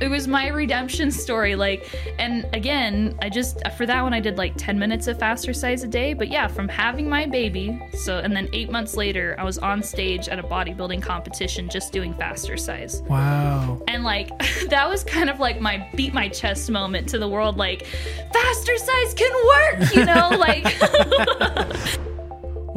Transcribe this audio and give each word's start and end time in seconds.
it 0.00 0.08
was 0.08 0.26
my 0.26 0.48
redemption 0.48 1.10
story. 1.10 1.54
Like, 1.54 1.88
and 2.18 2.46
again, 2.52 3.18
I 3.20 3.28
just 3.28 3.60
for 3.76 3.86
that 3.86 4.02
one 4.02 4.14
I 4.14 4.20
did 4.20 4.38
like 4.38 4.54
10 4.56 4.78
minutes 4.78 5.06
of 5.06 5.18
Fastercise 5.18 5.84
a 5.84 5.86
day. 5.86 6.14
But 6.14 6.28
yeah, 6.28 6.46
from 6.46 6.68
having 6.68 7.08
my 7.08 7.26
baby, 7.26 7.80
so 7.94 8.18
and 8.18 8.34
then 8.34 8.48
eight 8.52 8.70
months 8.70 8.96
later, 8.96 9.36
I 9.38 9.44
was 9.44 9.58
on 9.58 9.82
stage 9.82 10.28
at 10.28 10.38
a 10.38 10.42
bodybuilding 10.42 11.02
competition 11.02 11.68
just 11.68 11.92
doing 11.92 12.14
Fastercise. 12.14 13.06
Wow. 13.08 13.82
And 13.88 14.04
like 14.04 14.30
that 14.68 14.88
was 14.88 15.04
kind 15.04 15.28
of 15.28 15.38
like 15.38 15.60
my 15.60 15.86
beat 15.94 16.14
my 16.14 16.28
chest 16.28 16.70
moment 16.70 17.08
to 17.10 17.18
the 17.18 17.28
world. 17.28 17.56
Like, 17.56 17.86
Fastercise 18.32 19.14
can 19.16 19.32
work, 19.46 19.94
you 19.94 20.04
know, 20.04 20.30
like. 20.38 22.00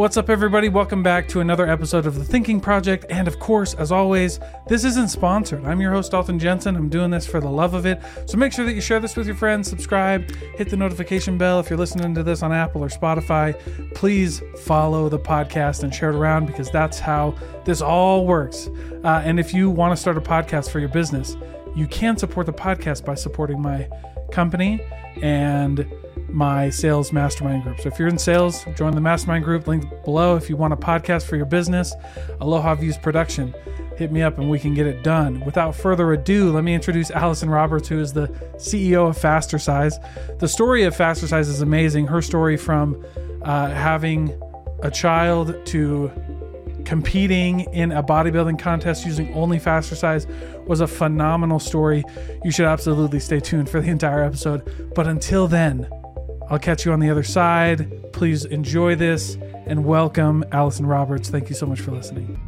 What's 0.04 0.18
up, 0.18 0.30
everybody? 0.30 0.68
Welcome 0.68 1.02
back 1.02 1.30
to 1.30 1.40
another 1.40 1.66
episode 1.66 2.06
of 2.06 2.16
The 2.16 2.26
Thinking 2.26 2.60
Project. 2.60 3.06
And 3.10 3.26
of 3.26 3.40
course, 3.40 3.74
as 3.76 3.90
always, 3.90 4.38
this 4.68 4.84
isn't 4.84 5.08
sponsored. 5.08 5.64
I'm 5.64 5.80
your 5.80 5.94
host, 5.94 6.12
Dalton 6.12 6.40
Jensen. 6.40 6.76
I'm 6.76 6.90
doing 6.90 7.10
this 7.10 7.26
for 7.26 7.40
the 7.40 7.48
love 7.48 7.74
of 7.74 7.86
it. 7.86 8.02
So 8.26 8.38
make 8.38 8.52
sure 8.52 8.66
that 8.66 8.74
you 8.74 8.82
share 8.82 9.00
this 9.00 9.16
with 9.16 9.28
your 9.28 9.38
friends, 9.38 9.70
subscribe, 9.70 10.30
hit 10.58 10.68
the 10.68 10.76
notification 10.76 11.38
bell. 11.38 11.62
If 11.62 11.70
you're 11.70 11.80
listening 11.80 12.14
to 12.16 12.22
this 12.22 12.44
on 12.44 12.52
Apple 12.52 12.84
or 12.84 12.90
Spotify, 12.90 13.58
please 13.96 14.44
follow 14.66 15.08
the 15.08 15.20
podcast 15.20 15.84
and 15.84 15.96
share 15.96 16.10
it 16.10 16.18
around 16.18 16.48
because 16.48 16.70
that's 16.70 17.00
how 17.00 17.34
this 17.64 17.82
all 17.82 18.28
works. 18.28 18.68
Uh, 19.06 19.22
and 19.24 19.40
if 19.40 19.54
you 19.54 19.70
want 19.70 19.96
to 19.96 19.96
start 19.96 20.18
a 20.18 20.22
podcast 20.22 20.70
for 20.70 20.80
your 20.80 20.90
business, 20.90 21.38
you 21.78 21.88
can 21.88 22.18
support 22.18 22.46
the 22.46 22.52
podcast 22.52 23.06
by 23.06 23.16
supporting 23.16 23.62
my 23.62 23.88
company 24.34 24.82
and 25.22 25.90
my 26.34 26.70
sales 26.70 27.14
mastermind 27.14 27.64
group. 27.64 27.80
So 27.80 27.90
if 27.90 28.00
you're 28.00 28.08
in 28.08 28.18
sales, 28.18 28.66
join 28.76 28.96
the 28.96 29.02
mastermind 29.02 29.44
group, 29.44 29.68
link 29.68 29.86
below. 30.04 30.36
If 30.36 30.50
you 30.50 30.58
want 30.58 30.74
a 30.74 30.78
podcast 30.78 31.24
for 31.24 31.36
your 31.36 31.46
business, 31.46 31.94
Aloha 32.42 32.76
Views 32.76 32.98
Production, 32.98 33.54
hit 33.98 34.12
me 34.12 34.22
up 34.22 34.40
and 34.40 34.50
we 34.50 34.60
can 34.60 34.74
get 34.74 34.88
it 34.88 35.04
done. 35.04 35.40
Without 35.46 35.76
further 35.76 36.12
ado, 36.14 36.52
let 36.52 36.64
me 36.64 36.74
introduce 36.74 37.12
Allison 37.12 37.50
Roberts, 37.50 37.88
who 37.88 38.00
is 38.00 38.14
the 38.14 38.28
CEO 38.56 39.10
of 39.10 39.18
Fastercise. 39.18 40.00
The 40.40 40.48
story 40.48 40.84
of 40.84 40.96
Fastercise 40.96 41.48
is 41.48 41.62
amazing. 41.62 42.08
Her 42.08 42.22
story 42.22 42.58
from 42.58 43.06
uh, 43.44 43.70
having 43.70 44.38
a 44.82 44.90
child 44.90 45.66
to 45.68 46.12
competing 46.86 47.62
in 47.74 47.92
a 47.92 48.04
bodybuilding 48.04 48.60
contest 48.60 49.06
using 49.06 49.34
only 49.34 49.60
Fastercise 49.60 50.28
was 50.68 50.82
a 50.82 50.88
phenomenal 50.88 51.60
story. 51.60 52.04
You 52.44 52.52
should 52.52 52.66
absolutely 52.66 53.20
stay 53.20 53.40
tuned 53.40 53.70
for 53.70 53.80
the 53.80 53.90
entire 53.90 54.24
episode. 54.24 54.92
But 54.96 55.08
until 55.08 55.48
then, 55.48 55.88
I'll 56.54 56.60
catch 56.60 56.86
you 56.86 56.92
on 56.92 57.00
the 57.00 57.10
other 57.10 57.24
side. 57.24 58.14
Please 58.14 58.46
enjoy 58.46 58.94
this 58.94 59.40
and 59.66 59.84
welcome 59.84 60.46
Allison 60.52 60.86
Roberts. 60.86 61.28
Thank 61.28 61.50
you 61.50 61.56
so 61.56 61.66
much 61.66 61.82
for 61.82 61.90
listening. 61.90 62.40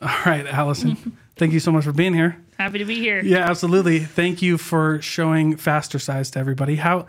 All 0.00 0.08
right, 0.24 0.46
Allison. 0.46 1.18
thank 1.36 1.52
you 1.52 1.60
so 1.60 1.70
much 1.70 1.84
for 1.84 1.92
being 1.92 2.14
here. 2.14 2.42
Happy 2.58 2.78
to 2.78 2.86
be 2.86 2.98
here. 2.98 3.20
Yeah, 3.22 3.40
absolutely. 3.40 3.98
Thank 3.98 4.40
you 4.40 4.56
for 4.56 5.02
showing 5.02 5.56
Fastercise 5.56 6.32
to 6.32 6.38
everybody. 6.38 6.76
How 6.76 7.08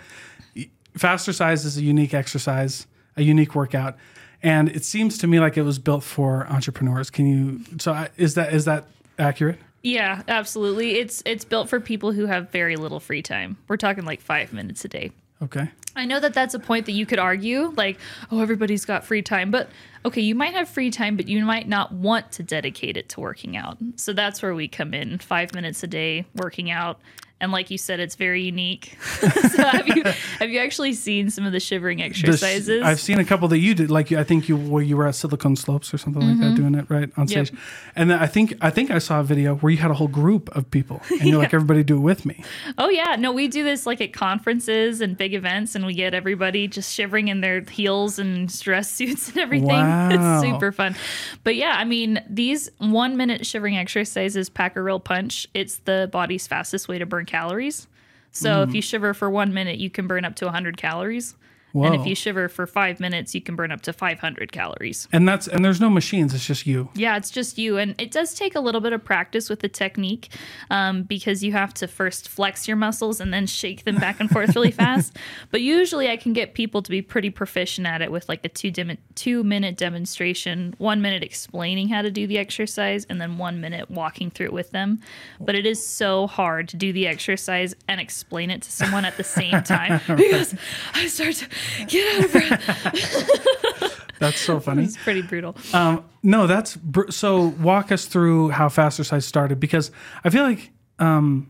Fastercise 0.97 1.63
is 1.65 1.77
a 1.77 1.81
unique 1.81 2.13
exercise, 2.13 2.87
a 3.15 3.23
unique 3.23 3.55
workout, 3.55 3.95
and 4.43 4.69
it 4.69 4.83
seems 4.83 5.17
to 5.19 5.27
me 5.27 5.39
like 5.39 5.57
it 5.57 5.63
was 5.63 5.79
built 5.79 6.03
for 6.03 6.45
entrepreneurs. 6.47 7.09
Can 7.09 7.25
you? 7.25 7.79
So 7.79 8.07
is 8.17 8.35
that 8.35 8.53
is 8.53 8.65
that 8.65 8.85
accurate? 9.17 9.59
Yeah, 9.81 10.21
absolutely. 10.27 10.95
It's 10.99 11.23
it's 11.25 11.45
built 11.45 11.69
for 11.69 11.79
people 11.79 12.11
who 12.11 12.25
have 12.25 12.51
very 12.51 12.75
little 12.75 12.99
free 12.99 13.21
time. 13.21 13.57
We're 13.67 13.77
talking 13.77 14.05
like 14.05 14.21
5 14.21 14.53
minutes 14.53 14.85
a 14.85 14.87
day. 14.87 15.11
Okay. 15.41 15.69
I 15.95 16.05
know 16.05 16.19
that 16.19 16.33
that's 16.33 16.53
a 16.53 16.59
point 16.59 16.85
that 16.85 16.93
you 16.93 17.05
could 17.05 17.19
argue, 17.19 17.73
like, 17.75 17.99
oh, 18.31 18.39
everybody's 18.39 18.85
got 18.85 19.03
free 19.03 19.21
time. 19.21 19.51
But 19.51 19.69
okay, 20.05 20.21
you 20.21 20.35
might 20.35 20.53
have 20.53 20.69
free 20.69 20.89
time, 20.89 21.17
but 21.17 21.27
you 21.27 21.43
might 21.43 21.67
not 21.67 21.91
want 21.91 22.31
to 22.33 22.43
dedicate 22.43 22.97
it 22.97 23.09
to 23.09 23.19
working 23.19 23.57
out. 23.57 23.77
So 23.97 24.13
that's 24.13 24.41
where 24.41 24.55
we 24.55 24.67
come 24.67 24.93
in 24.93 25.19
five 25.19 25.53
minutes 25.53 25.83
a 25.83 25.87
day 25.87 26.25
working 26.35 26.71
out. 26.71 26.99
And 27.43 27.51
like 27.51 27.69
you 27.69 27.77
said, 27.77 27.99
it's 27.99 28.15
very 28.15 28.41
unique. 28.43 28.97
so 29.53 29.63
have 29.63 29.87
you 29.87 30.03
have 30.39 30.49
you 30.49 30.59
actually 30.59 30.93
seen 30.93 31.29
some 31.29 31.45
of 31.45 31.51
the 31.51 31.59
shivering 31.59 31.97
The 31.99 32.11
sh- 32.13 32.23
exercises? 32.23 32.81
I've 32.83 32.99
seen 33.01 33.19
a 33.19 33.25
couple 33.25 33.47
that 33.49 33.59
you 33.59 33.75
did. 33.75 33.91
Like 33.91 34.11
I 34.13 34.23
think 34.23 34.47
you 34.49 34.57
where 34.57 34.81
you 34.81 34.97
were 34.97 35.05
at 35.07 35.15
Silicon 35.15 35.55
Slopes 35.55 35.93
or 35.93 35.97
something 35.97 36.21
like 36.25 36.39
that, 36.39 36.55
doing 36.55 36.73
it 36.75 36.89
right 36.89 37.11
on 37.17 37.27
Mm-hmm. 37.27 37.37
Yep. 37.37 37.47
stage. 37.47 37.59
And 37.95 38.09
then 38.09 38.19
I 38.19 38.25
think 38.27 38.53
I 38.61 38.69
think 38.69 38.89
I 38.91 38.97
saw 38.99 39.19
a 39.19 39.23
video 39.23 39.55
where 39.55 39.71
you 39.71 39.77
had 39.77 39.91
a 39.91 39.93
whole 39.93 40.07
group 40.07 40.49
of 40.55 40.71
people, 40.71 41.01
and 41.11 41.23
you're 41.29 41.37
like, 41.43 41.53
everybody 41.53 41.83
do 41.83 41.97
it 41.97 42.01
with 42.01 42.25
me. 42.25 42.43
Oh 42.77 42.89
yeah, 42.89 43.15
no, 43.17 43.31
we 43.31 43.47
do 43.49 43.63
this 43.63 43.85
like 43.85 43.99
at 44.01 44.13
conferences 44.13 45.01
and 45.01 45.17
big 45.17 45.33
events, 45.33 45.75
and 45.75 45.85
we 45.85 45.93
get 45.93 46.13
everybody 46.13 46.67
just 46.67 46.93
shivering 46.93 47.27
in 47.27 47.41
their 47.41 47.61
heels 47.61 48.19
and 48.19 48.47
dress 48.61 48.89
suits 48.91 49.29
and 49.29 49.37
everything. 49.39 49.67
Wow. 49.67 50.09
It's 50.11 50.47
super 50.49 50.71
fun. 50.71 50.95
But 51.43 51.55
yeah, 51.55 51.75
I 51.77 51.83
mean, 51.83 52.23
these 52.29 52.69
one 52.79 53.17
minute 53.17 53.45
shivering 53.45 53.77
exercises 53.77 54.49
pack 54.49 54.75
a 54.75 54.81
real 54.81 54.99
punch. 54.99 55.47
It's 55.53 55.77
the 55.79 56.09
body's 56.11 56.47
fastest 56.47 56.87
way 56.87 56.99
to 56.99 57.05
burn 57.05 57.25
calories. 57.33 57.87
So 58.31 58.49
Mm. 58.49 58.69
if 58.69 58.75
you 58.75 58.81
shiver 58.81 59.13
for 59.13 59.29
one 59.29 59.53
minute, 59.53 59.77
you 59.79 59.89
can 59.89 60.05
burn 60.07 60.23
up 60.25 60.35
to 60.37 60.45
100 60.45 60.77
calories. 60.77 61.35
And 61.73 61.95
if 61.95 62.05
you 62.05 62.13
shiver 62.15 62.47
for 62.49 62.67
five 62.67 62.99
minutes, 62.99 63.33
you 63.33 63.41
can 63.41 63.55
burn 63.55 63.71
up 63.71 63.81
to 63.81 63.93
500 63.93 64.51
calories. 64.51 65.07
And 65.11 65.27
that's 65.27 65.47
and 65.47 65.65
there's 65.65 65.81
no 65.81 65.89
machines. 65.89 66.33
It's 66.33 66.45
just 66.45 66.67
you. 66.67 66.89
Yeah, 66.93 67.17
it's 67.17 67.31
just 67.31 67.57
you. 67.57 67.77
And 67.77 67.99
it 67.99 68.11
does 68.11 68.35
take 68.35 68.55
a 68.55 68.59
little 68.59 68.81
bit 68.81 68.93
of 68.93 69.03
practice 69.03 69.49
with 69.49 69.61
the 69.61 69.69
technique 69.69 70.29
um, 70.69 71.03
because 71.03 71.43
you 71.43 71.51
have 71.53 71.73
to 71.75 71.87
first 71.87 72.29
flex 72.29 72.67
your 72.67 72.77
muscles 72.77 73.19
and 73.19 73.33
then 73.33 73.47
shake 73.47 73.85
them 73.85 73.97
back 73.97 74.19
and 74.19 74.29
forth 74.29 74.55
really 74.55 74.71
fast. 74.83 75.17
But 75.49 75.61
usually 75.61 76.09
I 76.09 76.17
can 76.17 76.33
get 76.33 76.53
people 76.53 76.81
to 76.83 76.91
be 76.91 77.01
pretty 77.01 77.31
proficient 77.31 77.87
at 77.87 78.01
it 78.01 78.11
with 78.11 78.29
like 78.29 78.45
a 78.45 78.49
two, 78.49 78.69
dim- 78.69 78.97
two 79.15 79.43
minute 79.43 79.75
demonstration, 79.77 80.75
one 80.77 81.01
minute 81.01 81.23
explaining 81.23 81.89
how 81.89 82.03
to 82.03 82.11
do 82.11 82.27
the 82.27 82.37
exercise, 82.37 83.05
and 83.05 83.19
then 83.19 83.37
one 83.37 83.61
minute 83.61 83.89
walking 83.89 84.29
through 84.29 84.47
it 84.47 84.53
with 84.53 84.71
them. 84.71 84.99
But 85.39 85.55
it 85.55 85.65
is 85.65 85.85
so 85.85 86.27
hard 86.27 86.67
to 86.69 86.77
do 86.77 86.93
the 86.93 87.07
exercise 87.07 87.73
and 87.87 87.99
explain 87.99 88.51
it 88.51 88.61
to 88.61 88.71
someone 88.71 89.05
at 89.05 89.17
the 89.17 89.23
same 89.23 89.63
time 89.63 90.01
because 90.15 90.55
I 90.93 91.07
start 91.07 91.35
to 91.35 91.47
get 91.87 92.17
out 92.19 92.25
of 92.25 92.31
breath. 92.31 93.99
That's 94.19 94.39
so 94.39 94.59
funny. 94.59 94.83
It's 94.85 94.95
pretty 94.97 95.21
brutal. 95.21 95.55
Um, 95.73 96.05
no, 96.21 96.47
that's 96.47 96.77
br- 96.77 97.09
so. 97.11 97.47
Walk 97.59 97.91
us 97.91 98.05
through 98.05 98.49
how 98.51 98.69
Fastercise 98.69 99.23
started 99.23 99.59
because 99.59 99.91
I 100.23 100.29
feel 100.29 100.43
like, 100.43 100.71
um, 100.97 101.49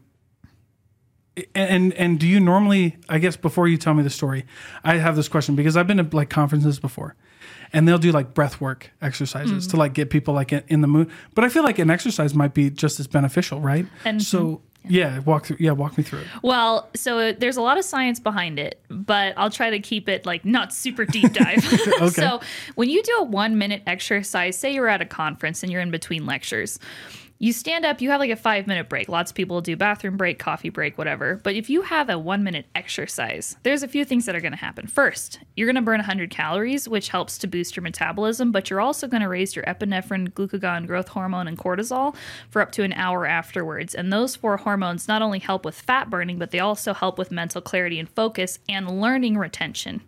and 1.53 1.93
and 1.93 2.19
do 2.19 2.25
you 2.27 2.39
normally? 2.39 2.97
I 3.09 3.19
guess 3.19 3.35
before 3.35 3.67
you 3.67 3.77
tell 3.77 3.93
me 3.93 4.01
the 4.01 4.09
story, 4.09 4.45
I 4.83 4.95
have 4.97 5.15
this 5.15 5.27
question 5.27 5.55
because 5.55 5.77
I've 5.77 5.85
been 5.87 5.97
to 5.97 6.15
like 6.15 6.29
conferences 6.31 6.79
before, 6.79 7.15
and 7.73 7.87
they'll 7.87 7.99
do 7.99 8.11
like 8.11 8.33
breath 8.33 8.59
work 8.59 8.89
exercises 9.03 9.67
to 9.67 9.77
like 9.77 9.93
get 9.93 10.09
people 10.09 10.33
like 10.33 10.51
in 10.51 10.63
in 10.67 10.81
the 10.81 10.87
mood. 10.87 11.11
But 11.35 11.43
I 11.43 11.49
feel 11.49 11.63
like 11.63 11.77
an 11.77 11.91
exercise 11.91 12.33
might 12.33 12.55
be 12.55 12.71
just 12.71 12.99
as 12.99 13.05
beneficial, 13.07 13.59
right? 13.59 13.85
And- 14.05 14.21
so 14.23 14.61
yeah, 14.87 15.19
walk 15.19 15.45
through. 15.45 15.57
Yeah, 15.59 15.71
walk 15.71 15.97
me 15.97 16.03
through 16.03 16.19
it. 16.19 16.27
Well, 16.41 16.89
so 16.95 17.31
there's 17.31 17.57
a 17.57 17.61
lot 17.61 17.77
of 17.77 17.85
science 17.85 18.19
behind 18.19 18.59
it, 18.59 18.79
but 18.89 19.33
I'll 19.37 19.49
try 19.49 19.69
to 19.69 19.79
keep 19.79 20.09
it 20.09 20.25
like 20.25 20.43
not 20.45 20.73
super 20.73 21.05
deep 21.05 21.33
dive. 21.33 21.65
okay. 22.01 22.09
so 22.09 22.41
when 22.75 22.89
you 22.89 23.01
do 23.03 23.17
a 23.19 23.23
one 23.23 23.57
minute 23.57 23.83
exercise, 23.87 24.57
say 24.57 24.73
you're 24.73 24.89
at 24.89 25.01
a 25.01 25.05
conference 25.05 25.63
and 25.63 25.71
you're 25.71 25.81
in 25.81 25.91
between 25.91 26.25
lectures. 26.25 26.79
You 27.43 27.51
stand 27.51 27.83
up, 27.83 27.99
you 27.99 28.09
have 28.09 28.21
like 28.21 28.29
a 28.29 28.37
five 28.37 28.67
minute 28.67 28.87
break. 28.87 29.09
Lots 29.09 29.31
of 29.31 29.35
people 29.35 29.59
do 29.59 29.75
bathroom 29.75 30.15
break, 30.15 30.39
coffee 30.39 30.69
break, 30.69 30.97
whatever. 30.97 31.41
But 31.43 31.55
if 31.55 31.69
you 31.69 31.81
have 31.81 32.09
a 32.09 32.17
one 32.17 32.41
minute 32.41 32.67
exercise, 32.73 33.57
there's 33.63 33.83
a 33.83 33.87
few 33.89 34.05
things 34.05 34.25
that 34.25 34.33
are 34.33 34.39
going 34.39 34.53
to 34.53 34.57
happen. 34.57 34.87
First, 34.87 35.39
you're 35.57 35.67
going 35.67 35.75
to 35.75 35.81
burn 35.81 35.97
100 35.97 36.29
calories, 36.29 36.87
which 36.87 37.09
helps 37.09 37.37
to 37.39 37.47
boost 37.47 37.75
your 37.75 37.83
metabolism, 37.83 38.53
but 38.53 38.69
you're 38.69 38.79
also 38.79 39.09
going 39.09 39.23
to 39.23 39.27
raise 39.27 39.57
your 39.57 39.65
epinephrine, 39.65 40.29
glucagon, 40.29 40.87
growth 40.87 41.09
hormone, 41.09 41.49
and 41.49 41.57
cortisol 41.57 42.15
for 42.49 42.61
up 42.61 42.71
to 42.71 42.83
an 42.83 42.93
hour 42.93 43.25
afterwards. 43.25 43.93
And 43.93 44.13
those 44.13 44.37
four 44.37 44.55
hormones 44.55 45.09
not 45.09 45.21
only 45.21 45.39
help 45.39 45.65
with 45.65 45.75
fat 45.75 46.09
burning, 46.09 46.39
but 46.39 46.51
they 46.51 46.61
also 46.61 46.93
help 46.93 47.17
with 47.17 47.29
mental 47.29 47.59
clarity 47.59 47.99
and 47.99 48.07
focus 48.07 48.59
and 48.69 49.01
learning 49.01 49.37
retention. 49.37 50.01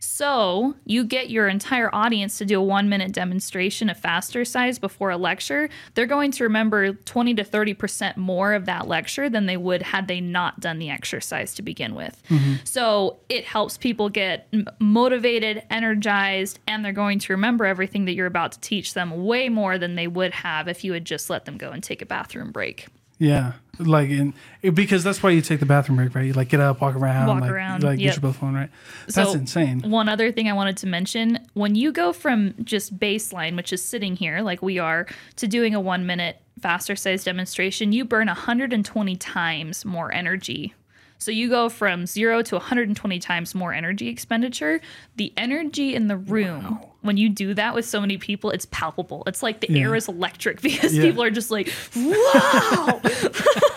So 0.00 0.74
you 0.84 1.04
get 1.04 1.30
your 1.30 1.48
entire 1.48 1.94
audience 1.94 2.38
to 2.38 2.44
do 2.44 2.60
a 2.60 2.62
one 2.62 2.88
minute 2.88 3.12
demonstration 3.12 3.90
of 3.90 4.00
Fastercise 4.00 4.80
before 4.80 5.10
a 5.10 5.16
lecture. 5.16 5.68
They're 5.94 6.06
going 6.06 6.30
to 6.32 6.44
remember 6.44 6.92
20 6.92 7.34
to 7.34 7.44
30% 7.44 8.16
more 8.16 8.54
of 8.54 8.66
that 8.66 8.86
lecture 8.86 9.28
than 9.28 9.46
they 9.46 9.56
would 9.56 9.82
had 9.82 10.08
they 10.08 10.20
not 10.20 10.60
done 10.60 10.78
the 10.78 10.90
exercise 10.90 11.54
to 11.54 11.62
begin 11.62 11.94
with. 11.94 12.22
Mm-hmm. 12.28 12.54
So 12.64 13.18
it 13.28 13.44
helps 13.44 13.76
people 13.76 14.08
get 14.08 14.52
motivated, 14.78 15.62
energized, 15.70 16.60
and 16.66 16.84
they're 16.84 16.92
going 16.92 17.18
to 17.20 17.32
remember 17.32 17.66
everything 17.66 18.04
that 18.04 18.14
you're 18.14 18.26
about 18.26 18.52
to 18.52 18.60
teach 18.60 18.94
them 18.94 19.24
way 19.24 19.48
more 19.48 19.78
than 19.78 19.94
they 19.94 20.06
would 20.06 20.32
have 20.32 20.68
if 20.68 20.84
you 20.84 20.92
had 20.92 21.04
just 21.04 21.30
let 21.30 21.44
them 21.44 21.56
go 21.56 21.70
and 21.70 21.82
take 21.82 22.02
a 22.02 22.06
bathroom 22.06 22.52
break. 22.52 22.86
Yeah, 23.18 23.52
like 23.78 24.10
in 24.10 24.34
because 24.62 25.04
that's 25.04 25.22
why 25.22 25.30
you 25.30 25.40
take 25.40 25.60
the 25.60 25.66
bathroom 25.66 25.96
break, 25.96 26.14
right? 26.14 26.26
You 26.26 26.32
like 26.32 26.48
get 26.48 26.60
up, 26.60 26.80
walk 26.80 26.94
around, 26.94 27.28
Walk 27.28 27.40
like, 27.42 27.50
around, 27.50 27.82
like 27.82 27.98
yep. 27.98 28.14
get 28.14 28.22
your 28.22 28.32
phone, 28.32 28.54
right? 28.54 28.70
That's 29.06 29.32
So, 29.32 29.38
insane. 29.38 29.80
One 29.82 30.08
other 30.08 30.30
thing 30.32 30.48
I 30.48 30.52
wanted 30.52 30.76
to 30.78 30.86
mention 30.86 31.38
when 31.54 31.74
you 31.74 31.92
go 31.92 32.12
from 32.12 32.54
just 32.64 32.98
baseline, 32.98 33.56
which 33.56 33.72
is 33.72 33.82
sitting 33.82 34.16
here 34.16 34.40
like 34.40 34.62
we 34.62 34.78
are, 34.78 35.06
to 35.36 35.48
doing 35.48 35.74
a 35.74 35.80
one 35.80 36.06
minute 36.06 36.40
Fastercise 36.60 37.24
demonstration, 37.24 37.92
you 37.92 38.04
burn 38.04 38.26
120 38.26 39.16
times 39.16 39.84
more 39.84 40.12
energy. 40.12 40.74
So 41.18 41.30
you 41.30 41.48
go 41.48 41.68
from 41.68 42.06
zero 42.06 42.42
to 42.42 42.54
120 42.54 43.18
times 43.18 43.54
more 43.54 43.72
energy 43.72 44.08
expenditure. 44.08 44.80
The 45.16 45.32
energy 45.36 45.94
in 45.94 46.06
the 46.08 46.16
room 46.16 46.80
when 47.00 47.16
you 47.16 47.28
do 47.28 47.54
that 47.54 47.74
with 47.74 47.84
so 47.86 48.00
many 48.00 48.18
people, 48.18 48.50
it's 48.50 48.66
palpable. 48.66 49.22
It's 49.26 49.42
like 49.42 49.60
the 49.60 49.80
air 49.80 49.94
is 49.94 50.08
electric 50.08 50.60
because 50.62 50.94
Yeah. 50.94 51.02
people 51.02 51.22
are 51.22 51.30
just 51.30 51.50
like, 51.50 51.72
wow. 51.96 53.00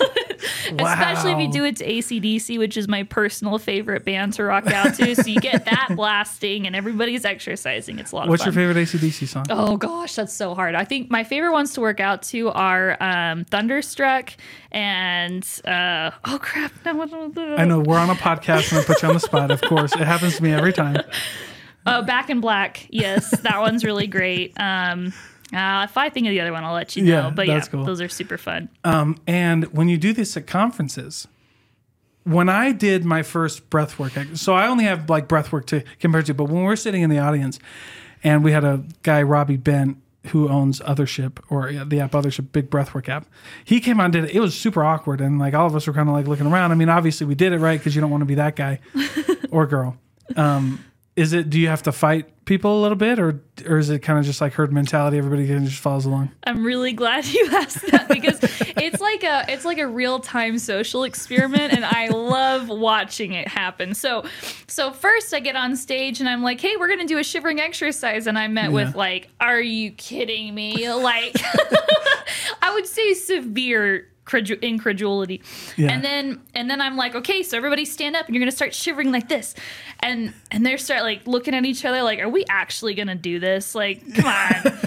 Wow. 0.72 0.94
Especially 0.94 1.32
if 1.34 1.40
you 1.40 1.52
do 1.52 1.64
it 1.66 1.76
to 1.78 1.86
ACDC, 1.86 2.58
which 2.58 2.78
is 2.78 2.88
my 2.88 3.04
personal 3.04 3.58
favorite 3.58 4.06
band 4.06 4.34
to 4.34 4.44
rock 4.44 4.68
out 4.68 4.96
to. 4.96 5.16
so 5.16 5.28
you 5.28 5.40
get 5.40 5.66
that 5.66 5.90
blasting 5.96 6.68
and 6.68 6.76
everybody's 6.76 7.26
exercising. 7.26 8.00
It's 8.00 8.12
a 8.12 8.16
lot 8.16 8.30
What's 8.30 8.46
your 8.46 8.54
favorite 8.54 8.78
ACDC 8.78 9.28
song? 9.28 9.46
Oh 9.50 9.78
gosh, 9.78 10.16
that's 10.16 10.34
so 10.34 10.56
hard. 10.56 10.76
I 10.76 10.86
think 10.86 11.10
my 11.10 11.24
favorite 11.24 11.52
ones 11.52 11.74
to 11.74 11.82
work 11.82 12.00
out 12.00 12.24
to 12.24 12.50
are 12.50 12.98
um, 13.02 13.46
Thunderstruck 13.46 14.32
and 14.72 15.48
uh, 15.66 16.12
oh 16.26 16.40
crap, 16.42 16.72
no, 16.86 17.02
I 17.58 17.66
know 17.66 17.80
we're 17.80 17.98
on 17.98 18.10
a 18.10 18.16
podcast 18.16 18.72
and 18.72 18.82
I 18.82 18.84
put 18.84 19.02
you 19.02 19.08
on 19.10 19.14
the 19.16 19.20
spot. 19.20 19.52
Of 19.52 19.62
course, 19.62 19.94
it 19.94 20.00
happens 20.00 20.38
to 20.38 20.44
me 20.44 20.54
every 20.54 20.74
time. 20.74 20.98
Oh, 21.86 22.02
Back 22.06 22.30
in 22.30 22.42
Black. 22.42 22.88
Yes, 22.90 23.32
that 23.42 23.60
one's 23.60 23.84
really 23.84 24.08
great. 24.08 24.54
Um, 24.58 25.14
uh, 25.54 25.86
if 25.90 25.98
I 25.98 26.10
think 26.10 26.28
of 26.28 26.32
the 26.32 26.42
other 26.42 26.52
one, 26.52 26.64
I'll 26.64 26.74
let 26.74 26.96
you 26.96 27.04
know. 27.04 27.12
Yeah, 27.12 27.30
but 27.30 27.48
that's 27.48 27.68
yeah, 27.68 27.72
cool. 27.72 27.86
those 27.86 28.02
are 28.02 28.10
super 28.10 28.38
fun. 28.38 28.70
Um, 28.84 29.18
and 29.28 29.66
when 29.74 29.90
you 29.90 29.98
do 29.98 30.14
this 30.14 30.36
at 30.38 30.48
conferences, 30.48 31.28
when 32.24 32.50
I 32.50 32.72
did 32.72 33.04
my 33.04 33.24
first 33.24 33.70
breath 33.70 33.98
work, 34.00 34.14
so 34.36 34.54
I 34.54 34.68
only 34.68 34.86
have 34.86 35.10
like 35.10 35.28
breath 35.28 35.52
work 35.52 35.66
to 35.68 35.84
compare 36.00 36.24
to, 36.24 36.34
but 36.34 36.46
when 36.46 36.64
we're 36.64 36.76
sitting 36.76 37.02
in 37.02 37.10
the 37.10 37.20
audience 37.20 37.60
and 38.24 38.44
we 38.44 38.52
had 38.52 38.64
a 38.64 38.84
guy, 39.04 39.22
Robbie 39.24 39.58
Bent, 39.58 39.98
who 40.28 40.48
owns 40.48 40.80
Othership 40.82 41.40
or 41.50 41.72
the 41.72 42.00
app 42.00 42.12
Othership, 42.12 42.52
big 42.52 42.70
breathwork 42.70 43.10
app. 43.10 43.26
He 43.66 43.80
came 43.80 44.00
on, 44.00 44.06
and 44.06 44.14
did 44.14 44.24
it. 44.26 44.36
It 44.36 44.40
was 44.40 44.56
super 44.58 44.84
awkward, 44.84 45.20
and 45.20 45.40
like 45.40 45.56
all 45.56 45.66
of 45.66 45.76
us 45.76 45.88
were 45.88 45.94
kind 45.94 46.08
of 46.08 46.14
like 46.14 46.28
looking 46.28 46.46
around. 46.46 46.72
I 46.72 46.76
mean, 46.76 46.90
obviously 46.90 47.26
we 47.26 47.34
did 47.36 47.54
it 47.54 47.58
right 47.58 47.80
because 47.80 47.96
you 47.96 48.02
don't 48.02 48.12
want 48.12 48.22
to 48.22 48.26
be 48.26 48.36
that 48.36 48.56
guy 48.56 48.80
or 49.52 49.66
girl. 49.66 49.98
Um, 50.36 50.84
is 51.16 51.34
it? 51.34 51.50
Do 51.50 51.60
you 51.60 51.68
have 51.68 51.84
to 51.84 51.92
fight 51.92 52.46
people 52.46 52.80
a 52.80 52.82
little 52.82 52.96
bit, 52.96 53.20
or 53.20 53.44
or 53.66 53.78
is 53.78 53.90
it 53.90 54.00
kind 54.00 54.18
of 54.18 54.24
just 54.24 54.40
like 54.40 54.54
herd 54.54 54.72
mentality? 54.72 55.18
Everybody 55.18 55.46
kind 55.46 55.60
of 55.60 55.66
just 55.66 55.82
follows 55.82 56.06
along. 56.06 56.32
I'm 56.46 56.64
really 56.64 56.94
glad 56.94 57.26
you 57.26 57.50
asked 57.54 57.86
that 57.92 58.08
because 58.08 58.40
it's 58.78 59.02
like 59.02 59.24
a 59.24 59.46
it's 59.50 59.66
like 59.66 59.78
a 59.78 59.88
real 59.88 60.20
time 60.20 60.58
social 60.58 61.04
experiment, 61.04 61.74
and 61.74 61.84
I 61.84 62.08
love 62.08 62.70
watching 62.70 63.34
it 63.34 63.50
happen. 63.50 63.94
So, 63.94 64.24
so 64.68 64.92
first 64.92 65.34
I 65.34 65.42
get 65.42 65.58
on 65.58 65.76
stage 65.76 66.22
and 66.22 66.30
I'm 66.30 66.44
like, 66.44 66.62
"Hey, 66.62 66.78
we're 66.78 66.90
gonna 66.90 67.06
do 67.06 67.18
a 67.18 67.24
shivering 67.24 67.60
exercise," 67.60 68.26
and 68.26 68.40
I 68.40 68.48
met 68.48 68.72
with 68.72 68.96
like, 68.96 69.28
"Are 69.42 69.62
you 69.62 69.92
kidding 69.92 70.56
me?" 70.56 70.90
Like, 70.94 71.36
I 72.62 72.74
would 72.74 72.88
say 72.88 73.14
severe 73.16 74.08
incredulity. 74.40 75.42
Yeah. 75.78 75.92
And 75.92 76.04
then 76.04 76.42
and 76.54 76.70
then 76.70 76.82
I'm 76.82 76.98
like, 76.98 77.16
okay, 77.16 77.44
so 77.44 77.58
everybody 77.58 77.86
stand 77.86 78.16
up 78.16 78.26
and 78.28 78.36
you're 78.36 78.42
gonna 78.42 78.52
start 78.52 78.74
shivering 78.74 79.12
like 79.12 79.30
this. 79.30 79.56
And 80.00 80.34
and 80.52 80.66
they 80.66 80.76
start 80.78 81.04
like 81.04 81.28
looking 81.28 81.54
at 81.54 81.66
each 81.66 81.86
other 81.86 82.02
like, 82.04 82.20
are 82.20 82.30
we 82.30 82.46
actually 82.50 82.94
gonna 82.94 83.16
do 83.16 83.40
this? 83.40 83.76
Like, 83.76 84.02
come 84.16 84.26
on. 84.26 84.78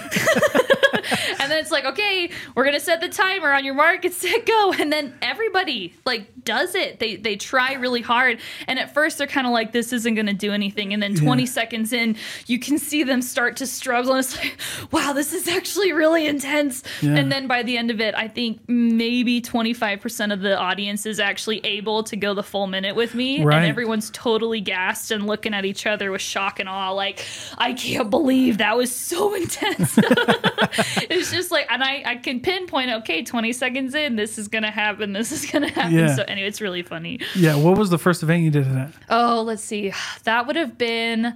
and 1.41 1.51
then 1.51 1.59
it's 1.59 1.71
like, 1.71 1.85
okay, 1.85 2.31
we're 2.55 2.65
gonna 2.65 2.81
set 2.81 3.01
the 3.01 3.09
timer 3.09 3.53
on 3.53 3.65
your 3.65 3.75
mark, 3.75 4.03
get 4.03 4.13
set, 4.15 4.47
go. 4.47 4.73
And 4.79 4.93
then 4.93 5.15
everybody 5.23 5.95
like 6.05 6.45
does 6.45 6.75
it. 6.75 6.99
They 6.99 7.17
they 7.17 7.37
try 7.37 7.75
really 7.75 8.03
hard. 8.03 8.39
And 8.67 8.79
at 8.79 8.93
first 8.95 9.19
they're 9.19 9.27
kind 9.27 9.47
of 9.47 9.53
like, 9.53 9.73
this 9.73 9.93
isn't 9.93 10.15
gonna 10.15 10.33
do 10.33 10.53
anything. 10.53 10.93
And 10.93 11.03
then 11.03 11.15
20 11.15 11.43
Yeah. 11.43 11.49
seconds 11.49 11.93
in, 11.93 12.17
you 12.47 12.59
can 12.59 12.79
see 12.79 13.03
them 13.03 13.23
start 13.23 13.57
to 13.59 13.67
struggle. 13.67 14.13
And 14.13 14.21
it's 14.25 14.37
like, 14.37 14.59
wow, 14.91 15.13
this 15.13 15.33
is 15.33 15.49
actually 15.49 15.93
really 15.93 16.27
intense. 16.27 16.83
Yeah. 17.03 17.15
And 17.17 17.31
then 17.33 17.47
by 17.47 17.63
the 17.63 17.77
end 17.77 17.91
of 17.91 18.01
it, 18.01 18.15
I 18.15 18.29
think 18.29 18.61
maybe 18.69 19.41
25% 19.41 20.33
of 20.33 20.41
the 20.41 20.57
audience 20.59 21.07
is 21.07 21.21
actually 21.21 21.61
able 21.65 22.03
to 22.05 22.17
go 22.17 22.35
the 22.35 22.43
full 22.43 22.67
minute 22.67 22.95
with 22.97 23.15
me. 23.15 23.43
Right. 23.45 23.57
And 23.59 23.67
everyone's 23.67 24.11
totally 24.11 24.61
gassed 24.61 25.11
and 25.11 25.27
looking 25.27 25.55
at 25.55 25.65
each 25.65 25.87
other 25.87 26.11
with 26.11 26.21
shock 26.21 26.61
and 26.61 26.69
awe. 26.69 26.91
Like, 26.91 27.25
I 27.59 27.73
can't 27.73 28.11
believe 28.11 28.59
that 28.59 28.77
was 28.77 28.95
so 28.95 29.35
intense. 29.43 29.99
it's 31.11 31.31
just 31.31 31.51
like, 31.51 31.67
and 31.71 31.83
I, 31.83 32.03
I 32.05 32.17
can 32.17 32.41
pinpoint, 32.41 32.91
okay, 32.91 33.23
20 33.23 33.53
seconds 33.53 33.95
in, 33.95 34.17
this 34.17 34.39
is 34.39 34.49
going 34.49 34.65
to 34.65 34.71
happen. 34.71 35.13
This 35.13 35.33
is 35.33 35.51
going 35.51 35.63
to 35.63 35.69
happen. 35.69 35.95
Yeah. 35.95 36.15
So, 36.15 36.23
anyway, 36.25 36.49
it's 36.49 36.61
really 36.61 36.83
funny. 36.83 37.21
Yeah. 37.35 37.57
What 37.57 37.79
was 37.79 37.91
the 37.91 37.99
first 37.99 38.23
event 38.23 38.43
you 38.43 38.51
did 38.51 38.67
it 38.67 38.77
at? 38.77 38.93
Oh, 39.11 39.43
let's 39.43 39.63
see. 39.63 39.93
That 40.25 40.47
would 40.47 40.57
have 40.57 40.77
been 40.79 41.27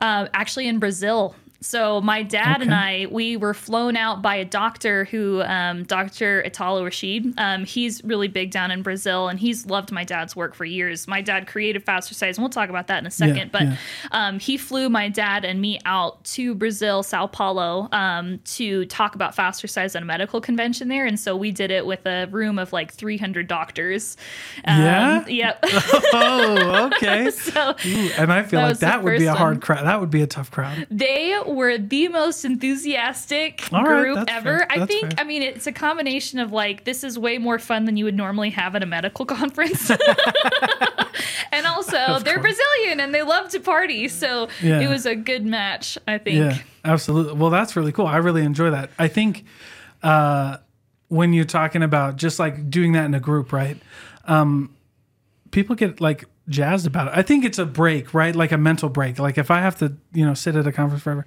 uh, 0.00 0.28
actually 0.32 0.68
in 0.68 0.78
Brazil. 0.78 1.34
So 1.60 2.00
my 2.00 2.22
dad 2.22 2.62
and 2.62 2.74
I, 2.74 3.06
we 3.10 3.36
were 3.36 3.54
flown 3.54 3.96
out 3.96 4.22
by 4.22 4.36
a 4.36 4.44
doctor 4.44 5.04
who, 5.06 5.42
um, 5.42 5.84
Dr. 5.84 6.42
Italo 6.42 6.84
Rashid. 6.84 7.34
Um, 7.38 7.64
he's 7.64 8.02
really 8.04 8.28
big 8.28 8.50
down 8.50 8.70
in 8.70 8.82
Brazil, 8.82 9.28
and 9.28 9.38
he's 9.38 9.66
loved 9.66 9.92
my 9.92 10.04
dad's 10.04 10.36
work 10.36 10.54
for 10.54 10.64
years. 10.64 11.08
My 11.08 11.20
dad 11.20 11.46
created 11.46 11.84
Fastercise, 11.84 12.36
and 12.36 12.38
we'll 12.38 12.50
talk 12.50 12.68
about 12.68 12.86
that 12.88 12.98
in 12.98 13.06
a 13.06 13.10
second. 13.10 13.52
but 13.52 13.62
yeah. 13.62 13.76
um, 14.12 14.38
he 14.38 14.56
flew 14.56 14.88
my 14.88 15.08
dad 15.08 15.44
and 15.44 15.60
me 15.60 15.80
out 15.84 16.22
to 16.24 16.54
Brazil, 16.54 17.02
Sao 17.02 17.26
Paulo, 17.26 17.88
um, 17.92 18.38
to 18.44 18.84
talk 18.86 19.14
about 19.14 19.34
Fastercise 19.34 19.96
at 19.96 20.02
a 20.02 20.04
medical 20.04 20.40
convention 20.40 20.88
there. 20.88 21.06
And 21.06 21.18
so 21.18 21.36
we 21.36 21.50
did 21.50 21.70
it 21.70 21.86
with 21.86 22.06
a 22.06 22.26
room 22.30 22.58
of 22.58 22.72
like 22.72 22.92
300 22.92 23.46
doctors. 23.46 24.16
Um, 24.64 24.82
Yeah? 24.82 25.26
Yep. 25.26 25.64
Oh, 26.12 26.86
okay. 26.86 27.30
so 27.30 27.74
Ooh, 27.84 28.10
and 28.16 28.32
I 28.32 28.42
feel 28.42 28.60
That 28.60 28.68
like 28.68 28.78
that 28.78 29.02
would 29.02 29.18
be 29.18 29.26
a 29.26 29.30
first 29.30 29.38
hard 29.38 29.60
crowd. 29.60 29.86
That 29.86 30.00
would 30.00 30.10
be 30.10 30.22
a 30.22 30.26
tough 30.26 30.50
crowd. 30.50 30.86
They 30.90 31.34
were 31.54 31.78
the 31.78 32.08
most 32.08 32.44
enthusiastic 32.44 33.68
All 33.72 33.82
right, 33.84 34.00
group 34.02 34.16
that's 34.16 34.32
ever. 34.32 34.66
I 34.70 34.86
think, 34.86 35.02
fair. 35.02 35.10
I 35.18 35.24
mean, 35.24 35.42
it's 35.42 35.66
a 35.66 35.72
combination 35.72 36.38
of 36.38 36.52
like, 36.52 36.84
this 36.84 37.04
is 37.04 37.18
way 37.18 37.38
more 37.38 37.58
fun 37.58 37.84
than 37.84 37.96
you 37.96 38.04
would 38.04 38.16
normally 38.16 38.50
have 38.50 38.74
at 38.76 38.82
a 38.82 38.86
medical 38.86 39.24
conference. 39.26 39.90
and 41.52 41.66
also, 41.66 41.96
Of 41.98 42.24
they're 42.24 42.34
course. 42.38 42.56
Brazilian 42.56 43.00
and 43.00 43.14
they 43.14 43.22
love 43.22 43.50
to 43.50 43.60
party. 43.60 44.08
So 44.08 44.48
Yeah. 44.62 44.80
it 44.80 44.88
was 44.88 45.06
a 45.06 45.14
good 45.14 45.44
match, 45.46 45.98
I 46.06 46.18
think. 46.18 46.36
Yeah, 46.38 46.58
absolutely. 46.84 47.34
Well, 47.34 47.50
that's 47.50 47.76
really 47.76 47.92
cool. 47.92 48.06
I 48.06 48.16
really 48.18 48.42
enjoy 48.42 48.70
that. 48.70 48.90
I 48.98 49.08
think 49.08 49.44
uh, 50.02 50.58
when 51.08 51.32
you're 51.32 51.44
talking 51.44 51.82
about 51.82 52.16
just 52.16 52.38
like 52.38 52.68
doing 52.70 52.92
that 52.92 53.04
in 53.04 53.14
a 53.14 53.20
group, 53.20 53.52
right? 53.52 53.76
Um, 54.24 54.74
people 55.50 55.76
get 55.76 56.00
like 56.00 56.24
jazzed 56.48 56.86
about 56.86 57.08
it. 57.08 57.12
I 57.16 57.22
think 57.22 57.44
it's 57.44 57.58
a 57.58 57.66
break, 57.66 58.14
right? 58.14 58.34
Like 58.34 58.52
a 58.52 58.58
mental 58.58 58.88
break. 58.88 59.18
Like 59.18 59.38
if 59.38 59.50
I 59.50 59.60
have 59.60 59.76
to, 59.78 59.96
you 60.12 60.24
know, 60.24 60.34
sit 60.34 60.56
at 60.56 60.66
a 60.66 60.72
conference 60.72 61.02
forever, 61.02 61.26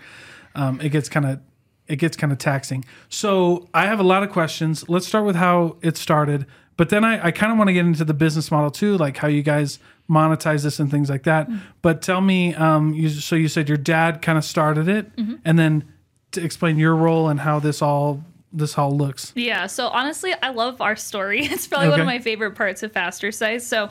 um, 0.55 0.79
it 0.81 0.89
gets 0.89 1.09
kind 1.09 1.25
of 1.25 1.39
it 1.87 1.97
gets 1.97 2.15
kind 2.15 2.31
of 2.31 2.37
taxing. 2.37 2.85
So 3.09 3.67
I 3.73 3.87
have 3.87 3.99
a 3.99 4.03
lot 4.03 4.21
of 4.23 4.29
questions. 4.29 4.87
Let's 4.87 5.07
start 5.07 5.25
with 5.25 5.35
how 5.35 5.77
it 5.81 5.97
started, 5.97 6.45
but 6.77 6.89
then 6.89 7.03
I, 7.03 7.27
I 7.27 7.31
kind 7.31 7.51
of 7.51 7.57
want 7.57 7.67
to 7.69 7.73
get 7.73 7.85
into 7.85 8.05
the 8.05 8.13
business 8.13 8.51
model 8.51 8.69
too, 8.69 8.95
like 8.97 9.17
how 9.17 9.27
you 9.27 9.41
guys 9.41 9.79
monetize 10.09 10.63
this 10.63 10.79
and 10.79 10.89
things 10.91 11.09
like 11.09 11.23
that. 11.23 11.49
But 11.81 12.01
tell 12.01 12.21
me, 12.21 12.53
um, 12.55 12.93
you, 12.93 13.09
so 13.09 13.35
you 13.35 13.47
said 13.47 13.67
your 13.67 13.77
dad 13.77 14.21
kind 14.21 14.37
of 14.37 14.45
started 14.45 14.87
it, 14.87 15.11
and 15.45 15.57
then 15.57 15.91
to 16.31 16.43
explain 16.43 16.77
your 16.77 16.95
role 16.95 17.27
and 17.27 17.39
how 17.39 17.59
this 17.59 17.81
all 17.81 18.23
this 18.51 18.77
all 18.77 18.95
looks. 18.95 19.31
Yeah, 19.35 19.67
so 19.67 19.87
honestly, 19.87 20.33
I 20.41 20.49
love 20.49 20.81
our 20.81 20.95
story. 20.95 21.47
It's 21.59 21.67
probably 21.67 21.89
one 21.89 21.99
of 21.99 22.05
my 22.05 22.19
favorite 22.19 22.55
parts 22.55 22.83
of 22.83 22.93
Fastercise. 22.93 23.61
So, 23.61 23.89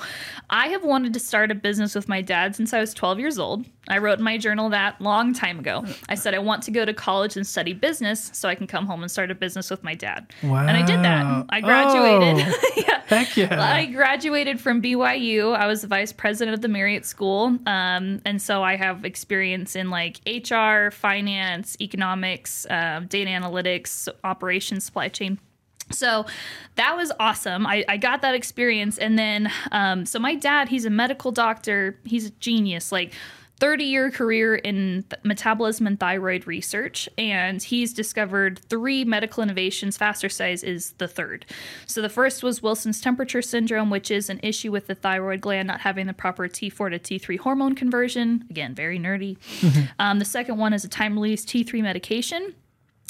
I 0.48 0.68
have 0.68 0.84
wanted 0.84 1.12
to 1.14 1.20
start 1.20 1.50
a 1.50 1.54
business 1.54 1.94
with 1.94 2.08
my 2.08 2.22
dad 2.22 2.56
since 2.56 2.72
I 2.72 2.80
was 2.80 2.94
12 2.94 3.18
years 3.18 3.38
old. 3.38 3.66
I 3.88 3.98
wrote 3.98 4.18
in 4.18 4.24
my 4.24 4.38
journal 4.38 4.70
that 4.70 5.00
long 5.00 5.34
time 5.34 5.58
ago. 5.58 5.84
I 6.08 6.14
said 6.14 6.34
I 6.34 6.38
want 6.38 6.62
to 6.64 6.70
go 6.70 6.84
to 6.84 6.92
college 6.92 7.36
and 7.36 7.46
study 7.46 7.72
business 7.72 8.30
so 8.34 8.48
I 8.48 8.54
can 8.54 8.66
come 8.66 8.86
home 8.86 9.02
and 9.02 9.10
start 9.10 9.30
a 9.30 9.34
business 9.34 9.70
with 9.70 9.82
my 9.82 9.94
dad. 9.94 10.32
Wow. 10.42 10.66
And 10.66 10.76
I 10.76 10.84
did 10.84 11.02
that. 11.02 11.46
I 11.48 11.60
graduated. 11.60 12.46
Oh, 12.46 12.70
yeah. 12.76 13.02
heck 13.06 13.36
yeah. 13.36 13.62
I 13.62 13.86
graduated 13.86 14.60
from 14.60 14.82
BYU. 14.82 15.56
I 15.56 15.66
was 15.66 15.82
the 15.82 15.86
vice 15.86 16.12
president 16.12 16.54
of 16.54 16.60
the 16.60 16.68
Marriott 16.68 17.06
School. 17.06 17.58
Um, 17.66 18.20
and 18.24 18.40
so 18.40 18.62
I 18.62 18.76
have 18.76 19.04
experience 19.04 19.74
in 19.74 19.90
like 19.90 20.20
HR, 20.26 20.90
finance, 20.90 21.76
economics, 21.80 22.66
um, 22.68 23.06
data 23.06 23.30
analytics, 23.30 24.08
operations, 24.24 24.47
supply 24.80 25.08
chain. 25.08 25.38
So 25.90 26.26
that 26.74 26.96
was 26.96 27.12
awesome. 27.18 27.66
I, 27.66 27.84
I 27.88 27.96
got 27.96 28.22
that 28.22 28.34
experience. 28.34 28.98
And 28.98 29.18
then, 29.18 29.50
um, 29.72 30.04
so 30.06 30.18
my 30.18 30.34
dad, 30.34 30.68
he's 30.68 30.84
a 30.84 30.90
medical 30.90 31.32
doctor, 31.32 31.98
he's 32.04 32.26
a 32.26 32.30
genius. 32.30 32.92
Like, 32.92 33.14
30 33.60 33.84
year 33.84 34.10
career 34.10 34.54
in 34.54 35.04
th- 35.10 35.20
metabolism 35.24 35.86
and 35.86 35.98
thyroid 35.98 36.46
research, 36.46 37.08
and 37.18 37.62
he's 37.62 37.92
discovered 37.92 38.60
three 38.68 39.04
medical 39.04 39.42
innovations. 39.42 39.98
Fastercise 39.98 40.62
is 40.62 40.92
the 40.98 41.08
third. 41.08 41.44
So, 41.86 42.00
the 42.00 42.08
first 42.08 42.42
was 42.42 42.62
Wilson's 42.62 43.00
temperature 43.00 43.42
syndrome, 43.42 43.90
which 43.90 44.10
is 44.10 44.30
an 44.30 44.38
issue 44.42 44.70
with 44.70 44.86
the 44.86 44.94
thyroid 44.94 45.40
gland 45.40 45.66
not 45.66 45.80
having 45.80 46.06
the 46.06 46.12
proper 46.12 46.48
T4 46.48 47.02
to 47.02 47.18
T3 47.18 47.38
hormone 47.38 47.74
conversion. 47.74 48.44
Again, 48.50 48.74
very 48.74 48.98
nerdy. 48.98 49.36
Um, 49.98 50.18
the 50.18 50.24
second 50.24 50.58
one 50.58 50.72
is 50.72 50.84
a 50.84 50.88
time 50.88 51.14
release 51.14 51.44
T3 51.44 51.82
medication. 51.82 52.54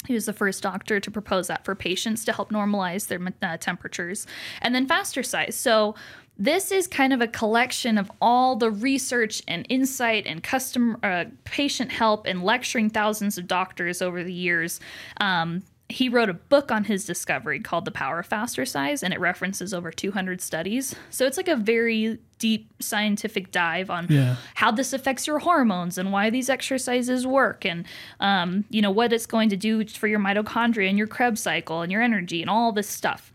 He 0.07 0.13
was 0.13 0.25
the 0.25 0.33
first 0.33 0.63
doctor 0.63 0.99
to 0.99 1.11
propose 1.11 1.47
that 1.47 1.65
for 1.65 1.75
patients 1.75 2.25
to 2.25 2.33
help 2.33 2.51
normalize 2.51 3.07
their 3.07 3.19
uh, 3.41 3.57
temperatures. 3.57 4.25
And 4.61 4.73
then 4.73 4.87
Fastercise. 4.87 5.53
So, 5.53 5.95
this 6.41 6.71
is 6.71 6.87
kind 6.87 7.11
of 7.11 7.19
a 7.19 7.27
collection 7.27 7.97
of 7.97 8.09
all 8.21 8.55
the 8.55 8.71
research 8.71 9.43
and 9.45 9.65
insight 9.67 10.25
and 10.25 10.41
custom 10.41 10.95
uh, 11.03 11.25
patient 11.43 11.91
help 11.91 12.25
and 12.25 12.45
lecturing 12.45 12.89
thousands 12.89 13.37
of 13.37 13.45
doctors 13.45 14.01
over 14.01 14.23
the 14.23 14.31
years. 14.31 14.79
Um, 15.19 15.63
he 15.89 16.07
wrote 16.07 16.29
a 16.29 16.33
book 16.35 16.71
on 16.71 16.83
his 16.83 17.03
discovery 17.03 17.59
called 17.59 17.83
The 17.85 17.91
Power 17.91 18.19
of 18.19 18.29
Fastercise, 18.29 19.01
and 19.01 19.11
it 19.13 19.19
references 19.19 19.73
over 19.73 19.91
200 19.91 20.39
studies. 20.39 20.95
So 21.09 21.25
it's 21.25 21.35
like 21.35 21.47
a 21.47 21.55
very 21.55 22.19
deep 22.37 22.71
scientific 22.79 23.51
dive 23.51 23.89
on 23.89 24.05
Yeah. 24.09 24.35
how 24.55 24.71
this 24.71 24.93
affects 24.93 25.25
your 25.27 25.39
hormones 25.39 25.97
and 25.97 26.11
why 26.11 26.29
these 26.29 26.47
exercises 26.49 27.25
work, 27.25 27.65
and 27.65 27.85
um, 28.19 28.65
you 28.69 28.81
know 28.81 28.91
what 28.91 29.11
it's 29.11 29.25
going 29.25 29.49
to 29.49 29.57
do 29.57 29.85
for 29.87 30.07
your 30.07 30.19
mitochondria 30.19 30.87
and 30.89 30.97
your 30.97 31.07
Krebs 31.07 31.41
cycle 31.41 31.81
and 31.81 31.91
your 31.91 32.01
energy 32.01 32.41
and 32.41 32.49
all 32.49 32.71
this 32.71 32.87
stuff. 32.87 33.33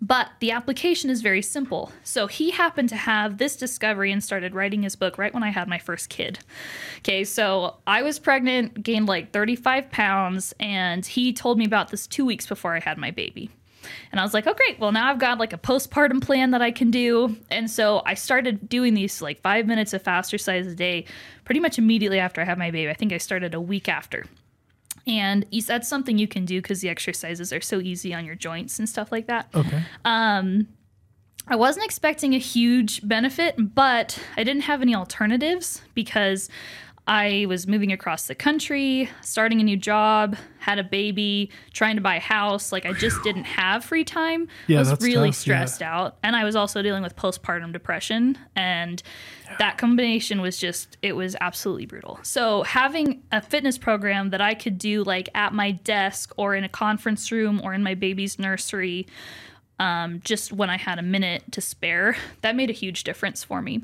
But 0.00 0.30
the 0.40 0.50
application 0.50 1.08
is 1.08 1.22
very 1.22 1.40
simple. 1.40 1.92
So 2.02 2.26
he 2.26 2.50
happened 2.50 2.90
to 2.90 2.96
have 2.96 3.38
this 3.38 3.56
discovery 3.56 4.12
and 4.12 4.22
started 4.22 4.54
writing 4.54 4.82
his 4.82 4.96
book 4.96 5.16
right 5.16 5.32
when 5.32 5.42
I 5.42 5.50
had 5.50 5.66
my 5.68 5.78
first 5.78 6.08
kid. 6.08 6.40
Okay, 6.98 7.24
so 7.24 7.76
I 7.86 8.02
was 8.02 8.18
pregnant, 8.18 8.82
gained 8.82 9.06
like 9.06 9.32
35 9.32 9.90
pounds, 9.90 10.52
and 10.60 11.06
he 11.06 11.32
told 11.32 11.58
me 11.58 11.64
about 11.64 11.90
this 11.90 12.06
two 12.06 12.26
weeks 12.26 12.46
before 12.46 12.74
I 12.74 12.80
had 12.80 12.98
my 12.98 13.10
baby. 13.10 13.50
And 14.12 14.20
I 14.20 14.24
was 14.24 14.34
like, 14.34 14.46
oh, 14.46 14.54
great. 14.54 14.78
Well, 14.78 14.92
now 14.92 15.10
I've 15.10 15.18
got 15.18 15.38
like 15.38 15.52
a 15.52 15.58
postpartum 15.58 16.22
plan 16.22 16.50
that 16.52 16.62
I 16.62 16.70
can 16.70 16.90
do. 16.90 17.36
And 17.50 17.70
so 17.70 18.02
I 18.06 18.14
started 18.14 18.68
doing 18.68 18.94
these 18.94 19.20
like 19.20 19.40
five 19.40 19.66
minutes 19.66 19.92
of 19.92 20.02
Fastercise 20.02 20.70
a 20.70 20.74
day 20.74 21.04
pretty 21.44 21.60
much 21.60 21.78
immediately 21.78 22.18
after 22.18 22.40
I 22.40 22.44
had 22.44 22.58
my 22.58 22.70
baby. 22.70 22.90
I 22.90 22.94
think 22.94 23.12
I 23.12 23.18
started 23.18 23.54
a 23.54 23.60
week 23.60 23.88
after. 23.88 24.24
And 25.06 25.46
that's 25.66 25.88
something 25.88 26.18
you 26.18 26.28
can 26.28 26.44
do 26.44 26.62
because 26.62 26.80
the 26.80 26.88
exercises 26.88 27.52
are 27.52 27.60
so 27.60 27.80
easy 27.80 28.14
on 28.14 28.24
your 28.24 28.34
joints 28.34 28.78
and 28.78 28.88
stuff 28.88 29.12
like 29.12 29.26
that. 29.26 29.48
Okay. 29.54 29.82
Um, 30.04 30.68
I 31.46 31.56
wasn't 31.56 31.84
expecting 31.84 32.34
a 32.34 32.38
huge 32.38 33.06
benefit, 33.06 33.54
but 33.58 34.18
I 34.36 34.44
didn't 34.44 34.62
have 34.62 34.80
any 34.80 34.94
alternatives 34.94 35.82
because 35.92 36.48
I 37.06 37.44
was 37.48 37.66
moving 37.66 37.92
across 37.92 38.28
the 38.28 38.34
country, 38.34 39.10
starting 39.20 39.60
a 39.60 39.64
new 39.64 39.76
job, 39.76 40.36
had 40.58 40.78
a 40.78 40.84
baby, 40.84 41.50
trying 41.74 41.96
to 41.96 42.00
buy 42.00 42.16
a 42.16 42.20
house. 42.20 42.72
Like 42.72 42.86
I 42.86 42.94
just 42.94 43.22
didn't 43.24 43.44
have 43.44 43.84
free 43.84 44.04
time. 44.04 44.48
Yeah, 44.68 44.78
I 44.78 44.80
was 44.80 45.00
really 45.02 45.28
tough, 45.28 45.46
yeah. 45.46 45.66
stressed 45.66 45.82
out. 45.82 46.16
And 46.22 46.34
I 46.34 46.44
was 46.44 46.56
also 46.56 46.80
dealing 46.80 47.02
with 47.02 47.14
postpartum 47.14 47.72
depression. 47.72 48.38
And 48.56 49.02
that 49.58 49.78
combination 49.78 50.40
was 50.40 50.58
just, 50.58 50.96
it 51.02 51.14
was 51.14 51.36
absolutely 51.40 51.86
brutal. 51.86 52.18
So 52.22 52.62
having 52.62 53.22
a 53.32 53.40
fitness 53.40 53.78
program 53.78 54.30
that 54.30 54.40
I 54.40 54.54
could 54.54 54.78
do 54.78 55.04
like 55.04 55.28
at 55.34 55.52
my 55.52 55.72
desk 55.72 56.32
or 56.36 56.54
in 56.54 56.64
a 56.64 56.68
conference 56.68 57.30
room 57.30 57.60
or 57.62 57.74
in 57.74 57.82
my 57.82 57.94
baby's 57.94 58.38
nursery 58.38 59.06
um, 59.78 60.20
just 60.24 60.52
when 60.52 60.70
I 60.70 60.76
had 60.76 60.98
a 60.98 61.02
minute 61.02 61.42
to 61.52 61.60
spare, 61.60 62.16
that 62.42 62.54
made 62.56 62.70
a 62.70 62.74
huge 62.74 63.04
difference 63.04 63.42
for 63.42 63.60
me. 63.60 63.82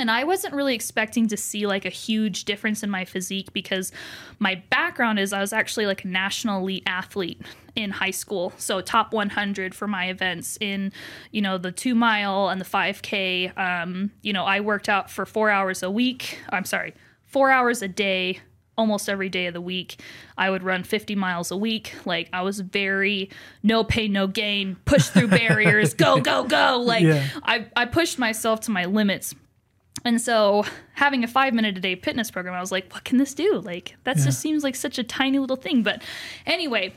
And 0.00 0.10
I 0.10 0.24
wasn't 0.24 0.54
really 0.54 0.74
expecting 0.74 1.28
to 1.28 1.36
see 1.36 1.66
like 1.66 1.84
a 1.84 1.90
huge 1.90 2.44
difference 2.44 2.82
in 2.82 2.90
my 2.90 3.04
physique 3.04 3.52
because 3.52 3.92
my 4.38 4.62
background 4.70 5.18
is 5.18 5.32
I 5.32 5.40
was 5.40 5.52
actually 5.52 5.86
like 5.86 6.04
a 6.04 6.08
national 6.08 6.62
elite 6.62 6.84
athlete 6.86 7.42
in 7.76 7.90
high 7.90 8.10
school. 8.10 8.52
So 8.56 8.80
top 8.80 9.12
100 9.12 9.74
for 9.74 9.86
my 9.86 10.06
events 10.06 10.56
in, 10.60 10.92
you 11.30 11.42
know, 11.42 11.58
the 11.58 11.70
two 11.70 11.94
mile 11.94 12.48
and 12.48 12.60
the 12.60 12.64
5K. 12.64 13.56
Um, 13.58 14.10
you 14.22 14.32
know, 14.32 14.44
I 14.44 14.60
worked 14.60 14.88
out 14.88 15.10
for 15.10 15.26
four 15.26 15.50
hours 15.50 15.82
a 15.82 15.90
week. 15.90 16.38
I'm 16.48 16.64
sorry, 16.64 16.94
four 17.26 17.50
hours 17.50 17.82
a 17.82 17.88
day 17.88 18.40
almost 18.78 19.10
every 19.10 19.28
day 19.28 19.46
of 19.46 19.54
the 19.54 19.60
week. 19.60 20.00
I 20.38 20.48
would 20.48 20.62
run 20.62 20.82
50 20.82 21.14
miles 21.14 21.50
a 21.50 21.56
week. 21.56 21.94
Like 22.06 22.30
I 22.32 22.40
was 22.42 22.60
very 22.60 23.30
no 23.62 23.84
pain, 23.84 24.12
no 24.12 24.26
gain, 24.26 24.76
push 24.86 25.08
through 25.08 25.28
barriers, 25.28 25.92
go, 25.94 26.20
go, 26.20 26.44
go. 26.44 26.80
Like 26.90 27.02
Yeah. 27.02 27.26
I, 27.42 27.66
I 27.76 27.84
pushed 27.84 28.18
myself 28.18 28.60
to 28.62 28.70
my 28.70 28.86
limits. 28.86 29.34
And 30.04 30.20
so 30.20 30.64
having 30.94 31.24
a 31.24 31.28
five 31.28 31.52
minute 31.54 31.76
a 31.76 31.80
day 31.80 31.94
fitness 31.94 32.30
program, 32.30 32.54
I 32.54 32.60
was 32.60 32.72
like, 32.72 32.92
what 32.92 33.04
can 33.04 33.18
this 33.18 33.34
do? 33.34 33.60
Like 33.60 33.96
that 34.04 34.16
Yeah. 34.18 34.24
just 34.24 34.40
seems 34.40 34.64
like 34.64 34.74
such 34.74 34.98
a 34.98 35.04
tiny 35.04 35.38
little 35.38 35.56
thing. 35.56 35.82
But 35.82 36.02
anyway, 36.46 36.94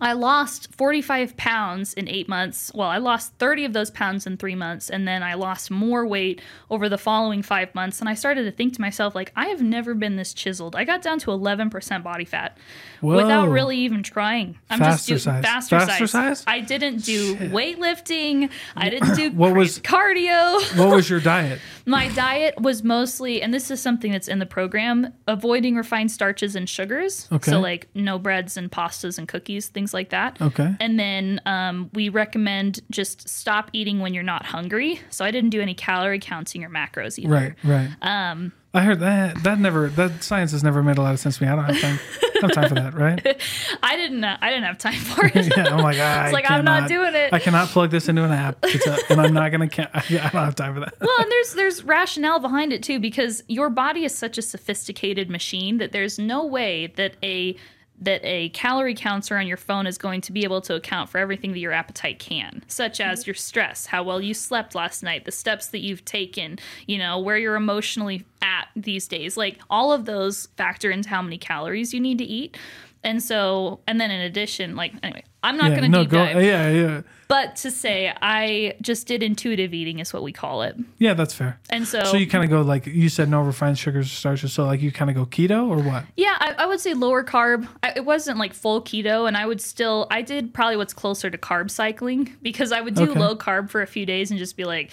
I 0.00 0.12
lost 0.12 0.74
45 0.74 1.36
pounds 1.36 1.94
in 1.94 2.08
eight 2.08 2.28
months. 2.28 2.70
Well, 2.74 2.88
I 2.88 2.98
lost 2.98 3.32
30 3.38 3.64
of 3.64 3.72
those 3.72 3.90
pounds 3.90 4.26
in 4.26 4.36
three 4.36 4.54
months. 4.56 4.90
And 4.90 5.06
then 5.06 5.22
I 5.22 5.34
lost 5.34 5.70
more 5.70 6.06
weight 6.06 6.42
over 6.68 6.88
the 6.88 6.98
following 6.98 7.42
five 7.42 7.74
months. 7.74 8.00
And 8.00 8.08
I 8.08 8.14
started 8.14 8.44
to 8.44 8.50
think 8.50 8.74
to 8.74 8.80
myself, 8.80 9.14
like, 9.14 9.32
I 9.36 9.46
have 9.46 9.62
never 9.62 9.94
been 9.94 10.16
this 10.16 10.34
chiseled. 10.34 10.74
I 10.76 10.84
got 10.84 11.00
down 11.00 11.18
to 11.20 11.26
11% 11.30 12.02
body 12.02 12.24
fat 12.24 12.58
without 13.02 13.48
really 13.48 13.78
even 13.78 14.02
trying. 14.02 14.58
I'm 14.68 14.78
Faster 14.80 15.14
just 15.14 15.24
doing 15.26 15.42
size. 15.42 15.68
faster, 15.68 15.76
Fastercise. 15.78 16.08
size? 16.08 16.44
I 16.46 16.60
didn't 16.60 17.04
do 17.04 17.36
weightlifting. 17.36 18.50
I 18.76 18.90
didn't 18.90 19.14
do 19.14 19.30
What 19.34 19.54
was- 19.54 19.78
cardio. 19.80 20.76
What 20.78 20.94
was 20.94 21.08
your 21.08 21.20
diet? 21.20 21.60
My 21.86 22.08
diet 22.08 22.58
was 22.60 22.82
mostly, 22.82 23.42
and 23.42 23.52
this 23.52 23.70
is 23.70 23.78
something 23.80 24.10
that's 24.10 24.26
in 24.28 24.38
the 24.38 24.46
program, 24.46 25.12
avoiding 25.26 25.76
refined 25.76 26.10
starches 26.10 26.56
and 26.56 26.66
sugars. 26.68 27.28
Okay. 27.30 27.50
So, 27.50 27.60
like 27.60 27.88
no 27.94 28.18
breads 28.18 28.56
and 28.56 28.70
pastas 28.72 29.18
and 29.18 29.28
cookies, 29.28 29.68
things 29.68 29.83
like 29.92 30.10
that. 30.10 30.40
Okay. 30.40 30.74
And 30.80 30.98
then 30.98 31.40
um, 31.44 31.90
we 31.92 32.08
recommend 32.08 32.80
just 32.90 33.28
stop 33.28 33.68
eating 33.74 33.98
when 34.00 34.14
you're 34.14 34.22
not 34.22 34.46
hungry. 34.46 35.00
So, 35.10 35.24
I 35.24 35.30
didn't 35.30 35.50
do 35.50 35.60
any 35.60 35.74
calorie 35.74 36.20
counting 36.20 36.64
or 36.64 36.70
macros 36.70 37.18
either. 37.18 37.28
Right, 37.32 37.54
right. 37.64 37.90
Um, 38.00 38.52
I 38.76 38.80
heard 38.82 38.98
that 39.00 39.40
that 39.44 39.60
never 39.60 39.88
that 39.90 40.24
science 40.24 40.50
has 40.50 40.64
never 40.64 40.82
made 40.82 40.98
a 40.98 41.02
lot 41.02 41.14
of 41.14 41.20
sense 41.20 41.38
to 41.38 41.44
me. 41.44 41.48
I 41.48 41.54
don't 41.54 41.64
have 41.64 41.80
time. 41.80 42.00
I 42.22 42.38
have 42.40 42.52
time 42.52 42.68
for 42.68 42.74
that, 42.74 42.94
right? 42.94 43.40
I 43.84 43.96
didn't. 43.96 44.24
Uh, 44.24 44.36
I 44.40 44.50
didn't 44.50 44.64
have 44.64 44.78
time 44.78 44.94
for 44.98 45.26
it. 45.26 45.34
Yeah, 45.56 45.68
I'm 45.68 45.80
like, 45.80 45.98
I 45.98 46.32
like, 46.32 46.50
I'm 46.50 46.64
not 46.64 46.88
cannot- 46.88 46.88
doing 46.88 47.14
it. 47.14 47.32
I 47.32 47.38
cannot 47.38 47.68
plug 47.68 47.90
this 47.92 48.08
into 48.08 48.24
an 48.24 48.32
app, 48.32 48.58
it's 48.64 48.84
a, 48.84 48.98
and 49.12 49.20
I'm 49.20 49.32
not 49.32 49.52
gonna. 49.52 49.68
Can, 49.68 49.88
I, 49.94 49.98
I 50.08 50.30
don't 50.30 50.44
have 50.44 50.56
time 50.56 50.74
for 50.74 50.80
that. 50.80 50.94
well, 51.00 51.16
and 51.20 51.30
there's 51.30 51.52
there's 51.54 51.84
rationale 51.84 52.40
behind 52.40 52.72
it 52.72 52.82
too 52.82 52.98
because 52.98 53.44
your 53.46 53.70
body 53.70 54.04
is 54.04 54.12
such 54.12 54.38
a 54.38 54.42
sophisticated 54.42 55.30
machine 55.30 55.78
that 55.78 55.92
there's 55.92 56.18
no 56.18 56.44
way 56.44 56.88
that 56.96 57.14
a 57.22 57.56
that 58.00 58.20
a 58.24 58.48
calorie 58.50 58.94
counter 58.94 59.36
on 59.38 59.46
your 59.46 59.56
phone 59.56 59.86
is 59.86 59.98
going 59.98 60.20
to 60.22 60.32
be 60.32 60.44
able 60.44 60.60
to 60.62 60.74
account 60.74 61.08
for 61.08 61.18
everything 61.18 61.52
that 61.52 61.58
your 61.60 61.72
appetite 61.72 62.18
can, 62.18 62.62
such 62.66 63.00
as 63.00 63.26
your 63.26 63.34
stress, 63.34 63.86
how 63.86 64.02
well 64.02 64.20
you 64.20 64.34
slept 64.34 64.74
last 64.74 65.02
night, 65.02 65.24
the 65.24 65.32
steps 65.32 65.68
that 65.68 65.78
you've 65.78 66.04
taken, 66.04 66.58
you 66.86 66.98
know, 66.98 67.18
where 67.20 67.38
you're 67.38 67.54
emotionally 67.54 68.24
at 68.42 68.68
these 68.74 69.06
days. 69.06 69.36
Like 69.36 69.58
all 69.70 69.92
of 69.92 70.04
those 70.06 70.46
factor 70.56 70.90
into 70.90 71.08
how 71.08 71.22
many 71.22 71.38
calories 71.38 71.94
you 71.94 72.00
need 72.00 72.18
to 72.18 72.24
eat. 72.24 72.56
And 73.04 73.22
so, 73.22 73.80
and 73.86 74.00
then 74.00 74.10
in 74.10 74.20
addition, 74.22 74.76
like 74.76 74.92
anyway, 75.02 75.22
I'm 75.42 75.56
not 75.56 75.70
Yeah, 75.70 75.76
going 75.80 75.92
to 75.92 75.98
no, 75.98 76.02
deep 76.04 76.10
go. 76.10 76.24
dive, 76.24 76.42
Yeah, 76.42 76.70
yeah, 76.70 77.02
but 77.28 77.56
to 77.56 77.70
say 77.70 78.12
I 78.22 78.74
just 78.82 79.06
did 79.06 79.22
intuitive 79.22 79.72
eating 79.74 79.98
is 79.98 80.12
what 80.12 80.22
we 80.22 80.32
call 80.32 80.62
it. 80.62 80.76
yeah. 80.98 81.14
That's 81.14 81.32
fair. 81.34 81.58
And 81.70 81.86
so, 81.86 82.02
So 82.04 82.16
you 82.16 82.26
kind 82.26 82.44
of 82.44 82.50
go 82.50 82.62
like 82.62 82.86
you 82.86 83.08
said, 83.08 83.28
no 83.28 83.40
refined 83.42 83.78
sugars, 83.78 84.06
or 84.06 84.14
starches. 84.14 84.52
So 84.52 84.64
like 84.66 84.82
you 84.82 84.92
kind 84.92 85.10
of 85.10 85.16
go 85.16 85.24
keto 85.26 85.68
or 85.68 85.78
what? 85.82 86.04
Yeah, 86.16 86.36
I, 86.38 86.54
I 86.58 86.66
would 86.66 86.80
say 86.80 86.94
lower 86.94 87.24
carb. 87.24 87.66
I, 87.82 87.92
it 87.96 88.04
wasn't 88.04 88.38
like 88.38 88.52
full 88.54 88.82
keto, 88.82 89.26
and 89.28 89.36
I 89.36 89.46
would 89.46 89.60
still, 89.60 90.06
I 90.10 90.22
did 90.22 90.52
probably 90.54 90.76
what's 90.76 90.92
closer 90.94 91.30
to 91.30 91.38
carb 91.38 91.70
cycling 91.70 92.34
because 92.42 92.72
I 92.72 92.80
would 92.80 92.94
do 92.94 93.10
Okay. 93.10 93.18
low 93.20 93.36
carb 93.36 93.70
for 93.70 93.82
a 93.82 93.86
few 93.86 94.04
days 94.06 94.30
and 94.30 94.38
just 94.38 94.56
be 94.56 94.64
like, 94.64 94.92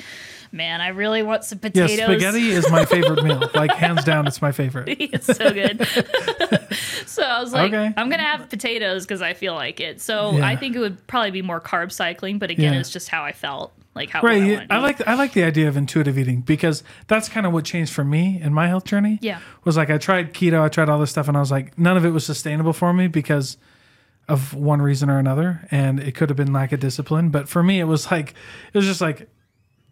man, 0.51 0.81
I 0.81 0.89
really 0.89 1.23
want 1.23 1.43
some 1.45 1.59
potatoes. 1.59 1.97
Yeah, 1.97 2.05
spaghetti 2.07 2.51
is 2.51 2.69
my 2.69 2.85
favorite 2.85 3.23
meal. 3.23 3.41
Like 3.53 3.71
hands 3.71 4.03
down, 4.03 4.27
it's 4.27 4.41
my 4.41 4.51
favorite. 4.51 4.87
it's 4.99 5.25
so 5.25 5.51
good. 5.51 5.85
so 7.05 7.23
I 7.23 7.39
was 7.41 7.53
like, 7.53 7.73
Okay. 7.73 7.93
I'm 7.97 8.09
gonna 8.09 8.23
have 8.23 8.49
potatoes 8.49 9.05
because 9.05 9.21
I 9.21 9.33
feel 9.33 9.53
like 9.53 9.79
it. 9.79 10.01
So 10.01 10.31
Yeah. 10.37 10.47
I 10.47 10.55
think 10.55 10.75
it 10.75 10.79
would 10.79 11.05
probably 11.07 11.31
be 11.31 11.41
more 11.41 11.59
carb 11.61 11.91
cycling, 11.91 12.20
but 12.21 12.49
again, 12.51 12.73
Yeah. 12.73 12.79
it's 12.79 12.89
just 12.91 13.09
how 13.09 13.23
I 13.23 13.31
felt, 13.31 13.73
like 13.95 14.09
how 14.09 14.21
Right. 14.21 14.41
I, 14.59 14.65
to 14.65 14.73
I 14.73 14.77
like 14.79 15.07
I 15.07 15.15
like 15.15 15.33
the 15.33 15.43
idea 15.43 15.67
of 15.67 15.75
intuitive 15.75 16.17
eating 16.17 16.41
because 16.41 16.83
that's 17.07 17.27
kind 17.27 17.45
of 17.45 17.51
what 17.53 17.65
changed 17.65 17.91
for 17.93 18.03
me 18.03 18.39
in 18.41 18.53
my 18.53 18.67
health 18.67 18.85
journey. 18.85 19.17
Yeah. 19.21 19.39
Was 19.63 19.75
like 19.77 19.89
I 19.89 19.97
tried 19.97 20.33
keto, 20.33 20.61
I 20.61 20.69
tried 20.69 20.87
all 20.89 20.99
this 20.99 21.09
stuff, 21.09 21.27
and 21.27 21.35
I 21.35 21.39
was 21.39 21.51
like, 21.51 21.77
none 21.77 21.97
of 21.97 22.05
it 22.05 22.11
was 22.11 22.25
sustainable 22.25 22.73
for 22.73 22.93
me 22.93 23.07
because 23.07 23.57
of 24.27 24.53
one 24.53 24.81
reason 24.81 25.09
or 25.09 25.17
another, 25.19 25.67
and 25.71 25.99
it 25.99 26.13
could 26.15 26.29
have 26.29 26.37
been 26.37 26.53
lack 26.53 26.71
of 26.71 26.79
discipline. 26.79 27.29
But 27.29 27.49
for 27.49 27.61
me, 27.63 27.79
it 27.79 27.85
was 27.85 28.09
like 28.11 28.35
it 28.73 28.77
was 28.77 28.85
just 28.85 29.01
like 29.01 29.27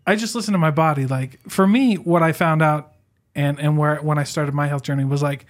I 0.07 0.15
just 0.15 0.35
listened 0.35 0.53
to 0.53 0.59
my 0.59 0.71
body. 0.71 1.05
Like 1.07 1.39
for 1.49 1.67
me, 1.67 1.95
what 1.95 2.23
I 2.23 2.31
found 2.31 2.61
out 2.61 2.93
and 3.35 3.59
and 3.59 3.77
where 3.77 3.97
when 3.97 4.17
I 4.17 4.23
started 4.23 4.53
my 4.53 4.67
health 4.67 4.83
journey 4.83 5.03
was 5.03 5.21
like 5.21 5.45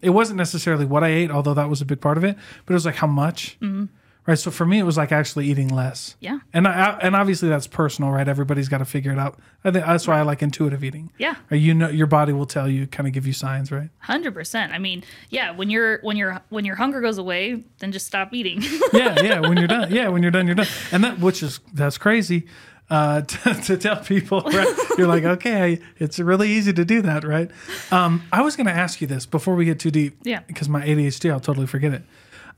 it 0.00 0.10
wasn't 0.10 0.36
necessarily 0.36 0.84
what 0.84 1.04
I 1.04 1.08
ate, 1.08 1.30
although 1.30 1.54
that 1.54 1.68
was 1.70 1.80
a 1.80 1.84
big 1.84 2.00
part 2.00 2.16
of 2.18 2.24
it, 2.24 2.36
but 2.66 2.72
it 2.72 2.74
was 2.74 2.84
like 2.86 2.96
how 2.96 3.06
much. 3.06 3.56
Mm-hmm. 3.60 3.84
Right. 4.24 4.38
So 4.38 4.52
for 4.52 4.64
me, 4.64 4.78
it 4.78 4.84
was 4.84 4.96
like 4.96 5.10
actually 5.10 5.46
eating 5.46 5.66
less. 5.68 6.14
Yeah. 6.20 6.38
And 6.52 6.68
I, 6.68 6.96
and 7.02 7.16
obviously 7.16 7.48
that's 7.48 7.66
personal, 7.66 8.12
right? 8.12 8.28
Everybody's 8.28 8.68
got 8.68 8.78
to 8.78 8.84
figure 8.84 9.10
it 9.10 9.18
out. 9.18 9.36
I 9.64 9.72
think 9.72 9.84
that's 9.84 10.06
why 10.06 10.18
I 10.18 10.22
like 10.22 10.42
intuitive 10.42 10.84
eating. 10.84 11.10
Yeah. 11.18 11.34
Right? 11.50 11.60
You 11.60 11.74
know, 11.74 11.88
your 11.88 12.06
body 12.06 12.32
will 12.32 12.46
tell 12.46 12.68
you, 12.68 12.86
kind 12.86 13.08
of 13.08 13.12
give 13.12 13.26
you 13.26 13.32
signs, 13.32 13.72
right? 13.72 13.90
Hundred 13.98 14.32
percent. 14.34 14.72
I 14.72 14.78
mean, 14.78 15.02
yeah. 15.30 15.50
When 15.50 15.70
your 15.70 15.98
when 16.02 16.16
your 16.16 16.40
when 16.50 16.64
your 16.64 16.76
hunger 16.76 17.00
goes 17.00 17.18
away, 17.18 17.64
then 17.80 17.90
just 17.90 18.06
stop 18.06 18.32
eating. 18.32 18.62
Yeah, 18.92 19.22
yeah. 19.22 19.40
When 19.40 19.56
you're 19.56 19.68
done, 19.68 19.90
yeah, 19.90 20.08
when 20.08 20.22
you're 20.22 20.30
done, 20.30 20.46
you're 20.46 20.54
done. 20.54 20.66
And 20.92 21.02
that, 21.02 21.18
which 21.18 21.42
is 21.42 21.60
that's 21.72 21.96
crazy 21.96 22.46
uh, 22.90 23.20
to, 23.22 23.54
to 23.54 23.76
tell 23.78 23.96
people. 23.96 24.42
Right? 24.42 24.76
You're 24.98 25.08
like, 25.08 25.24
okay, 25.24 25.80
it's 25.98 26.18
really 26.18 26.50
easy 26.50 26.72
to 26.74 26.84
do 26.84 27.02
that, 27.02 27.24
right? 27.24 27.50
Um, 27.90 28.22
I 28.30 28.42
was 28.42 28.54
going 28.54 28.66
to 28.66 28.72
ask 28.72 29.00
you 29.00 29.06
this 29.06 29.24
before 29.24 29.54
we 29.54 29.64
get 29.64 29.80
too 29.80 29.90
deep. 29.90 30.18
Yeah. 30.22 30.40
Because 30.46 30.68
my 30.68 30.84
ADHD, 30.86 31.30
I'll 31.30 31.40
totally 31.40 31.66
forget 31.66 31.94
it. 31.94 32.02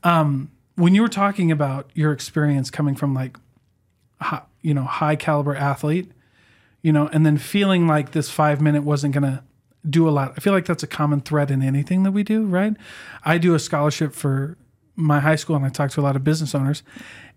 Um, 0.03 0.51
when 0.75 0.95
you 0.95 1.01
were 1.01 1.09
talking 1.09 1.51
about 1.51 1.89
your 1.93 2.11
experience 2.11 2.69
coming 2.69 2.95
from 2.95 3.13
like, 3.13 3.37
hi, 4.21 4.41
you 4.61 4.73
know, 4.73 4.83
high 4.83 5.15
caliber 5.15 5.55
athlete, 5.55 6.11
you 6.81 6.91
know, 6.91 7.07
and 7.07 7.25
then 7.25 7.37
feeling 7.37 7.87
like 7.87 8.11
this 8.11 8.29
five 8.29 8.61
minute 8.61 8.83
wasn't 8.83 9.13
going 9.13 9.23
to 9.23 9.43
do 9.89 10.07
a 10.07 10.11
lot. 10.11 10.33
I 10.35 10.39
feel 10.39 10.53
like 10.53 10.65
that's 10.65 10.83
a 10.83 10.87
common 10.87 11.21
thread 11.21 11.51
in 11.51 11.61
anything 11.61 12.03
that 12.03 12.11
we 12.11 12.23
do, 12.23 12.45
right? 12.45 12.75
I 13.23 13.37
do 13.37 13.53
a 13.53 13.59
scholarship 13.59 14.13
for 14.13 14.57
my 14.95 15.19
high 15.19 15.35
school 15.35 15.55
and 15.55 15.65
I 15.65 15.69
talk 15.69 15.91
to 15.91 16.01
a 16.01 16.03
lot 16.03 16.15
of 16.15 16.23
business 16.23 16.55
owners, 16.55 16.81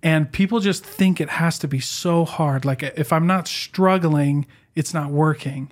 and 0.03 0.31
people 0.31 0.61
just 0.61 0.85
think 0.85 1.21
it 1.21 1.29
has 1.29 1.59
to 1.59 1.69
be 1.69 1.81
so 1.81 2.25
hard. 2.25 2.65
Like 2.65 2.83
if 2.83 3.13
I'm 3.13 3.27
not 3.27 3.49
struggling, 3.49 4.47
it's 4.75 4.95
not 4.95 5.11
working. 5.11 5.71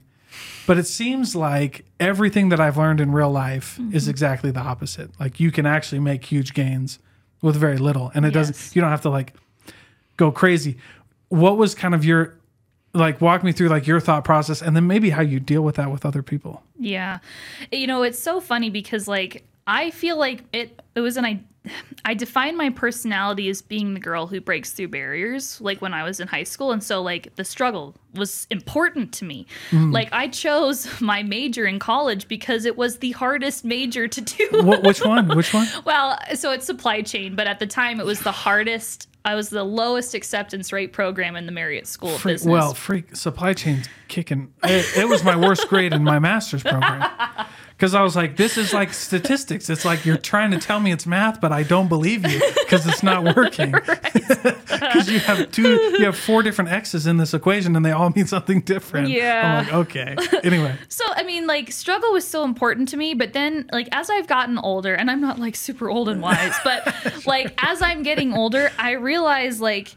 But 0.66 0.76
it 0.78 0.86
seems 0.86 1.34
like 1.34 1.86
everything 1.98 2.50
that 2.50 2.60
I've 2.60 2.76
learned 2.76 3.00
in 3.00 3.12
real 3.12 3.30
life 3.30 3.78
Mm-hmm. 3.80 3.96
is 3.96 4.08
exactly 4.08 4.50
the 4.50 4.60
opposite. 4.60 5.10
Like 5.18 5.40
you 5.40 5.50
can 5.50 5.64
actually 5.64 6.00
make 6.00 6.24
huge 6.24 6.52
gains 6.54 6.98
with 7.42 7.56
very 7.56 7.78
little, 7.78 8.10
and 8.14 8.24
it 8.24 8.34
Yes. 8.34 8.48
doesn't. 8.48 8.76
You 8.76 8.82
don't 8.82 8.90
have 8.90 9.02
to 9.02 9.10
like 9.10 9.34
go 10.16 10.30
crazy. 10.32 10.76
What 11.28 11.56
was 11.58 11.74
kind 11.74 11.94
of 11.94 12.04
your 12.04 12.34
like 12.92 13.20
walk 13.20 13.44
me 13.44 13.52
through 13.52 13.68
like 13.68 13.86
your 13.86 14.00
thought 14.00 14.24
process 14.24 14.62
and 14.62 14.74
then 14.74 14.86
maybe 14.86 15.10
how 15.10 15.20
you 15.20 15.38
deal 15.38 15.60
with 15.62 15.74
that 15.74 15.90
with 15.90 16.06
other 16.06 16.22
people. 16.22 16.62
Yeah. 16.78 17.18
You 17.70 17.86
know, 17.86 18.02
it's 18.02 18.18
so 18.18 18.40
funny 18.40 18.70
because 18.70 19.06
like 19.06 19.44
I 19.66 19.90
feel 19.90 20.16
like 20.18 20.44
it 20.54 20.80
it 20.94 21.00
was 21.00 21.16
an 21.18 21.44
I 22.04 22.14
define 22.14 22.56
my 22.56 22.70
personality 22.70 23.48
as 23.48 23.62
being 23.62 23.94
the 23.94 24.00
girl 24.00 24.26
who 24.26 24.40
breaks 24.40 24.72
through 24.72 24.88
barriers 24.88 25.60
like 25.60 25.80
when 25.80 25.94
I 25.94 26.04
was 26.04 26.20
in 26.20 26.28
high 26.28 26.44
school 26.44 26.72
and 26.72 26.82
so 26.82 27.02
like 27.02 27.34
the 27.36 27.44
struggle 27.44 27.94
was 28.14 28.46
important 28.50 29.12
to 29.14 29.24
me. 29.24 29.46
Mm. 29.70 29.92
Like 29.92 30.08
I 30.12 30.28
chose 30.28 30.88
my 31.00 31.22
major 31.22 31.66
in 31.66 31.78
college 31.78 32.28
because 32.28 32.64
it 32.64 32.76
was 32.76 32.98
the 32.98 33.12
hardest 33.12 33.64
major 33.64 34.08
to 34.08 34.20
do. 34.20 34.48
What, 34.52 34.82
which 34.82 35.04
one? 35.04 35.28
Which 35.36 35.52
one? 35.52 35.66
Well, 35.84 36.18
so 36.34 36.50
it's 36.52 36.66
supply 36.66 37.02
chain, 37.02 37.36
but 37.36 37.46
at 37.46 37.58
the 37.58 37.66
time 37.66 38.00
it 38.00 38.06
was 38.06 38.20
the 38.20 38.32
hardest. 38.32 39.08
I 39.24 39.34
was 39.34 39.50
the 39.50 39.64
lowest 39.64 40.14
acceptance 40.14 40.72
rate 40.72 40.92
program 40.92 41.36
in 41.36 41.46
the 41.46 41.52
Marriott 41.52 41.86
School 41.86 42.14
of 42.14 42.20
Freak, 42.20 42.34
Business. 42.34 42.52
well, 42.52 42.74
freak 42.74 43.14
supply 43.16 43.54
chain's 43.54 43.88
kicking. 44.08 44.52
It, 44.62 44.86
it 44.96 45.08
was 45.08 45.24
my 45.24 45.36
worst 45.36 45.68
grade 45.68 45.92
in 45.92 46.04
my 46.04 46.18
master's 46.18 46.62
program 46.62 47.10
because 47.76 47.94
I 47.94 48.02
was 48.02 48.16
like, 48.16 48.36
"This 48.36 48.56
is 48.56 48.72
like 48.72 48.92
statistics. 48.94 49.68
It's 49.68 49.84
like 49.84 50.06
you're 50.06 50.16
trying 50.16 50.50
to 50.52 50.58
tell 50.58 50.80
me 50.80 50.92
it's 50.92 51.06
math, 51.06 51.40
but 51.40 51.52
I 51.52 51.62
don't 51.62 51.88
believe 51.88 52.26
you 52.26 52.40
because 52.60 52.86
it's 52.86 53.02
not 53.02 53.24
working. 53.36 53.74
Because 54.76 55.10
you 55.10 55.20
have 55.20 55.50
two, 55.52 55.74
you 55.98 56.04
have 56.04 56.16
four 56.16 56.42
different 56.42 56.70
x's 56.70 57.06
in 57.06 57.16
this 57.16 57.32
equation, 57.32 57.76
and 57.76 57.84
they 57.84 57.92
all 57.92 58.10
mean 58.10 58.26
something 58.26 58.60
different. 58.60 59.08
Yeah. 59.08 59.42
I'm 59.42 59.64
like, 59.64 59.74
okay. 59.88 60.16
Anyway, 60.44 60.76
So 60.88 61.04
I 61.08 61.22
mean, 61.22 61.46
like 61.46 61.72
struggle 61.72 62.12
was 62.12 62.26
so 62.26 62.44
important 62.44 62.88
to 62.90 62.96
me, 62.96 63.14
but 63.14 63.32
then 63.32 63.68
like 63.72 63.88
as 63.92 64.10
I've 64.10 64.26
gotten 64.26 64.58
older, 64.58 64.94
and 64.94 65.10
I'm 65.10 65.20
not 65.20 65.38
like 65.38 65.56
super 65.56 65.88
old 65.88 66.08
and 66.08 66.20
wise, 66.20 66.54
but 66.62 67.26
like 67.26 67.54
as 67.64 67.80
I'm 67.80 68.02
getting 68.02 68.34
older, 68.34 68.70
I 68.78 68.92
realize 68.92 69.60
like 69.60 69.94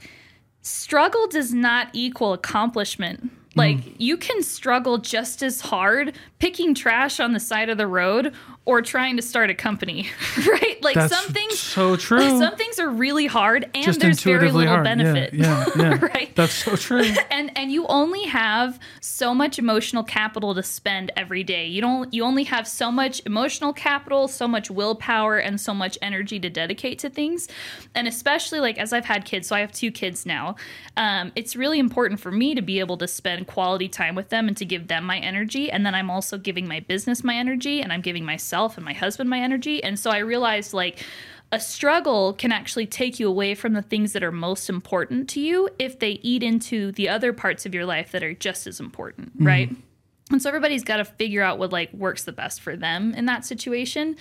struggle 0.62 1.28
does 1.28 1.54
not 1.54 1.90
equal 1.94 2.34
accomplishment. 2.34 3.32
Like 3.56 3.78
mm. 3.78 3.96
you 3.98 4.18
can 4.18 4.44
struggle 4.44 4.98
just 4.98 5.44
as 5.44 5.62
hard 5.62 6.14
picking 6.40 6.74
trash 6.74 7.20
on 7.20 7.34
the 7.34 7.40
side 7.40 7.70
of 7.70 7.78
the 7.78 7.88
road 7.88 8.34
or 8.66 8.82
trying 8.82 9.16
to 9.18 9.22
start 9.22 9.50
a 9.50 9.54
company, 9.54 10.08
right? 10.38 10.78
Like 10.82 10.96
that's 10.96 11.16
some 11.16 11.34
things 11.34 11.60
so 11.60 11.96
true. 11.96 12.20
some 12.40 12.56
things 12.56 12.80
are 12.80 12.90
really 12.90 13.26
hard 13.28 13.70
and 13.76 13.84
Just 13.84 14.00
there's 14.00 14.22
very 14.22 14.50
little 14.52 14.72
hard. 14.72 14.84
benefit. 14.86 15.34
Yeah, 15.34 15.66
yeah, 15.76 15.82
yeah. 16.00 16.06
Right. 16.06 16.36
That's 16.36 16.54
so 16.54 16.76
true. 16.76 17.04
and 17.30 17.56
and 17.58 17.72
you 17.72 17.86
only 17.88 18.24
have 18.24 18.80
so 19.02 19.34
much 19.34 19.60
emotional 19.60 20.04
capital 20.04 20.56
to 20.56 20.64
spend 20.64 21.12
every 21.18 21.44
day 21.44 21.66
you 21.68 21.82
don't 21.82 22.14
you 22.14 22.24
only 22.24 22.44
have 22.44 22.68
so 22.68 22.92
much 22.92 23.22
emotional 23.26 23.74
capital 23.74 24.28
so 24.28 24.48
much 24.48 24.72
willpower 24.72 25.38
and 25.38 25.60
so 25.60 25.74
much 25.74 25.98
energy 26.02 26.40
to 26.40 26.50
dedicate 26.50 27.00
to 27.00 27.10
things 27.10 27.48
and 27.96 28.08
especially 28.08 28.60
like 28.60 28.78
as 28.78 28.94
i've 28.94 29.06
had 29.06 29.26
kids 29.26 29.48
so 29.48 29.56
i 29.56 29.60
have 29.60 29.72
two 29.72 29.92
kids 29.92 30.26
now 30.26 30.56
um, 30.98 31.32
it's 31.36 31.56
really 31.56 31.80
important 31.80 32.20
for 32.20 32.32
me 32.32 32.56
to 32.56 32.62
be 32.62 32.80
able 32.80 32.98
to 32.98 33.08
spend 33.08 33.48
quality 33.48 33.90
time 33.90 34.16
with 34.16 34.30
them 34.30 34.48
and 34.48 34.56
to 34.58 34.66
give 34.66 34.88
them 34.88 35.04
my 35.04 35.18
energy 35.20 35.70
and 35.72 35.86
then 35.86 35.94
i'm 35.96 36.10
also 36.10 36.29
giving 36.38 36.68
my 36.68 36.80
business 36.80 37.24
my 37.24 37.36
energy 37.36 37.82
and 37.82 37.92
i'm 37.92 38.02
giving 38.02 38.26
myself 38.26 38.78
and 38.78 38.86
my 38.86 38.94
husband 38.94 39.30
my 39.30 39.40
energy 39.40 39.84
and 39.84 40.00
so 40.00 40.12
i 40.12 40.18
realized 40.18 40.74
like 40.74 41.04
a 41.52 41.60
struggle 41.60 42.34
can 42.34 42.52
actually 42.52 42.86
take 42.86 43.20
you 43.20 43.28
away 43.28 43.56
from 43.56 43.74
the 43.74 43.82
things 43.82 44.14
that 44.14 44.24
are 44.24 44.32
most 44.32 44.70
important 44.70 45.28
to 45.30 45.40
you 45.40 45.68
if 45.80 46.00
they 46.00 46.12
eat 46.22 46.44
into 46.44 46.92
the 46.92 47.10
other 47.10 47.34
parts 47.34 47.66
of 47.66 47.74
your 47.74 47.86
life 47.86 48.12
that 48.12 48.24
are 48.24 48.36
just 48.36 48.68
as 48.68 48.80
important, 48.80 49.36
mm-hmm. 49.36 49.48
right? 49.48 49.76
And 50.32 50.40
so 50.40 50.50
everybody's 50.50 50.84
got 50.84 50.98
to 50.98 51.06
figure 51.06 51.42
out 51.42 51.58
what 51.58 51.72
like 51.72 51.92
works 51.92 52.24
the 52.24 52.32
best 52.32 52.62
for 52.62 52.76
them 52.76 53.16
in 53.16 53.26
that 53.26 53.46
situation. 53.46 54.16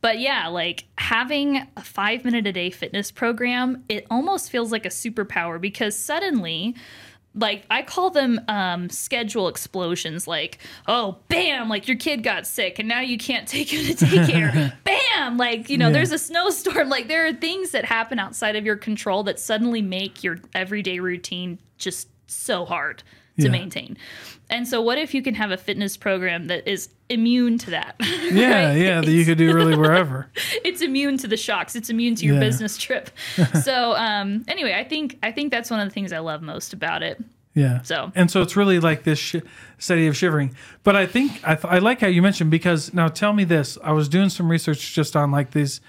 But 0.00 0.18
yeah, 0.18 0.48
like 0.48 0.84
having 0.96 1.66
a 1.76 1.82
5 1.82 2.24
minute 2.24 2.46
a 2.46 2.52
day 2.52 2.70
fitness 2.70 3.10
program, 3.10 3.84
it 3.90 4.06
almost 4.10 4.50
feels 4.50 4.72
like 4.72 4.86
a 4.86 4.90
superpower 4.90 5.60
because 5.60 5.94
suddenly 5.94 6.74
like 7.34 7.64
I 7.70 7.82
call 7.82 8.10
them 8.10 8.40
um, 8.48 8.88
schedule 8.90 9.48
explosions. 9.48 10.26
Like, 10.26 10.58
oh, 10.88 11.18
bam! 11.28 11.68
Like 11.68 11.86
your 11.86 11.96
kid 11.96 12.22
got 12.22 12.46
sick, 12.46 12.78
and 12.78 12.88
now 12.88 13.00
you 13.00 13.18
can't 13.18 13.46
take 13.46 13.72
him 13.72 13.84
to 13.94 14.04
daycare. 14.04 14.72
bam! 14.84 15.36
Like 15.36 15.70
you 15.70 15.78
know, 15.78 15.86
Yeah. 15.88 15.92
there's 15.94 16.12
a 16.12 16.18
snowstorm. 16.18 16.88
Like 16.88 17.08
there 17.08 17.26
are 17.26 17.32
things 17.32 17.70
that 17.70 17.84
happen 17.84 18.18
outside 18.18 18.56
of 18.56 18.64
your 18.66 18.76
control 18.76 19.22
that 19.24 19.38
suddenly 19.38 19.82
make 19.82 20.24
your 20.24 20.38
everyday 20.54 20.98
routine 21.00 21.58
just 21.78 22.08
so 22.26 22.64
hard 22.64 23.02
to 23.40 23.46
Yeah. 23.46 23.52
maintain. 23.52 23.96
And 24.48 24.66
so, 24.66 24.80
what 24.80 24.98
if 24.98 25.14
you 25.14 25.22
can 25.22 25.34
have 25.34 25.52
a 25.52 25.56
fitness 25.56 25.96
program 25.96 26.48
that 26.48 26.66
is 26.66 26.88
immune 27.08 27.56
to 27.58 27.70
that? 27.70 27.94
Yeah, 28.32 28.68
Right? 28.70 28.76
yeah. 28.76 29.00
That 29.00 29.10
you 29.10 29.24
could 29.24 29.38
do 29.38 29.52
really 29.54 29.76
wherever. 29.76 30.28
it's 30.64 30.82
immune 30.82 31.18
to 31.18 31.28
the 31.28 31.36
shocks. 31.36 31.74
It's 31.76 31.88
immune 31.90 32.14
to 32.16 32.26
your 32.26 32.34
Yeah. 32.34 32.40
business 32.40 32.76
trip. 32.76 33.10
so, 33.62 33.94
um, 33.96 34.44
anyway, 34.48 34.74
I 34.74 34.84
think 34.84 35.18
I 35.22 35.30
think 35.32 35.50
that's 35.52 35.70
one 35.70 35.80
of 35.80 35.86
the 35.88 35.92
things 35.94 36.12
I 36.12 36.18
love 36.18 36.42
most 36.42 36.72
about 36.72 37.02
it. 37.02 37.22
Yeah. 37.54 37.82
So- 37.82 38.12
and 38.14 38.30
so 38.30 38.42
it's 38.42 38.54
really 38.56 38.78
like 38.78 39.02
this 39.02 39.18
sh- 39.18 39.36
study 39.78 40.06
of 40.06 40.16
shivering. 40.16 40.54
But 40.84 40.94
I 40.94 41.06
think 41.06 41.40
I, 41.44 41.54
th- 41.56 41.64
I 41.72 41.78
like 41.78 42.00
how 42.00 42.06
you 42.06 42.22
mentioned 42.22 42.50
because 42.50 42.94
now 42.94 43.08
tell 43.08 43.32
me 43.32 43.42
this. 43.44 43.76
I 43.82 43.90
was 43.92 44.08
doing 44.08 44.28
some 44.28 44.48
research 44.50 44.94
just 44.94 45.16
on 45.16 45.32
like 45.32 45.50
these, 45.50 45.80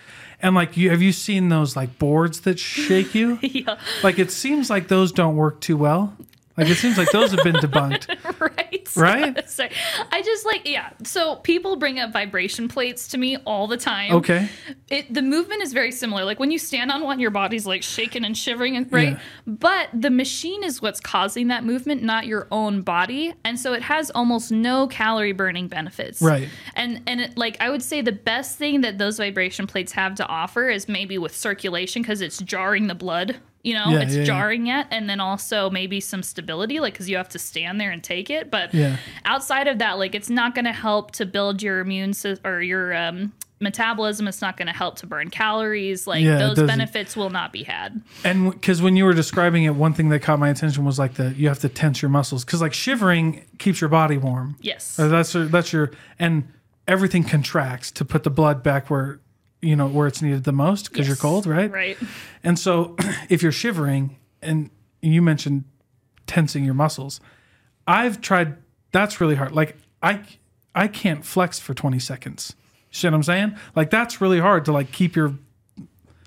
and 0.41 0.55
like 0.55 0.75
you 0.77 0.89
have 0.89 1.01
you 1.03 1.11
seen 1.11 1.49
those 1.49 1.75
like 1.75 1.99
boards 1.99 2.41
that 2.41 2.57
shake 2.59 3.13
you? 3.13 3.37
yeah. 3.43 3.77
like 4.03 4.17
it 4.17 4.31
seems 4.31 4.69
like 4.71 4.87
those 4.87 5.11
don't 5.11 5.35
work 5.35 5.61
too 5.61 5.77
well. 5.77 6.13
Like 6.57 6.67
it 6.67 6.75
seems 6.75 6.97
like 6.97 7.11
those 7.11 7.31
have 7.31 7.43
been 7.43 7.55
debunked. 7.55 8.39
right? 8.39 8.95
Right? 8.95 9.49
Sorry. 9.49 9.71
I 10.11 10.21
just 10.21 10.45
like 10.45 10.67
yeah. 10.67 10.91
So 11.03 11.37
people 11.37 11.75
bring 11.77 11.99
up 11.99 12.11
vibration 12.11 12.67
plates 12.67 13.07
to 13.09 13.17
me 13.17 13.37
all 13.37 13.67
the 13.67 13.77
time. 13.77 14.13
Okay. 14.15 14.49
It 14.89 15.13
the 15.13 15.21
movement 15.21 15.61
is 15.61 15.73
very 15.73 15.91
similar. 15.91 16.25
Like 16.25 16.39
when 16.39 16.51
you 16.51 16.59
stand 16.59 16.91
on 16.91 17.03
one, 17.03 17.19
your 17.19 17.31
body's 17.31 17.65
like 17.65 17.83
shaking 17.83 18.25
and 18.25 18.37
shivering, 18.37 18.75
and 18.75 18.91
right. 18.91 19.13
Yeah. 19.13 19.19
But 19.47 19.89
the 19.93 20.09
machine 20.09 20.63
is 20.63 20.81
what's 20.81 20.99
causing 20.99 21.47
that 21.47 21.63
movement, 21.63 22.03
not 22.03 22.27
your 22.27 22.47
own 22.51 22.81
body, 22.81 23.33
and 23.43 23.59
so 23.59 23.73
it 23.73 23.83
has 23.83 24.11
almost 24.11 24.51
no 24.51 24.87
calorie 24.87 25.31
burning 25.33 25.67
benefits. 25.67 26.21
Right. 26.21 26.49
And 26.75 27.01
and 27.07 27.21
it, 27.21 27.37
like 27.37 27.57
I 27.59 27.69
would 27.69 27.83
say 27.83 28.01
the 28.01 28.11
best 28.11 28.57
thing 28.57 28.81
that 28.81 28.97
those 28.97 29.17
vibration 29.17 29.67
plates 29.67 29.91
have 29.93 30.15
to 30.15 30.25
offer 30.27 30.69
is 30.69 30.87
maybe 30.87 31.17
with 31.17 31.35
circulation 31.35 32.01
because 32.01 32.21
it's 32.21 32.39
jarring 32.39 32.87
the 32.87 32.95
blood. 32.95 33.37
You 33.63 33.75
know, 33.75 33.89
Yeah, 33.89 33.99
it's 34.01 34.13
yeah, 34.13 34.19
yeah. 34.19 34.25
jarring 34.25 34.67
it, 34.67 34.87
and 34.89 35.09
then 35.09 35.19
also 35.19 35.69
maybe 35.69 35.99
some 35.99 36.23
stability, 36.23 36.79
like 36.79 36.93
because 36.93 37.09
you 37.09 37.17
have 37.17 37.29
to 37.29 37.39
stand 37.39 37.79
there 37.79 37.91
and 37.91 38.03
take 38.03 38.29
it. 38.29 38.49
But 38.49 38.73
Yeah. 38.73 38.97
outside 39.25 39.67
of 39.67 39.77
that, 39.79 39.99
like 39.99 40.15
it's 40.15 40.29
not 40.29 40.55
going 40.55 40.65
to 40.65 40.71
help 40.73 41.11
to 41.11 41.25
build 41.25 41.61
your 41.61 41.79
immune 41.79 42.13
system 42.13 42.49
or 42.51 42.61
your 42.61 42.93
um, 42.95 43.33
metabolism. 43.59 44.27
It's 44.27 44.41
not 44.41 44.57
going 44.57 44.65
to 44.67 44.73
help 44.73 44.95
to 44.97 45.05
burn 45.07 45.29
calories. 45.29 46.07
Like 46.07 46.23
Yeah, 46.23 46.39
those 46.39 46.57
benefits 46.57 47.15
will 47.15 47.29
not 47.29 47.53
be 47.53 47.61
had. 47.63 48.01
And 48.23 48.51
because 48.51 48.81
when 48.81 48.95
you 48.95 49.05
were 49.05 49.13
describing 49.13 49.63
it, 49.65 49.75
one 49.75 49.93
thing 49.93 50.09
that 50.09 50.21
caught 50.21 50.39
my 50.39 50.49
attention 50.49 50.83
was 50.83 50.97
like 50.97 51.13
the 51.13 51.33
you 51.35 51.47
have 51.47 51.59
to 51.59 51.69
tense 51.69 52.01
your 52.01 52.09
muscles 52.09 52.43
because 52.43 52.61
like 52.61 52.73
shivering 52.73 53.45
keeps 53.59 53.79
your 53.79 53.89
body 53.89 54.17
warm. 54.17 54.55
Yes. 54.61 54.97
Uh, 54.97 55.07
That's 55.07 55.33
your, 55.35 55.45
that's 55.45 55.71
your 55.71 55.91
and 56.17 56.47
everything 56.87 57.23
contracts 57.23 57.91
to 57.91 58.03
put 58.03 58.23
the 58.23 58.31
blood 58.31 58.63
back 58.63 58.89
where 58.89 59.19
you 59.61 59.75
know 59.75 59.87
where 59.87 60.07
it's 60.07 60.21
needed 60.21 60.43
the 60.43 60.51
most 60.51 60.89
because 60.91 61.07
you're 61.07 61.15
cold, 61.17 61.45
right? 61.45 61.71
Right. 61.71 61.97
And 62.43 62.57
so 62.57 62.95
if 63.29 63.43
you're 63.43 63.51
shivering 63.51 64.17
and 64.41 64.69
you 65.01 65.21
mentioned 65.21 65.65
tensing 66.27 66.63
your 66.65 66.73
muscles, 66.73 67.19
I've 67.87 68.21
tried 68.21 68.57
that's 68.91 69.21
really 69.21 69.35
hard. 69.35 69.51
Like 69.51 69.77
I 70.01 70.21
I 70.73 70.87
can't 70.87 71.25
flex 71.25 71.59
for 71.59 71.73
20 71.73 71.99
seconds. 71.99 72.55
You 72.89 72.95
see 72.95 73.07
what 73.07 73.13
I'm 73.13 73.23
saying? 73.23 73.55
Like 73.75 73.89
that's 73.89 74.19
really 74.21 74.39
hard 74.39 74.65
to 74.65 74.71
like 74.71 74.91
keep 74.91 75.15
your 75.15 75.35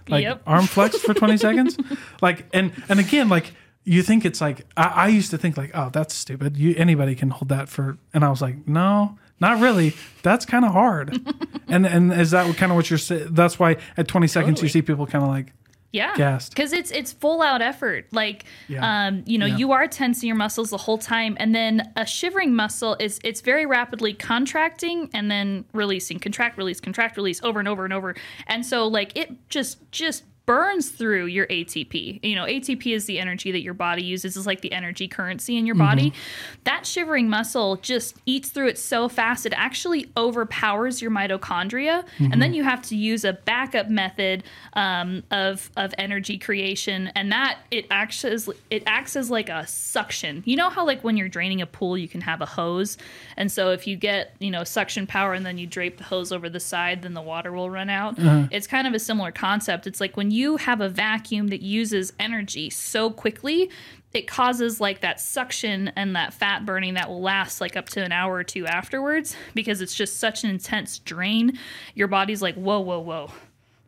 like 0.08 0.22
Yep. 0.22 0.42
arm 0.46 0.66
flexed 0.66 1.00
for 1.00 1.14
20 1.14 1.36
seconds. 1.46 1.76
Like 2.22 2.46
and 2.52 2.72
and 2.88 3.00
again 3.00 3.28
like 3.28 3.52
you 3.84 4.02
think 4.02 4.24
it's 4.24 4.40
like 4.40 4.64
I, 4.76 4.84
I 4.84 5.08
used 5.08 5.30
to 5.32 5.38
think 5.38 5.56
like 5.56 5.70
oh 5.74 5.90
that's 5.92 6.14
stupid. 6.14 6.56
You 6.56 6.74
anybody 6.76 7.14
can 7.14 7.30
hold 7.30 7.48
that 7.48 7.68
for 7.68 7.98
and 8.12 8.24
I 8.24 8.28
was 8.30 8.40
like 8.42 8.66
no 8.68 9.18
not 9.40 9.60
really. 9.60 9.94
That's 10.22 10.46
kind 10.46 10.64
of 10.64 10.72
hard. 10.72 11.20
and 11.68 11.86
and 11.86 12.12
is 12.12 12.30
that 12.32 12.54
kind 12.56 12.72
of 12.72 12.76
what 12.76 12.88
you're 12.90 12.98
saying? 12.98 13.28
That's 13.30 13.58
why 13.58 13.76
at 13.96 14.08
20 14.08 14.26
seconds 14.26 14.62
you 14.62 14.68
see 14.68 14.82
people 14.82 15.06
kind 15.06 15.22
of 15.24 15.30
like 15.30 15.52
Yeah. 15.92 16.14
Gassed. 16.16 16.50
Because 16.54 16.72
it's 16.72 16.90
it's 16.90 17.12
full 17.12 17.42
out 17.42 17.60
effort. 17.62 18.06
Like 18.12 18.44
Yeah. 18.68 19.06
um, 19.08 19.22
you 19.26 19.38
know, 19.38 19.46
Yeah. 19.46 19.56
you 19.56 19.72
are 19.72 19.86
tensing 19.86 20.26
your 20.26 20.36
muscles 20.36 20.70
the 20.70 20.78
whole 20.78 20.98
time. 20.98 21.36
And 21.38 21.54
then 21.54 21.92
a 21.96 22.06
shivering 22.06 22.54
muscle 22.54 22.96
is 22.98 23.18
it's 23.22 23.40
very 23.40 23.66
rapidly 23.66 24.12
contracting 24.14 25.08
and 25.14 25.30
then 25.30 25.64
releasing. 25.72 26.18
Contract, 26.18 26.56
release, 26.58 26.80
contract, 26.80 27.16
release 27.16 27.42
over 27.42 27.58
and 27.58 27.68
over 27.68 27.84
and 27.84 27.92
over. 27.92 28.14
And 28.46 28.64
so 28.66 28.86
like 28.88 29.16
it 29.16 29.48
just 29.48 29.78
just 29.92 30.24
burns 30.46 30.90
through 30.90 31.26
your 31.26 31.46
ATP. 31.46 32.20
You 32.22 32.34
know, 32.34 32.44
ATP 32.44 32.94
is 32.94 33.06
the 33.06 33.18
energy 33.18 33.50
that 33.52 33.62
your 33.62 33.74
body 33.74 34.02
uses, 34.02 34.36
is 34.36 34.46
like 34.46 34.60
the 34.60 34.72
energy 34.72 35.08
currency 35.08 35.56
in 35.56 35.64
your 35.64 35.74
body. 35.74 36.10
Mm-hmm. 36.10 36.60
That 36.64 36.86
shivering 36.86 37.30
muscle 37.30 37.76
just 37.76 38.16
eats 38.26 38.50
through 38.50 38.68
it 38.68 38.78
so 38.78 39.08
fast, 39.08 39.46
it 39.46 39.54
actually 39.56 40.10
overpowers 40.16 41.00
your 41.00 41.10
mitochondria. 41.10 42.04
And 42.18 42.32
then 42.42 42.50
mm-hmm. 42.50 42.54
you 42.54 42.64
have 42.64 42.82
to 42.82 42.96
use 42.96 43.24
a 43.24 43.32
backup 43.32 43.88
method 43.88 44.44
um, 44.74 45.22
of, 45.30 45.70
of 45.76 45.94
energy 45.96 46.36
creation. 46.36 47.08
And 47.14 47.32
that 47.32 47.60
it 47.70 47.86
acts 47.90 48.24
as, 48.24 48.50
it 48.70 48.82
acts 48.86 49.16
as 49.16 49.30
like 49.30 49.48
a 49.48 49.66
suction. 49.66 50.42
You 50.44 50.56
know 50.56 50.68
how 50.68 50.84
like 50.84 51.02
when 51.02 51.16
you're 51.16 51.28
draining 51.28 51.62
a 51.62 51.66
pool, 51.66 51.96
you 51.96 52.08
can 52.08 52.20
have 52.20 52.42
a 52.42 52.46
hose. 52.46 52.98
And 53.38 53.50
so 53.50 53.70
if 53.70 53.86
you 53.86 53.96
get, 53.96 54.34
you 54.40 54.50
know, 54.50 54.64
suction 54.64 55.06
power 55.06 55.32
and 55.32 55.46
then 55.46 55.56
you 55.56 55.66
drape 55.66 55.96
the 55.96 56.04
hose 56.04 56.32
over 56.32 56.50
the 56.50 56.60
side, 56.60 57.02
then 57.02 57.14
the 57.14 57.22
water 57.22 57.50
will 57.50 57.70
run 57.70 57.88
out. 57.88 58.18
Uh-huh. 58.18 58.46
It's 58.50 58.66
kind 58.66 58.86
of 58.86 58.92
a 58.92 58.98
similar 58.98 59.32
concept. 59.32 59.86
It's 59.86 60.00
like 60.00 60.16
when 60.16 60.33
you 60.34 60.56
have 60.58 60.80
a 60.80 60.88
vacuum 60.88 61.48
that 61.48 61.62
uses 61.62 62.12
energy 62.18 62.70
so 62.70 63.10
quickly, 63.10 63.70
it 64.12 64.26
causes 64.28 64.80
like 64.80 65.00
that 65.00 65.20
suction 65.20 65.88
and 65.96 66.14
that 66.16 66.32
fat 66.34 66.64
burning 66.66 66.94
that 66.94 67.08
will 67.08 67.20
last 67.22 67.60
like 67.60 67.76
up 67.76 67.88
to 67.90 68.02
an 68.04 68.12
hour 68.12 68.34
or 68.34 68.44
two 68.44 68.66
afterwards 68.66 69.34
because 69.54 69.80
it's 69.80 69.94
just 69.94 70.18
such 70.18 70.44
an 70.44 70.50
intense 70.50 70.98
drain. 71.00 71.58
Your 71.94 72.08
body's 72.08 72.40
like, 72.40 72.54
whoa, 72.54 72.80
whoa, 72.80 73.00
whoa. 73.00 73.30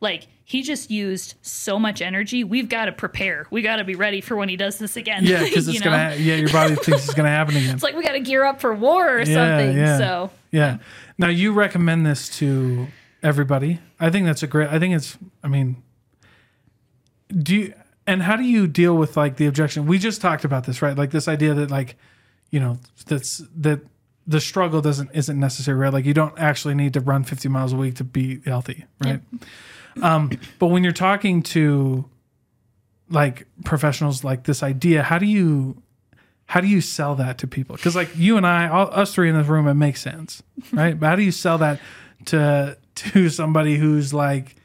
Like 0.01 0.27
he 0.43 0.61
just 0.63 0.91
used 0.91 1.35
so 1.41 1.79
much 1.79 2.01
energy. 2.01 2.43
We've 2.43 2.69
got 2.69 2.85
to 2.85 2.91
prepare. 2.91 3.47
We 3.51 3.61
got 3.61 3.77
to 3.77 3.83
be 3.83 3.95
ready 3.95 4.21
for 4.21 4.35
when 4.35 4.47
he 4.49 4.55
does 4.55 4.77
this 4.77 4.95
again. 4.95 5.23
Yeah, 5.25 5.43
because 5.43 5.67
it's 5.67 5.81
gonna. 5.81 6.09
Ha- 6.11 6.15
yeah, 6.19 6.35
your 6.35 6.51
body 6.51 6.75
thinks 6.75 7.05
it's 7.05 7.13
gonna 7.13 7.29
happen 7.29 7.55
again. 7.57 7.73
It's 7.73 7.83
like 7.83 7.95
we 7.95 8.03
got 8.03 8.11
to 8.13 8.19
gear 8.19 8.43
up 8.45 8.61
for 8.61 8.73
war 8.75 9.19
or 9.19 9.25
something. 9.25 9.75
yeah. 9.77 9.97
So 9.97 10.29
Yeah. 10.51 10.77
Now 11.17 11.29
you 11.29 11.51
recommend 11.51 12.05
this 12.05 12.29
to 12.37 12.87
everybody. 13.23 13.79
I 13.99 14.09
think 14.09 14.25
that's 14.27 14.43
a 14.43 14.47
great. 14.47 14.69
I 14.69 14.77
think 14.77 14.93
it's. 14.95 15.17
I 15.43 15.47
mean, 15.47 15.81
do 17.29 17.55
you 17.55 17.73
and 18.05 18.23
how 18.23 18.37
do 18.37 18.43
you 18.43 18.67
deal 18.67 18.95
with 18.95 19.17
like 19.17 19.35
the 19.35 19.45
objection? 19.47 19.85
We 19.85 19.99
just 19.99 20.21
talked 20.21 20.45
about 20.45 20.65
this, 20.65 20.81
right? 20.81 20.97
Like 20.97 21.11
this 21.11 21.27
idea 21.27 21.53
that 21.53 21.69
like, 21.69 21.97
you 22.51 22.59
know, 22.59 22.79
that's 23.05 23.43
that 23.57 23.81
the 24.25 24.39
struggle 24.39 24.81
doesn't 24.81 25.11
isn't 25.13 25.37
necessary, 25.39 25.77
right? 25.77 25.93
Like 25.93 26.05
you 26.05 26.13
don't 26.13 26.37
actually 26.39 26.73
need 26.73 26.93
to 26.93 27.01
run 27.01 27.23
50 27.23 27.49
miles 27.49 27.73
a 27.73 27.75
week 27.75 27.95
to 27.95 28.03
be 28.03 28.39
healthy, 28.45 28.85
right? 29.03 29.21
Um, 30.01 30.31
but 30.59 30.67
when 30.67 30.83
you're 30.83 30.93
talking 30.93 31.43
to 31.43 32.05
like 33.09 33.45
professionals 33.65 34.23
like 34.23 34.43
this 34.43 34.63
idea, 34.63 35.03
how 35.03 35.17
do 35.17 35.25
you 35.25 35.81
how 36.45 36.61
do 36.61 36.67
you 36.67 36.79
sell 36.79 37.15
that 37.15 37.37
to 37.39 37.47
people? 37.47 37.75
Because 37.75 37.95
like 37.95 38.15
you 38.15 38.37
and 38.37 38.47
I, 38.47 38.69
all, 38.69 38.89
us 38.91 39.13
three 39.13 39.29
in 39.29 39.37
this 39.37 39.47
room, 39.47 39.67
it 39.67 39.73
makes 39.73 40.01
sense, 40.01 40.41
right? 40.71 40.97
but 40.97 41.07
how 41.07 41.15
do 41.17 41.23
you 41.23 41.31
sell 41.31 41.57
that 41.57 41.79
to 42.25 42.77
to 42.95 43.29
somebody 43.29 43.75
who's 43.75 44.13
like 44.13 44.55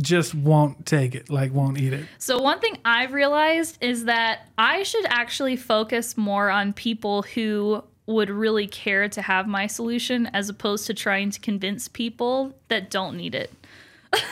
just 0.00 0.34
won't 0.34 0.86
take 0.86 1.14
it, 1.14 1.28
like 1.30 1.52
won't 1.52 1.78
eat 1.78 1.92
it? 1.92 2.06
So, 2.18 2.40
one 2.40 2.60
thing 2.60 2.78
I've 2.84 3.12
realized 3.12 3.78
is 3.82 4.04
that 4.04 4.48
I 4.56 4.82
should 4.82 5.06
actually 5.06 5.56
focus 5.56 6.16
more 6.16 6.50
on 6.50 6.72
people 6.72 7.22
who 7.22 7.82
would 8.06 8.30
really 8.30 8.66
care 8.66 9.08
to 9.08 9.20
have 9.22 9.46
my 9.46 9.66
solution 9.66 10.26
as 10.32 10.48
opposed 10.48 10.86
to 10.86 10.94
trying 10.94 11.30
to 11.30 11.40
convince 11.40 11.88
people 11.88 12.54
that 12.68 12.90
don't 12.90 13.16
need 13.16 13.34
it. 13.34 13.52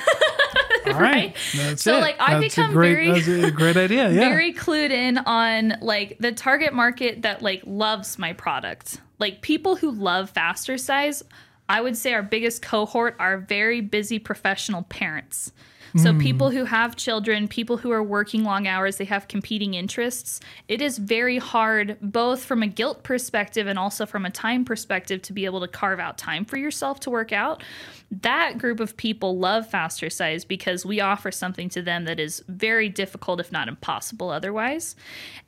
All 0.87 0.93
right, 1.01 1.35
that's 1.57 1.83
So, 1.83 1.99
it. 1.99 2.01
like, 2.01 2.17
I've 2.21 2.41
that's 2.41 2.55
become 2.55 2.73
great, 2.73 2.95
very- 2.95 3.11
that's 3.21 3.27
a 3.49 3.51
great 3.51 3.77
idea. 3.77 4.09
Yeah, 4.13 4.29
Very 4.29 4.53
clued 4.55 4.91
in 4.91 5.19
on 5.19 5.75
like 5.81 6.17
the 6.21 6.31
target 6.33 6.73
market 6.73 7.23
that 7.23 7.43
like 7.43 7.63
loves 7.67 8.19
my 8.19 8.33
product. 8.35 9.01
Like 9.19 9.43
people 9.43 9.75
who 9.77 9.91
love 9.91 10.33
Fastercise, 10.33 11.23
I 11.69 11.81
would 11.81 11.97
say 11.97 12.13
our 12.13 12.23
biggest 12.23 12.63
cohort 12.63 13.17
are 13.19 13.39
very 13.39 13.81
busy 13.81 14.19
professional 14.19 14.83
parents. 14.85 15.53
So 15.97 16.13
hmm. 16.13 16.19
people 16.19 16.51
who 16.51 16.65
have 16.65 16.97
children, 16.97 17.49
people 17.49 17.79
who 17.79 17.91
are 17.91 18.03
working 18.03 18.45
long 18.45 18.67
hours, 18.67 18.97
they 18.97 19.05
have 19.07 19.29
competing 19.29 19.75
interests. 19.75 20.41
It 20.69 20.83
is 20.83 20.99
very 20.99 21.39
hard 21.39 21.97
both 22.03 22.45
from 22.45 22.63
a 22.63 22.67
guilt 22.67 23.03
perspective 23.03 23.67
and 23.67 23.79
also 23.79 24.05
from 24.05 24.27
a 24.27 24.31
time 24.31 24.65
perspective 24.65 25.23
to 25.23 25.33
be 25.33 25.45
able 25.45 25.61
to 25.61 25.69
carve 25.69 25.99
out 25.99 26.19
time 26.19 26.45
for 26.45 26.59
yourself 26.59 27.01
to 27.01 27.11
work 27.11 27.33
out. 27.33 27.63
That 28.11 28.59
group 28.59 28.81
of 28.81 28.97
people 28.97 29.39
love 29.39 29.71
Fastercise 29.71 30.47
because 30.47 30.85
we 30.85 31.01
offer 31.01 31.31
something 31.31 31.69
to 31.71 31.83
them 31.83 32.05
that 32.05 32.21
is 32.21 32.43
very 32.49 32.89
difficult 32.89 33.41
if 33.41 33.51
not 33.51 33.69
impossible 33.69 34.31
otherwise. 34.31 34.97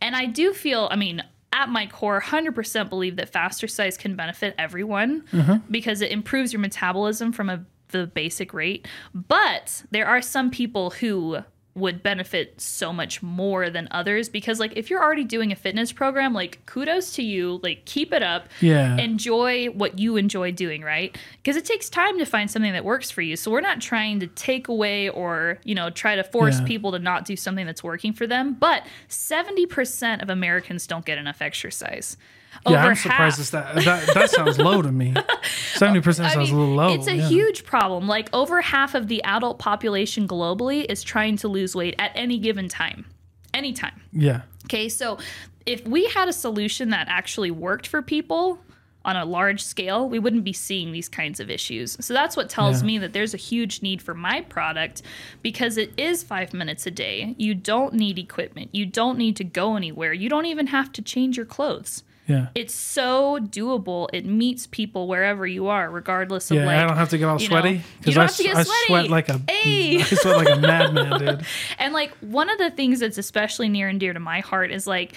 And 0.01 0.17
I 0.17 0.27
do 0.27 0.55
feel, 0.55 0.89
I 0.91 0.97
mean, 0.97 1.23
at 1.53 1.69
my 1.69 1.87
core, 1.87 2.21
100% 2.21 2.89
believe 2.89 3.17
that 3.17 3.33
Fastercise 3.33 3.99
can 3.99 4.17
benefit 4.17 4.55
everyone 4.59 5.23
mm-hmm. 5.33 5.57
because 5.71 6.01
it 6.01 6.11
improves 6.13 6.53
your 6.53 6.61
metabolism 6.61 7.33
from 7.33 7.49
a 7.49 7.65
the 7.89 8.07
basic 8.07 8.53
rate. 8.53 8.87
But 9.15 9.83
there 9.91 10.07
are 10.07 10.23
some 10.23 10.51
people 10.51 10.91
who 10.91 11.39
would 11.79 12.03
benefit 12.03 12.61
so 12.61 12.93
much 12.93 13.23
more 13.23 13.71
than 13.71 13.89
others 13.91 14.29
because 14.29 14.59
like 14.61 14.73
if 14.77 14.91
you're 14.91 15.03
already 15.03 15.25
doing 15.25 15.53
a 15.53 15.57
fitness 15.57 15.93
program 15.93 16.33
like 16.35 16.65
kudos 16.67 17.15
to 17.15 17.23
you. 17.23 17.61
Like 17.63 17.85
keep 17.85 18.13
it 18.13 18.23
up. 18.23 18.49
Yeah. 18.61 18.97
enjoy 18.97 19.67
what 19.67 19.99
you 19.99 20.17
enjoy 20.17 20.53
doing 20.53 20.83
right? 20.83 21.17
Because 21.43 21.57
it 21.57 21.65
takes 21.65 21.89
time 21.89 22.19
to 22.19 22.25
find 22.25 22.51
something 22.51 22.73
that 22.73 22.85
works 22.85 23.11
for 23.11 23.23
you. 23.23 23.37
So 23.37 23.51
we're 23.51 23.61
not 23.61 23.81
trying 23.81 24.21
to 24.21 24.27
take 24.27 24.69
away 24.69 25.09
or 25.09 25.59
you 25.65 25.75
know 25.75 25.91
try 25.91 26.17
to 26.17 26.25
force 26.25 26.59
Yeah. 26.61 26.67
people 26.67 26.93
to 26.93 26.99
not 26.99 27.25
do 27.25 27.37
something 27.37 27.67
that's 27.67 27.83
working 27.85 28.13
for 28.13 28.27
them. 28.27 28.55
But 28.55 28.85
70% 29.09 30.23
of 30.23 30.31
americans 30.31 30.87
don't 30.87 31.05
get 31.05 31.19
enough 31.19 31.41
exercise 31.43 32.17
yeah. 32.67 32.85
I'm 32.85 32.95
surprised 32.97 33.39
it's 33.39 33.51
that, 33.51 33.75
that. 33.85 34.15
That 34.15 34.31
sounds 34.31 34.59
low 34.59 34.83
to 34.83 34.91
me. 34.91 35.15
Seventy 35.75 36.01
percent 36.01 36.33
sounds 36.33 36.51
mean, 36.51 36.59
a 36.59 36.61
little 36.61 36.75
low. 36.75 36.95
It's 36.95 37.07
a 37.07 37.17
yeah. 37.17 37.29
huge 37.29 37.65
problem. 37.65 38.07
Like 38.09 38.29
over 38.33 38.61
half 38.61 38.95
of 38.95 39.09
the 39.09 39.23
adult 39.25 39.59
population 39.59 40.27
globally 40.27 40.85
is 40.89 41.03
trying 41.03 41.37
to 41.39 41.49
lose 41.49 41.75
weight 41.75 41.95
at 41.99 42.13
any 42.15 42.39
given 42.39 42.69
time. 42.69 43.07
Anytime. 43.55 44.01
Yeah. 44.13 44.43
Okay, 44.67 44.89
so 44.89 45.19
if 45.67 45.87
we 45.87 46.07
had 46.07 46.29
a 46.29 46.33
solution 46.33 46.91
that 46.91 47.09
actually 47.09 47.51
worked 47.51 47.87
for 47.87 48.03
people 48.03 48.59
on 49.05 49.17
a 49.17 49.25
large 49.25 49.63
scale, 49.63 50.09
we 50.09 50.19
wouldn't 50.19 50.45
be 50.45 50.53
seeing 50.53 50.93
these 50.93 51.09
kinds 51.09 51.41
of 51.41 51.49
issues. 51.49 51.97
So 52.05 52.13
that's 52.13 52.37
what 52.37 52.51
tells 52.51 52.83
Yeah. 52.83 52.87
me 52.87 52.99
that 52.99 53.13
there's 53.15 53.33
a 53.33 53.39
huge 53.39 53.81
need 53.81 54.03
for 54.03 54.13
my 54.13 54.43
product 54.43 55.03
because 55.41 55.79
it 55.79 55.93
is 55.97 56.23
five 56.23 56.53
minutes 56.53 56.87
a 56.87 56.91
day. 56.91 57.35
You 57.39 57.55
don't 57.55 57.95
need 57.95 58.19
equipment. 58.19 58.69
You 58.75 58.85
don't 58.85 59.17
need 59.17 59.37
to 59.37 59.45
go 59.45 59.77
anywhere. 59.77 60.13
You 60.13 60.29
don't 60.29 60.47
even 60.47 60.67
have 60.69 60.93
to 60.93 61.03
change 61.03 61.37
your 61.37 61.47
clothes. 61.47 62.03
Yeah. 62.29 62.49
It's 62.55 62.75
so 62.75 63.39
doable. 63.41 64.09
It 64.13 64.27
meets 64.27 64.67
people 64.67 65.09
wherever 65.09 65.47
you 65.47 65.69
are, 65.69 65.91
regardless 65.91 66.51
of 66.51 66.59
like. 66.59 66.63
Yeah, 66.63 66.67
like. 66.67 66.77
I 66.77 66.87
don't 66.87 66.97
have 66.99 67.09
to 67.11 67.19
get 67.19 67.25
all 67.25 67.39
sweaty 67.39 67.83
because 67.99 68.19
I, 68.19 68.23
have 68.23 68.37
to 68.37 68.43
get 68.43 68.57
I 68.59 68.63
sweat 68.65 69.09
like 69.09 69.29
a 69.31 69.41
Hey. 69.49 70.01
I 70.01 70.03
sweat 70.03 70.37
like 70.37 70.57
a 70.57 70.61
madman, 70.61 71.19
dude. 71.19 71.47
And 71.79 71.95
like 71.95 72.15
one 72.19 72.51
of 72.51 72.59
the 72.59 72.71
things 72.71 73.01
that's 73.01 73.17
especially 73.17 73.71
near 73.71 73.89
and 73.89 73.99
dear 73.99 74.13
to 74.13 74.21
my 74.21 74.41
heart 74.41 74.71
is 74.71 74.87
like 74.87 75.15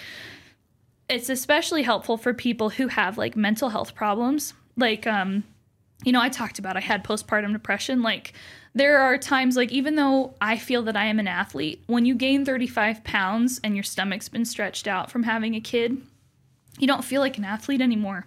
it's 1.10 1.28
especially 1.28 1.84
helpful 1.84 2.18
for 2.18 2.34
people 2.34 2.70
who 2.70 2.88
have 2.88 3.18
like 3.18 3.36
mental 3.36 3.70
health 3.70 3.94
problems. 3.94 4.54
Like 4.78 5.06
um 5.06 5.44
you 6.04 6.14
know, 6.14 6.22
I 6.22 6.30
talked 6.30 6.60
about 6.60 6.78
I 6.78 6.80
had 6.80 7.04
postpartum 7.04 7.52
depression 7.52 8.02
like 8.02 8.34
there 8.74 9.00
are 9.00 9.18
times 9.18 9.58
like 9.58 9.72
even 9.74 9.96
though 9.96 10.34
I 10.40 10.58
feel 10.58 10.82
that 10.84 10.96
I 10.96 11.06
am 11.06 11.20
an 11.20 11.28
athlete, 11.28 11.84
when 11.88 12.06
you 12.06 12.16
gain 12.16 12.46
35 12.46 13.04
pounds 13.04 13.60
and 13.66 13.76
your 13.76 13.84
stomach's 13.84 14.30
been 14.30 14.46
stretched 14.46 14.88
out 14.88 15.12
from 15.12 15.24
having 15.24 15.56
a 15.56 15.62
kid, 15.62 16.02
you 16.80 16.88
don't 16.88 17.04
feel 17.04 17.22
like 17.22 17.38
an 17.38 17.46
athlete 17.46 17.82
anymore. 17.82 18.26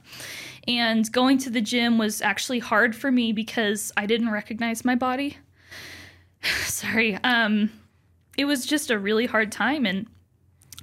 And 0.67 1.11
going 1.13 1.39
to 1.39 1.51
the 1.51 1.61
gym 1.61 1.99
was 1.99 2.23
actually 2.23 2.59
hard 2.59 2.97
for 2.97 3.11
me 3.11 3.33
because 3.33 3.93
I 3.97 4.07
didn't 4.07 4.31
recognize 4.31 4.85
my 4.85 4.95
body. 4.95 5.39
Sorry. 6.65 7.17
Um 7.23 7.71
it 8.37 8.47
was 8.47 8.67
just 8.67 8.91
a 8.91 8.99
really 8.99 9.27
hard 9.27 9.53
time 9.53 9.87
and 9.87 10.07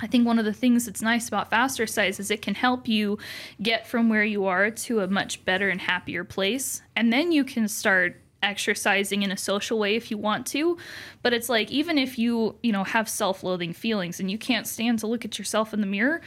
I 0.02 0.08
think 0.08 0.26
one 0.26 0.40
of 0.40 0.46
the 0.46 0.54
things 0.54 0.86
that's 0.86 1.02
nice 1.02 1.28
about 1.28 1.52
Fastercise 1.52 2.20
is 2.20 2.32
it 2.32 2.42
can 2.42 2.56
help 2.56 2.88
you 2.88 3.20
get 3.62 3.86
from 3.86 4.10
where 4.10 4.24
you 4.24 4.46
are 4.46 4.72
to 4.72 5.02
a 5.02 5.08
much 5.08 5.46
better 5.46 5.70
and 5.70 5.80
happier 5.80 6.24
place. 6.24 6.82
And 6.96 7.14
then 7.14 7.32
you 7.32 7.44
can 7.44 7.68
start 7.68 8.20
exercising 8.42 9.22
in 9.22 9.32
a 9.32 9.38
social 9.38 9.78
way 9.78 9.96
if 9.96 10.10
you 10.10 10.18
want 10.18 10.48
to. 10.48 10.78
But 11.22 11.34
it's 11.34 11.50
like 11.50 11.72
even 11.72 11.98
if 11.98 12.18
you, 12.18 12.56
you 12.64 12.72
know, 12.72 12.84
have 12.84 13.08
self-loathing 13.08 13.74
feelings 13.74 14.20
and 14.20 14.32
you 14.32 14.38
can't 14.38 14.68
stand 14.68 15.00
to 15.00 15.08
look 15.08 15.26
at 15.26 15.38
yourself 15.38 15.74
in 15.74 15.82
the 15.82 15.88
mirror, 15.88 16.22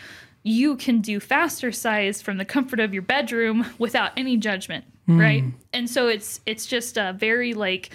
you 0.44 0.76
can 0.76 1.00
do 1.00 1.18
Fastercise 1.18 2.22
from 2.22 2.36
the 2.36 2.44
comfort 2.44 2.78
of 2.78 2.92
your 2.92 3.02
bedroom 3.02 3.66
without 3.78 4.12
any 4.16 4.36
judgment, 4.36 4.84
hmm. 5.06 5.18
right? 5.18 5.44
And 5.72 5.90
so 5.90 6.06
it's 6.06 6.40
it's 6.46 6.66
just 6.66 6.96
a 6.96 7.14
very 7.18 7.54
like 7.54 7.90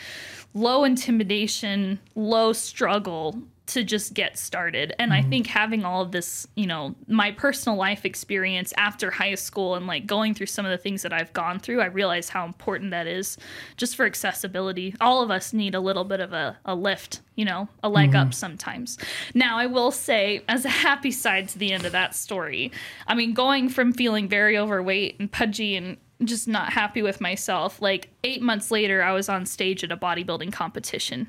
low 0.53 0.83
intimidation, 0.83 1.99
low 2.15 2.51
struggle 2.51 3.41
to 3.69 3.83
just 3.83 4.13
get 4.13 4.37
started. 4.37 4.93
And 4.97 5.13
I 5.13 5.21
mm-hmm. 5.21 5.29
think 5.29 5.47
having 5.47 5.85
all 5.85 6.01
of 6.01 6.11
this, 6.11 6.47
you 6.55 6.65
know, 6.65 6.95
my 7.07 7.31
personal 7.31 7.77
life 7.77 8.03
experience 8.03 8.73
after 8.77 9.11
high 9.11 9.35
school 9.35 9.75
and 9.75 9.85
like 9.85 10.07
going 10.07 10.33
through 10.33 10.47
some 10.47 10.65
of 10.65 10.71
the 10.71 10.77
things 10.77 11.03
that 11.03 11.13
I've 11.13 11.31
gone 11.33 11.59
through, 11.59 11.81
I 11.81 11.85
realize 11.85 12.29
how 12.29 12.45
important 12.45 12.91
that 12.91 13.05
is 13.05 13.37
just 13.77 13.95
for 13.95 14.05
accessibility. 14.05 14.95
All 14.99 15.21
of 15.21 15.29
us 15.29 15.53
need 15.53 15.75
a 15.75 15.79
little 15.79 16.03
bit 16.03 16.19
of 16.19 16.33
a, 16.33 16.57
a 16.65 16.73
lift, 16.73 17.21
you 17.35 17.45
know, 17.45 17.69
a 17.83 17.89
leg 17.89 18.15
up 18.15 18.27
mm-hmm. 18.27 18.31
sometimes. 18.31 18.97
Now, 19.35 19.59
I 19.59 19.67
will 19.67 19.91
say, 19.91 20.43
as 20.47 20.65
a 20.65 20.69
happy 20.69 21.11
side 21.11 21.47
to 21.49 21.59
the 21.59 21.71
end 21.71 21.85
of 21.85 21.91
that 21.91 22.15
story, 22.15 22.71
I 23.07 23.13
mean, 23.13 23.33
going 23.33 23.69
from 23.69 23.93
feeling 23.93 24.27
very 24.27 24.57
overweight 24.57 25.19
and 25.19 25.31
pudgy 25.31 25.75
and 25.75 25.97
just 26.23 26.47
not 26.47 26.73
happy 26.73 27.01
with 27.01 27.21
myself, 27.21 27.81
like 27.81 28.09
eight 28.23 28.41
months 28.41 28.71
later, 28.71 29.03
I 29.03 29.13
was 29.13 29.29
on 29.29 29.45
stage 29.45 29.83
at 29.83 29.91
a 29.91 29.97
bodybuilding 29.97 30.51
competition. 30.51 31.27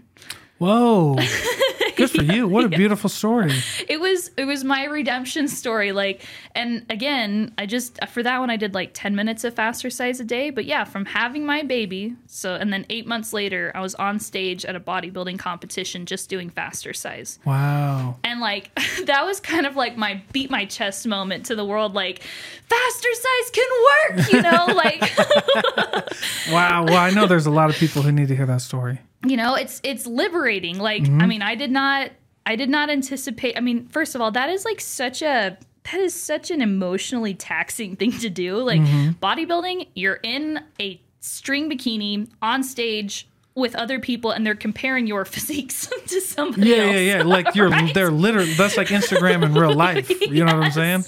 Whoa. 0.61 1.17
Good 1.97 2.11
for 2.11 2.23
you. 2.23 2.47
What 2.49 2.65
a 2.65 2.69
beautiful 2.69 3.11
story. 3.11 3.53
it 3.89 4.01
was 4.01 4.31
it 4.37 4.45
was 4.45 4.63
my 4.65 4.85
redemption 4.85 5.49
story 5.49 5.93
like 5.93 6.23
and 6.55 6.87
again 6.89 7.53
i 7.59 7.67
just 7.67 7.99
for 8.09 8.23
that 8.23 8.39
one 8.39 8.49
i 8.49 8.57
did 8.57 8.73
like 8.73 8.91
10 8.95 9.15
minutes 9.15 9.45
of 9.45 9.55
fastercise 9.55 10.19
a 10.21 10.25
day 10.25 10.49
but 10.51 10.65
yeah 10.65 10.85
from 10.85 11.05
having 11.05 11.45
my 11.45 11.63
baby 11.63 12.15
so 12.27 12.55
and 12.55 12.73
then 12.73 12.87
eight 12.89 13.07
months 13.07 13.33
later 13.35 13.71
i 13.75 13.81
was 13.81 13.95
on 13.97 14.19
stage 14.19 14.65
at 14.65 14.75
a 14.77 14.81
bodybuilding 14.81 15.39
competition 15.39 16.07
just 16.07 16.31
doing 16.31 16.49
fastercise. 16.51 17.39
Wow. 17.45 18.17
and 18.25 18.41
like 18.41 18.75
that 19.05 19.25
was 19.27 19.41
kind 19.41 19.67
of 19.67 19.77
like 19.77 19.97
my 19.99 20.23
beat 20.33 20.51
my 20.51 20.65
chest 20.65 21.07
moment 21.07 21.47
to 21.47 21.55
the 21.55 21.65
world 21.67 21.95
like 21.95 22.23
fastercise 22.71 23.53
can 23.53 23.69
work 24.17 24.33
you 24.33 24.43
know 24.43 24.67
like 24.75 25.03
Wow. 26.51 26.85
Well, 26.85 26.97
I 26.97 27.11
know 27.11 27.27
there's 27.27 27.47
a 27.47 27.51
lot 27.51 27.71
of 27.71 27.77
people 27.77 28.03
who 28.03 28.11
need 28.13 28.29
to 28.29 28.37
hear 28.37 28.47
that 28.47 28.61
story. 28.61 28.99
You 29.25 29.37
know 29.37 29.55
it's 29.55 29.81
it's 29.85 30.07
liberating 30.07 30.79
like 30.79 31.03
Mm-hmm. 31.03 31.21
i 31.23 31.27
mean 31.27 31.43
i 31.43 31.55
did 31.55 31.71
not 31.71 32.11
i 32.47 32.57
did 32.57 32.71
not 32.71 32.89
anticipate 32.91 33.57
i 33.57 33.61
mean 33.61 33.87
first 33.89 34.15
of 34.15 34.21
all 34.21 34.31
that 34.33 34.49
is 34.51 34.65
like 34.65 34.81
such 34.81 35.23
a 35.23 35.57
that 35.85 36.01
is 36.01 36.15
such 36.15 36.51
an 36.51 36.61
emotionally 36.63 37.35
taxing 37.35 37.97
thing 38.01 38.13
to 38.13 38.31
do 38.31 38.57
like 38.59 38.81
Mm-hmm. 38.81 39.11
bodybuilding 39.25 39.89
you're 39.95 40.21
in 40.23 40.61
a 40.81 41.01
string 41.21 41.71
bikini 41.71 42.29
on 42.41 42.63
stage 42.63 43.29
with 43.55 43.75
other 43.75 43.99
people 43.99 44.31
and 44.31 44.47
they're 44.47 44.55
comparing 44.55 45.07
your 45.07 45.25
physiques 45.35 45.87
to 46.07 46.21
somebody 46.21 46.71
Yeah, 46.71 46.77
else 46.77 46.93
yeah, 46.95 46.99
yeah. 47.01 47.17
Yeah. 47.19 47.23
Like 47.25 47.55
you're, 47.55 47.71
they're 47.93 48.11
literally, 48.11 48.53
that's 48.55 48.77
like 48.77 48.89
Instagram 48.89 49.45
in 49.45 49.55
real 49.55 49.75
life. 49.75 50.09
You 50.21 50.45
know 50.45 50.57
what 50.57 50.65
I'm 50.67 50.71
saying? 50.73 51.03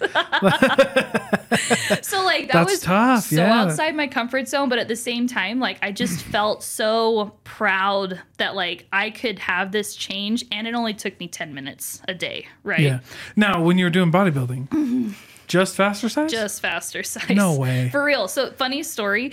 so 2.03 2.25
like 2.25 2.47
that 2.49 2.53
That's 2.53 2.71
was 2.73 2.81
tough, 2.81 3.25
so 3.25 3.37
yeah. 3.37 3.63
outside 3.63 3.95
my 3.95 4.07
comfort 4.07 4.49
zone 4.49 4.69
but 4.69 4.79
at 4.79 4.89
the 4.89 4.97
same 4.97 5.27
time 5.27 5.61
like 5.61 5.79
i 5.83 5.93
just 5.93 6.23
felt 6.33 6.63
so 6.63 7.35
proud 7.45 8.21
that 8.39 8.55
like 8.55 8.87
i 8.93 9.11
could 9.11 9.39
have 9.39 9.71
this 9.73 9.95
change 9.95 10.45
and 10.51 10.67
it 10.67 10.75
only 10.75 10.95
took 10.95 11.19
me 11.21 11.29
10 11.29 11.53
minutes 11.55 12.01
a 12.09 12.15
day 12.15 12.47
right 12.65 12.81
Yeah. 12.81 13.01
Now, 13.37 13.63
when 13.63 13.79
you 13.79 13.85
were 13.85 13.91
doing 13.91 14.11
bodybuilding, 14.11 14.69
mm-hmm. 14.69 15.11
Just 15.53 15.77
Fastercise? 15.77 16.31
just 16.31 16.61
faster 16.63 17.03
size 17.15 17.29
No 17.31 17.57
way. 17.59 17.91
for 17.91 18.03
real 18.03 18.27
so 18.29 18.51
funny 18.53 18.83
story 18.83 19.33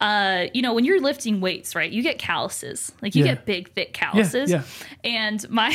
uh, 0.00 0.46
you 0.54 0.62
know, 0.62 0.72
when 0.72 0.86
you're 0.86 0.98
lifting 0.98 1.42
weights, 1.42 1.74
right, 1.76 1.90
you 1.92 2.02
get 2.02 2.18
calluses. 2.18 2.90
Like 3.02 3.14
you 3.14 3.22
Yeah. 3.22 3.34
get 3.34 3.44
big, 3.44 3.70
thick 3.74 3.92
calluses. 3.92 4.50
yeah. 4.50 4.62
And 5.04 5.46
my, 5.50 5.68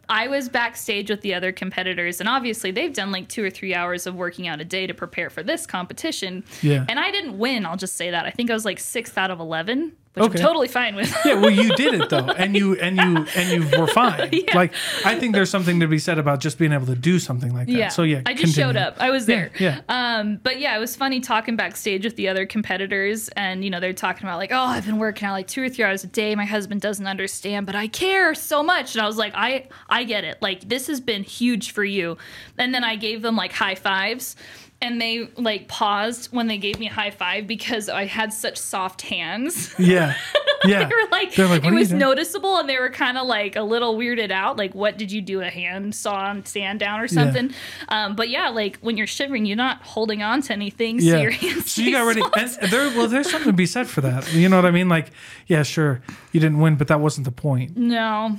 I 0.08 0.28
was 0.28 0.48
backstage 0.48 1.10
with 1.10 1.20
the 1.20 1.34
other 1.34 1.52
competitors, 1.52 2.20
and 2.20 2.28
obviously 2.28 2.70
they've 2.70 2.94
done 2.94 3.12
like 3.12 3.28
two 3.28 3.44
or 3.44 3.50
three 3.50 3.74
hours 3.74 4.06
of 4.06 4.14
working 4.14 4.48
out 4.48 4.62
a 4.62 4.64
day 4.64 4.86
to 4.86 4.94
prepare 4.94 5.28
for 5.28 5.42
this 5.42 5.66
competition. 5.66 6.42
Yeah. 6.62 6.86
And 6.88 6.98
I 6.98 7.10
didn't 7.10 7.36
win. 7.38 7.66
I'll 7.66 7.76
just 7.76 7.96
say 7.96 8.10
that. 8.10 8.24
I 8.24 8.30
think 8.30 8.50
I 8.50 8.54
was 8.54 8.64
like 8.64 8.78
sixth 8.80 9.18
out 9.18 9.30
of 9.30 9.40
eleven, 9.40 9.92
which 10.14 10.24
Okay. 10.24 10.38
I'm 10.40 10.44
totally 10.46 10.68
fine 10.68 10.94
with. 10.94 11.14
Yeah, 11.24 11.34
well, 11.40 11.50
you 11.50 11.74
did 11.74 11.94
it 11.94 12.10
though, 12.10 12.26
and 12.26 12.54
you 12.54 12.74
and 12.78 12.96
you 12.96 13.26
and 13.36 13.64
you 13.72 13.78
were 13.80 13.86
fine. 13.86 14.30
Like, 14.54 14.74
I 15.04 15.18
think 15.18 15.34
there's 15.34 15.48
something 15.48 15.80
to 15.80 15.86
be 15.86 15.98
said 15.98 16.18
about 16.18 16.40
just 16.40 16.58
being 16.58 16.72
able 16.72 16.84
to 16.86 16.94
do 16.94 17.18
something 17.18 17.54
like 17.54 17.66
that. 17.68 17.72
Yeah. 17.72 17.88
So 17.88 18.02
yeah, 18.02 18.20
I 18.26 18.34
just 18.34 18.54
showed 18.54 18.76
up. 18.76 18.96
I 18.98 19.10
was 19.10 19.24
there. 19.26 19.50
Yeah, 19.58 19.80
Um, 19.88 20.36
but 20.42 20.60
yeah, 20.60 20.76
it 20.76 20.80
was 20.80 20.94
funny 20.94 21.20
talking 21.20 21.56
backstage 21.56 22.04
with 22.04 22.16
the 22.16 22.28
other 22.28 22.44
competitors, 22.44 23.28
and 23.30 23.64
you 23.64 23.70
know 23.70 23.80
they're 23.80 23.92
talking 23.94 24.24
about 24.26 24.36
like, 24.38 24.52
oh, 24.52 24.56
I've 24.58 24.84
been 24.84 24.98
working 24.98 25.26
out 25.26 25.32
like 25.32 25.46
two 25.48 25.62
or 25.62 25.68
three 25.70 25.84
hours 25.84 26.04
a 26.04 26.08
day. 26.08 26.34
My 26.34 26.44
husband 26.44 26.80
doesn't 26.82 27.06
understand, 27.06 27.64
but 27.66 27.74
I 27.74 27.88
care 27.88 28.34
so 28.34 28.62
much. 28.62 28.94
And 28.94 29.02
I 29.02 29.06
was 29.06 29.16
like, 29.16 29.32
I 29.34 29.68
I 29.88 30.04
get 30.04 30.24
it. 30.24 30.36
Like 30.42 30.68
this 30.68 30.86
has 30.88 31.00
been 31.00 31.22
huge 31.22 31.70
for 31.72 31.84
you. 31.84 32.18
And 32.58 32.74
then 32.74 32.84
I 32.84 32.96
gave 32.96 33.22
them 33.22 33.36
like 33.36 33.52
high 33.52 33.74
fives. 33.76 34.36
And 34.82 35.00
they 35.00 35.28
like 35.36 35.68
paused 35.68 36.32
when 36.32 36.48
they 36.48 36.58
gave 36.58 36.78
me 36.80 36.88
a 36.88 36.92
high 36.92 37.12
five 37.12 37.46
because 37.46 37.88
I 37.88 38.04
had 38.04 38.32
such 38.32 38.58
soft 38.58 39.00
hands. 39.02 39.72
yeah, 39.78 40.16
yeah. 40.64 40.80
they 40.80 40.84
were 40.94 41.08
like, 41.10 41.38
like, 41.38 41.64
it 41.64 41.72
was 41.72 41.92
noticeable, 41.92 42.58
and 42.58 42.68
they 42.68 42.78
were 42.78 42.90
kind 42.90 43.16
of 43.16 43.26
like 43.28 43.54
a 43.54 43.62
little 43.62 43.96
weirded 43.96 44.32
out. 44.32 44.56
Like, 44.56 44.74
what 44.74 44.98
did 44.98 45.12
you 45.12 45.22
do? 45.22 45.40
A 45.40 45.48
hand 45.48 45.94
saw 45.94 46.30
and 46.32 46.46
stand 46.46 46.80
down 46.80 46.98
or 47.00 47.06
something? 47.06 47.54
Um, 47.88 48.16
but 48.16 48.28
yeah, 48.28 48.48
like 48.48 48.78
when 48.80 48.96
you're 48.96 49.06
shivering, 49.06 49.46
you're 49.46 49.56
not 49.56 49.80
holding 49.82 50.22
on 50.22 50.42
to 50.42 50.52
anything. 50.52 51.00
So 51.00 51.06
Yeah. 51.06 51.20
your 51.22 51.30
hands. 51.30 51.70
So 51.72 51.82
you 51.82 51.92
got 51.92 52.02
ready. 52.04 52.22
And 52.36 52.50
there, 52.70 52.88
well, 52.96 53.06
there's 53.06 53.30
something 53.30 53.52
to 53.52 53.56
be 53.56 53.66
said 53.66 53.86
for 53.86 54.00
that. 54.00 54.32
You 54.34 54.48
know 54.48 54.56
what 54.56 54.66
I 54.66 54.72
mean? 54.72 54.88
Like, 54.88 55.12
yeah, 55.46 55.62
sure, 55.62 56.02
you 56.32 56.40
didn't 56.40 56.58
win, 56.58 56.74
but 56.74 56.88
that 56.88 56.98
wasn't 56.98 57.24
the 57.24 57.32
point. 57.32 57.76
No, 57.76 58.36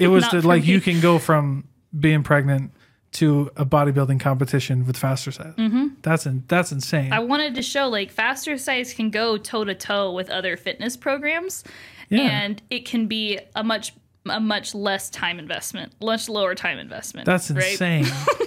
It 0.00 0.08
was 0.08 0.22
Not 0.24 0.30
to 0.32 0.42
for 0.42 0.48
like 0.48 0.66
you 0.66 0.80
can 0.80 1.00
go 1.00 1.18
from 1.20 1.68
being 1.98 2.22
pregnant 2.24 2.72
to 3.16 3.50
a 3.56 3.64
bodybuilding 3.64 4.20
competition 4.20 4.86
with 4.86 4.98
Fastercise. 4.98 5.54
Mm-hmm. 5.56 5.86
That's 6.02 6.26
in, 6.26 6.44
that's 6.48 6.72
insane. 6.72 7.12
I 7.12 7.20
wanted 7.20 7.54
to 7.54 7.62
show 7.62 7.88
like 7.88 8.14
Fastercise 8.14 8.94
can 8.94 9.10
go 9.10 9.36
toe 9.36 9.64
to 9.64 9.74
toe 9.74 10.12
with 10.12 10.28
other 10.30 10.56
fitness 10.56 10.96
programs, 10.96 11.64
Yeah. 12.08 12.22
and 12.22 12.60
it 12.70 12.84
can 12.84 13.06
be 13.06 13.38
a 13.54 13.64
much 13.64 13.92
a 14.28 14.40
much 14.40 14.74
less 14.74 15.08
time 15.08 15.38
investment, 15.38 15.92
much 16.02 16.28
lower 16.28 16.54
time 16.54 16.78
investment. 16.78 17.26
That's 17.26 17.50
right? 17.50 17.70
insane. 17.72 18.06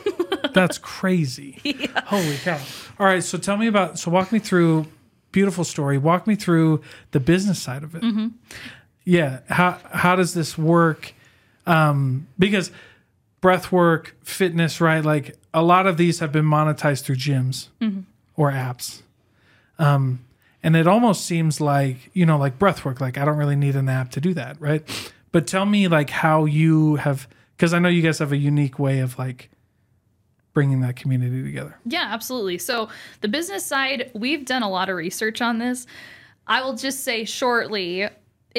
That's 0.54 0.78
crazy. 0.78 1.60
Holy 2.06 2.36
cow. 2.38 2.60
All 3.00 3.06
right. 3.06 3.24
So 3.24 3.38
tell 3.38 3.56
me 3.56 3.68
about, 3.68 3.98
so 3.98 4.12
walk 4.12 4.32
me 4.34 4.40
through, 4.40 4.88
beautiful 5.32 5.64
story. 5.64 5.98
Walk 5.98 6.28
me 6.28 6.36
through 6.36 6.82
the 7.12 7.20
business 7.22 7.62
side 7.62 7.84
of 7.84 7.96
it. 7.96 8.02
Mm-hmm. 8.02 8.28
Yeah. 9.06 9.40
How, 9.48 9.78
how 9.92 10.16
does 10.18 10.34
this 10.34 10.58
work? 10.58 11.14
Um, 11.66 12.28
because 12.38 12.72
breath 13.42 13.72
work, 13.72 14.16
fitness, 14.24 14.82
right? 14.82 15.04
Like 15.04 15.36
a 15.54 15.62
lot 15.64 15.88
of 15.88 15.98
these 15.98 16.20
have 16.20 16.32
been 16.32 16.46
monetized 16.46 17.04
through 17.04 17.16
gyms 17.18 17.68
Mm-hmm. 17.82 18.02
or 18.36 18.52
apps. 18.52 19.02
Um, 19.78 20.26
and 20.62 20.76
it 20.76 20.88
almost 20.88 21.26
seems 21.26 21.62
like, 21.62 22.10
you 22.14 22.26
know, 22.26 22.38
like 22.38 22.60
breath 22.60 22.84
work, 22.84 23.00
like 23.00 23.18
I 23.18 23.24
don't 23.26 23.38
really 23.38 23.56
need 23.56 23.76
an 23.76 23.88
app 23.88 24.12
to 24.12 24.22
do 24.22 24.34
that. 24.34 24.60
Right. 24.60 24.84
But 25.32 25.48
tell 25.48 25.66
me 25.66 25.88
like 25.88 26.10
how 26.10 26.46
you 26.46 26.96
have, 26.98 27.28
because 27.56 27.74
I 27.74 27.80
know 27.80 27.88
you 27.90 28.02
guys 28.02 28.20
have 28.20 28.32
a 28.34 28.38
unique 28.38 28.78
way 28.80 29.00
of 29.00 29.18
like 29.18 29.50
bringing 30.54 30.82
that 30.82 30.96
community 30.98 31.44
together. 31.44 31.78
Yeah, 31.86 32.08
absolutely. 32.10 32.58
So, 32.58 32.90
the 33.22 33.28
business 33.28 33.66
side, 33.66 34.12
we've 34.14 34.44
done 34.46 34.64
a 34.64 34.70
lot 34.70 34.90
of 34.90 34.96
research 34.98 35.42
on 35.42 35.60
this. 35.60 35.86
I 36.48 36.62
will 36.64 36.74
just 36.76 37.04
say 37.06 37.24
shortly, 37.24 38.10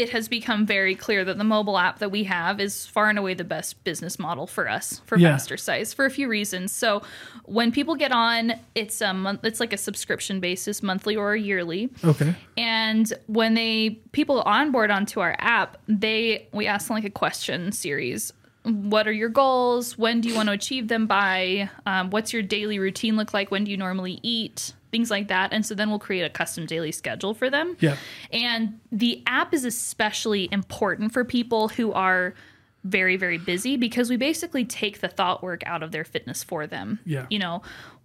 it 0.01 0.11
has 0.11 0.29
become 0.29 0.65
very 0.67 0.95
clear 0.95 1.25
that 1.25 1.39
the 1.39 1.45
mobile 1.45 1.79
app 1.79 1.99
that 1.99 2.11
we 2.11 2.25
have 2.25 2.59
is 2.61 2.87
far 2.87 3.09
and 3.09 3.19
away 3.19 3.35
the 3.35 3.45
best 3.45 3.83
business 3.85 4.19
model 4.19 4.47
for 4.47 4.69
us 4.69 5.01
for 5.05 5.19
Yeah. 5.19 5.35
Fastercise 5.35 5.95
for 5.95 6.05
a 6.07 6.11
few 6.11 6.27
reasons. 6.29 6.73
So, 6.73 7.03
when 7.45 7.71
people 7.71 7.95
get 7.95 8.13
on, 8.13 8.55
it's 8.75 9.01
a 9.01 9.13
month 9.13 9.45
it's 9.45 9.61
like 9.61 9.73
a 9.73 9.77
subscription 9.77 10.41
basis, 10.41 10.83
monthly 10.83 11.17
or 11.17 11.37
yearly. 11.37 11.91
Okay. 12.05 12.35
And 12.57 13.13
when 13.27 13.55
they 13.55 14.01
people 14.13 14.41
onboard 14.43 14.91
onto 14.91 15.21
our 15.21 15.37
app, 15.39 15.77
they 15.87 16.49
we 16.53 16.67
ask 16.67 16.89
them 16.89 16.97
like 16.97 17.05
a 17.05 17.11
question 17.11 17.73
series. 17.73 18.33
What 18.65 19.09
are 19.09 19.13
your 19.13 19.31
goals? 19.31 19.97
When 19.97 20.21
do 20.21 20.29
you 20.29 20.35
want 20.35 20.49
to 20.49 20.53
achieve 20.53 20.89
them 20.89 21.07
by? 21.07 21.71
Um, 21.87 22.11
what's 22.11 22.33
your 22.33 22.43
daily 22.43 22.79
routine 22.79 23.17
look 23.17 23.33
like? 23.33 23.51
When 23.51 23.65
do 23.65 23.71
you 23.71 23.77
normally 23.77 24.21
eat? 24.23 24.75
Things 24.91 25.11
like 25.11 25.29
that. 25.29 25.53
And 25.53 25.65
so 25.65 25.75
then 25.75 25.91
we'll 25.91 25.99
create 25.99 26.23
a 26.23 26.31
custom 26.31 26.67
daily 26.67 26.93
schedule 26.93 27.35
for 27.35 27.51
them. 27.51 27.77
Yeah. 27.81 27.97
And 28.33 28.81
the 28.91 29.23
app 29.27 29.55
is 29.55 29.65
especially 29.65 30.49
important 30.51 31.13
for 31.13 31.25
people 31.25 31.69
who 31.69 31.93
are 31.93 32.35
very, 32.85 33.17
very 33.17 33.39
busy 33.39 33.77
because 33.77 34.09
we 34.11 34.17
basically 34.17 34.65
take 34.65 35.01
the 35.01 35.09
thought 35.09 35.43
work 35.43 35.63
out 35.67 35.83
of 35.83 35.93
their 35.93 36.05
fitness 36.05 36.43
for 36.43 36.67
them. 36.67 36.99
Yeah. 37.05 37.27
You 37.29 37.39
know, 37.39 37.63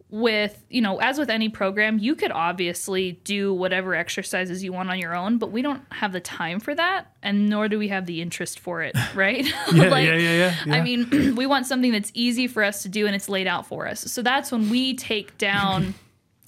with, 0.09 0.63
you 0.69 0.81
know, 0.81 0.99
as 0.99 1.17
with 1.17 1.29
any 1.29 1.49
program, 1.49 1.97
you 1.97 2.15
could 2.15 2.31
obviously 2.31 3.13
do 3.23 3.53
whatever 3.53 3.95
exercises 3.95 4.63
you 4.63 4.71
want 4.71 4.89
on 4.89 4.99
your 4.99 5.15
own, 5.15 5.37
but 5.37 5.51
we 5.51 5.61
don't 5.61 5.81
have 5.91 6.11
the 6.11 6.19
time 6.19 6.59
for 6.59 6.75
that. 6.75 7.11
And 7.23 7.49
nor 7.49 7.67
do 7.67 7.79
we 7.79 7.87
have 7.87 8.05
the 8.05 8.21
interest 8.21 8.59
for 8.59 8.81
it, 8.81 8.95
right? 9.15 9.45
Yeah, 9.73 9.73
yeah, 9.73 9.97
yeah, 9.99 10.15
yeah, 10.15 10.55
yeah. 10.65 10.75
I 10.75 10.81
mean, 10.81 11.35
we 11.35 11.45
want 11.45 11.65
something 11.65 11.91
that's 11.91 12.11
easy 12.13 12.47
for 12.47 12.63
us 12.63 12.83
to 12.83 12.89
do 12.89 13.07
and 13.07 13.15
it's 13.15 13.29
laid 13.29 13.47
out 13.47 13.65
for 13.65 13.87
us. 13.87 14.01
So 14.01 14.21
that's 14.21 14.51
when 14.51 14.69
we 14.69 14.93
take 14.93 15.37
down 15.37 15.95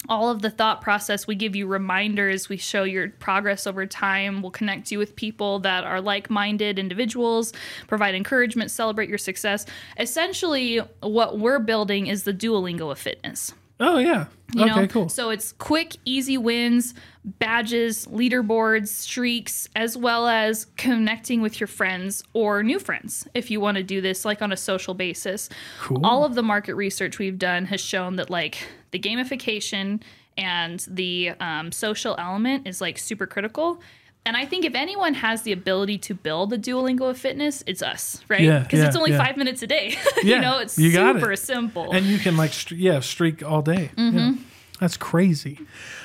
all 0.08 0.30
of 0.30 0.42
the 0.42 0.50
thought 0.50 0.80
process. 0.80 1.26
We 1.26 1.34
give 1.34 1.56
you 1.56 1.66
reminders. 1.66 2.48
We 2.48 2.56
show 2.56 2.84
your 2.84 3.10
progress 3.10 3.66
over 3.66 3.84
time. 3.86 4.42
We'll 4.42 4.50
connect 4.50 4.90
you 4.92 4.98
with 4.98 5.16
people 5.16 5.58
that 5.60 5.84
are 5.84 6.00
like 6.00 6.30
minded 6.30 6.78
individuals, 6.78 7.52
provide 7.88 8.14
encouragement, 8.14 8.70
celebrate 8.70 9.08
your 9.08 9.18
success. 9.18 9.66
Essentially, 9.98 10.78
what 11.00 11.38
we're 11.38 11.58
building 11.58 12.06
is 12.06 12.22
the 12.22 12.32
Duolingo 12.32 12.90
of 12.90 12.98
fitness. 12.98 13.52
Oh 13.80 13.98
yeah. 13.98 14.26
You 14.54 14.64
okay, 14.64 14.80
know? 14.80 14.86
cool. 14.86 15.08
So 15.08 15.30
it's 15.30 15.52
quick, 15.52 15.96
easy 16.04 16.38
wins, 16.38 16.94
badges, 17.24 18.06
leaderboards, 18.06 18.88
streaks, 18.88 19.68
as 19.76 19.96
well 19.96 20.26
as 20.26 20.66
connecting 20.76 21.42
with 21.42 21.60
your 21.60 21.66
friends 21.66 22.24
or 22.32 22.62
new 22.62 22.78
friends 22.78 23.28
if 23.34 23.50
you 23.50 23.60
want 23.60 23.76
to 23.76 23.82
do 23.82 24.00
this 24.00 24.24
like 24.24 24.40
on 24.40 24.52
a 24.52 24.56
social 24.56 24.94
basis. 24.94 25.48
Cool. 25.80 26.04
All 26.04 26.24
of 26.24 26.34
the 26.34 26.42
market 26.42 26.74
research 26.76 27.18
we've 27.18 27.38
done 27.38 27.66
has 27.66 27.80
shown 27.80 28.16
that 28.16 28.30
like 28.30 28.66
the 28.90 28.98
gamification 28.98 30.02
and 30.36 30.84
the 30.88 31.30
um, 31.40 31.72
social 31.72 32.14
element 32.18 32.66
is 32.66 32.80
like 32.80 32.98
super 32.98 33.26
critical. 33.26 33.80
And 34.26 34.36
I 34.36 34.44
think 34.44 34.64
if 34.64 34.74
anyone 34.74 35.14
has 35.14 35.42
the 35.42 35.52
ability 35.52 35.98
to 35.98 36.14
build 36.14 36.52
a 36.52 36.58
Duolingo 36.58 37.08
of 37.08 37.16
fitness, 37.18 37.64
it's 37.66 37.82
us, 37.82 38.20
right? 38.28 38.40
Yeah, 38.42 38.58
Because 38.60 38.80
it's 38.80 38.96
only 38.96 39.12
yeah. 39.12 39.24
five 39.24 39.36
minutes 39.36 39.62
a 39.62 39.66
day. 39.66 39.96
Yeah, 40.22 40.36
you 40.36 40.40
know, 40.42 40.58
it's 40.58 40.78
you 40.78 40.92
got 40.92 41.16
it. 41.16 41.20
super 41.20 41.36
simple. 41.36 41.90
and 41.92 42.04
you 42.04 42.18
can 42.18 42.36
like 42.36 42.52
st- 42.52 42.78
yeah 42.80 43.00
streak 43.00 43.42
all 43.42 43.62
day 43.62 43.90
Mm-hmm. 43.96 44.18
yeah. 44.18 44.32
that's 44.80 44.96
crazy 44.96 45.60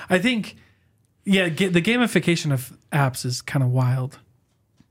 i 0.09 0.19
think 0.19 0.55
yeah 1.25 1.49
ga- 1.49 1.69
the 1.69 1.81
gamification 1.81 2.53
of 2.53 2.77
apps 2.91 3.25
is 3.25 3.41
kind 3.41 3.63
of 3.63 3.69
wild 3.71 4.19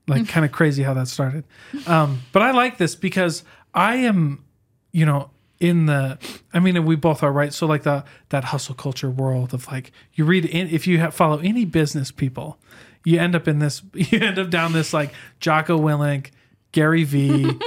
like 0.07 0.27
kind 0.27 0.45
of 0.45 0.51
crazy 0.51 0.83
how 0.83 0.93
that 0.93 1.07
started. 1.07 1.45
Um, 1.87 2.21
but 2.33 2.41
I 2.41 2.51
like 2.51 2.77
this 2.77 2.93
because 2.95 3.45
I 3.73 3.95
am, 3.95 4.43
you 4.91 5.05
know, 5.05 5.29
in 5.63 5.85
the. 5.85 6.19
I 6.53 6.59
mean, 6.59 6.83
we 6.85 6.95
both 6.95 7.23
are 7.23 7.31
right. 7.31 7.53
So 7.53 7.65
like 7.65 7.83
the 7.83 8.03
that 8.29 8.43
hustle 8.45 8.75
culture 8.75 9.09
world 9.09 9.53
of 9.53 9.67
like 9.67 9.91
you 10.13 10.25
read 10.25 10.45
in, 10.45 10.67
if 10.69 10.85
you 10.85 10.99
have, 10.99 11.15
follow 11.15 11.39
any 11.39 11.63
business 11.63 12.11
people, 12.11 12.59
you 13.05 13.17
end 13.17 13.35
up 13.35 13.47
in 13.47 13.59
this. 13.59 13.81
You 13.93 14.19
end 14.19 14.37
up 14.37 14.49
down 14.49 14.73
this 14.73 14.93
like 14.93 15.13
Jocko 15.39 15.79
Willink, 15.79 16.31
Gary 16.73 17.05
V. 17.05 17.57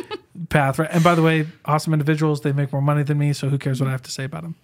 path 0.50 0.78
right 0.78 0.90
and 0.92 1.02
by 1.02 1.14
the 1.14 1.22
way 1.22 1.46
awesome 1.64 1.94
individuals 1.94 2.42
they 2.42 2.52
make 2.52 2.70
more 2.70 2.82
money 2.82 3.02
than 3.02 3.16
me 3.16 3.32
so 3.32 3.48
who 3.48 3.56
cares 3.56 3.80
what 3.80 3.88
i 3.88 3.90
have 3.90 4.02
to 4.02 4.11
say 4.11 4.24
about 4.24 4.42
them 4.42 4.54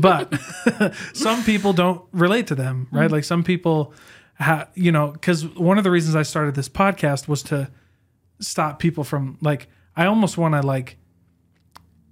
but 0.00 0.34
some 1.12 1.44
people 1.44 1.72
don't 1.72 2.02
relate 2.10 2.48
to 2.48 2.56
them 2.56 2.88
right 2.90 3.08
mm. 3.08 3.12
like 3.12 3.22
some 3.22 3.44
people 3.44 3.94
ha- 4.40 4.66
you 4.74 4.90
know 4.90 5.12
because 5.12 5.46
one 5.54 5.78
of 5.78 5.84
the 5.84 5.90
reasons 5.92 6.16
i 6.16 6.22
started 6.22 6.56
this 6.56 6.68
podcast 6.68 7.28
was 7.28 7.44
to 7.44 7.70
stop 8.40 8.80
people 8.80 9.04
from 9.04 9.38
like 9.40 9.68
i 9.96 10.04
almost 10.04 10.36
want 10.36 10.52
to 10.52 10.66
like 10.66 10.96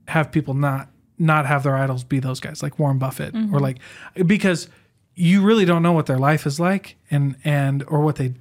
have 0.09 0.33
people 0.33 0.55
not 0.55 0.89
not 1.19 1.47
have 1.47 1.63
their 1.63 1.77
idols 1.77 2.05
be 2.05 2.19
those 2.21 2.41
guys 2.41 2.63
like 2.63 2.79
warren 2.79 2.99
buffett 2.99 3.35
or 3.35 3.39
mm-hmm. 3.39 3.57
like 3.57 3.79
because 4.27 4.69
you 5.17 5.43
really 5.43 5.65
don't 5.65 5.83
know 5.83 5.93
what 5.93 6.07
their 6.07 6.19
life 6.19 6.47
is 6.47 6.61
like 6.61 6.97
and 7.11 7.37
and 7.43 7.83
or 7.89 8.01
what 8.01 8.17
they 8.17 8.35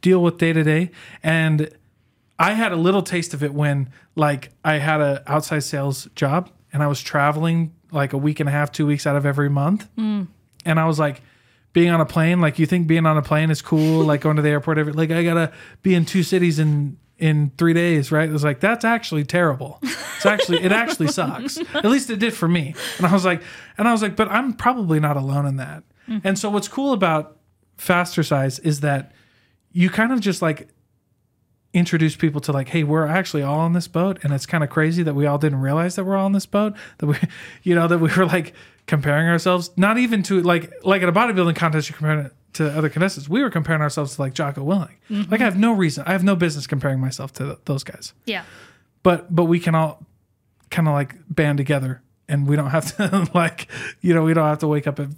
deal 0.00 0.22
with 0.22 0.38
day 0.38 0.52
to 0.52 0.62
day. 0.62 0.90
And 1.22 1.68
I 2.38 2.52
had 2.52 2.72
a 2.72 2.76
little 2.76 3.02
taste 3.02 3.34
of 3.34 3.42
it 3.42 3.52
when 3.52 3.90
like 4.14 4.50
I 4.64 4.74
had 4.74 5.00
a 5.00 5.22
outside 5.26 5.64
sales 5.64 6.08
job 6.14 6.48
and 6.72 6.82
I 6.82 6.86
was 6.86 7.02
traveling 7.02 7.74
like 7.90 8.12
a 8.12 8.16
week 8.16 8.38
and 8.38 8.48
a 8.48 8.52
half, 8.52 8.70
two 8.70 8.86
weeks 8.86 9.06
out 9.06 9.16
of 9.16 9.26
every 9.26 9.50
month. 9.50 9.88
Mm. 9.98 10.28
And 10.64 10.78
I 10.78 10.86
was 10.86 11.00
like 11.00 11.20
being 11.72 11.90
on 11.90 12.00
a 12.00 12.06
plane, 12.06 12.40
like 12.40 12.60
you 12.60 12.66
think 12.66 12.86
being 12.86 13.06
on 13.06 13.16
a 13.16 13.22
plane 13.22 13.50
is 13.50 13.60
cool, 13.60 14.04
like 14.04 14.20
going 14.20 14.36
to 14.36 14.42
the 14.42 14.50
airport 14.50 14.78
every 14.78 14.92
like 14.92 15.10
I 15.10 15.24
gotta 15.24 15.52
be 15.82 15.96
in 15.96 16.04
two 16.04 16.22
cities 16.22 16.60
in 16.60 16.96
in 17.20 17.52
three 17.58 17.74
days, 17.74 18.10
right? 18.10 18.28
It 18.28 18.32
was 18.32 18.42
like 18.42 18.60
that's 18.60 18.84
actually 18.84 19.24
terrible. 19.24 19.78
It's 19.82 20.26
actually 20.26 20.62
it 20.62 20.72
actually 20.72 21.08
sucks. 21.18 21.58
At 21.74 21.84
least 21.84 22.10
it 22.10 22.18
did 22.18 22.34
for 22.34 22.48
me. 22.48 22.74
And 22.96 23.06
I 23.06 23.12
was 23.12 23.24
like, 23.24 23.42
and 23.78 23.86
I 23.86 23.92
was 23.92 24.02
like, 24.02 24.16
but 24.16 24.28
I'm 24.28 24.54
probably 24.54 24.98
not 24.98 25.16
alone 25.16 25.46
in 25.46 25.56
that. 25.56 25.84
Mm-hmm. 26.08 26.26
And 26.26 26.38
so 26.38 26.50
what's 26.50 26.66
cool 26.66 26.92
about 26.92 27.36
fastercise 27.78 28.58
is 28.64 28.80
that 28.80 29.12
you 29.70 29.90
kind 29.90 30.12
of 30.12 30.20
just 30.20 30.42
like 30.42 30.68
introduce 31.72 32.16
people 32.16 32.40
to 32.40 32.52
like, 32.52 32.68
hey, 32.70 32.82
we're 32.82 33.06
actually 33.06 33.42
all 33.42 33.60
on 33.60 33.74
this 33.74 33.86
boat, 33.86 34.18
and 34.22 34.32
it's 34.32 34.46
kind 34.46 34.64
of 34.64 34.70
crazy 34.70 35.02
that 35.02 35.14
we 35.14 35.26
all 35.26 35.38
didn't 35.38 35.60
realize 35.60 35.94
that 35.96 36.04
we're 36.04 36.16
all 36.16 36.24
on 36.24 36.32
this 36.32 36.46
boat. 36.46 36.74
That 36.98 37.06
we, 37.06 37.16
you 37.62 37.74
know, 37.74 37.86
that 37.86 37.98
we 37.98 38.10
were 38.14 38.26
like 38.26 38.54
comparing 38.86 39.28
ourselves, 39.28 39.70
not 39.76 39.98
even 39.98 40.22
to 40.24 40.40
like 40.40 40.72
like 40.84 41.02
at 41.02 41.08
a 41.08 41.12
bodybuilding 41.12 41.54
contest, 41.54 41.90
you're 41.90 41.96
comparing 41.98 42.26
it 42.26 42.32
to 42.54 42.70
other 42.76 42.88
contestants. 42.88 43.28
We 43.28 43.42
were 43.42 43.50
comparing 43.50 43.80
ourselves 43.82 44.16
to 44.16 44.22
like 44.22 44.34
Jocko 44.34 44.64
Willink. 44.64 45.30
Like 45.30 45.40
I 45.40 45.44
have 45.44 45.58
no 45.58 45.72
reason, 45.72 46.04
I 46.06 46.12
have 46.12 46.24
no 46.24 46.34
business 46.36 46.66
comparing 46.66 47.00
myself 47.00 47.32
to 47.34 47.44
th- 47.44 47.58
those 47.64 47.84
guys. 47.84 48.12
Yeah. 48.26 48.44
But 49.02 49.34
but 49.34 49.44
we 49.44 49.60
can 49.60 49.74
all 49.74 50.04
kind 50.70 50.88
of 50.88 50.94
like 50.94 51.14
band 51.28 51.58
together, 51.58 52.02
and 52.28 52.46
we 52.46 52.56
don't 52.56 52.70
have 52.70 52.96
to 52.96 53.28
like, 53.34 53.68
you 54.00 54.14
know, 54.14 54.22
we 54.22 54.34
don't 54.34 54.46
have 54.46 54.58
to 54.60 54.68
wake 54.68 54.86
up 54.86 54.98
at. 55.00 55.08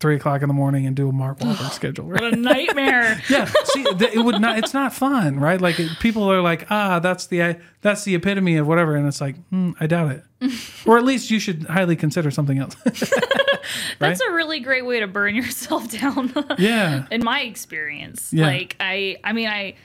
Three 0.00 0.16
o'clock 0.16 0.42
in 0.42 0.48
the 0.48 0.54
morning 0.54 0.86
and 0.86 0.96
do 0.96 1.08
a 1.08 1.12
Mark 1.12 1.38
Wahlberg 1.40 1.70
schedule, 1.72 2.06
right? 2.06 2.22
What 2.22 2.32
a 2.32 2.36
nightmare. 2.36 3.20
yeah 3.30 3.44
see 3.64 3.82
it 3.82 4.24
would 4.24 4.40
not 4.40 4.58
it's 4.58 4.74
not 4.74 4.92
fun 4.92 5.38
right 5.38 5.60
like 5.60 5.78
it, 5.78 5.90
people 6.00 6.30
are 6.30 6.40
like 6.40 6.66
ah 6.70 6.98
that's 6.98 7.26
the 7.26 7.56
that's 7.80 8.04
the 8.04 8.14
epitome 8.14 8.56
of 8.56 8.66
whatever 8.66 8.96
and 8.96 9.06
it's 9.06 9.20
like 9.20 9.36
hmm, 9.48 9.72
i 9.78 9.86
doubt 9.86 10.10
it 10.10 10.24
or 10.86 10.98
at 10.98 11.04
least 11.04 11.30
you 11.30 11.38
should 11.38 11.64
highly 11.64 11.96
consider 11.96 12.30
something 12.30 12.58
else 12.58 12.76
That's 13.98 14.20
a 14.20 14.32
really 14.32 14.60
great 14.60 14.86
way 14.86 15.00
to 15.00 15.06
burn 15.06 15.34
yourself 15.34 15.90
down. 15.90 16.32
yeah 16.58 17.06
in 17.10 17.22
my 17.22 17.42
experience. 17.42 18.32
Yeah. 18.32 18.46
Like 18.46 18.76
I 18.80 19.18
I 19.22 19.32
mean 19.32 19.48
I 19.48 19.76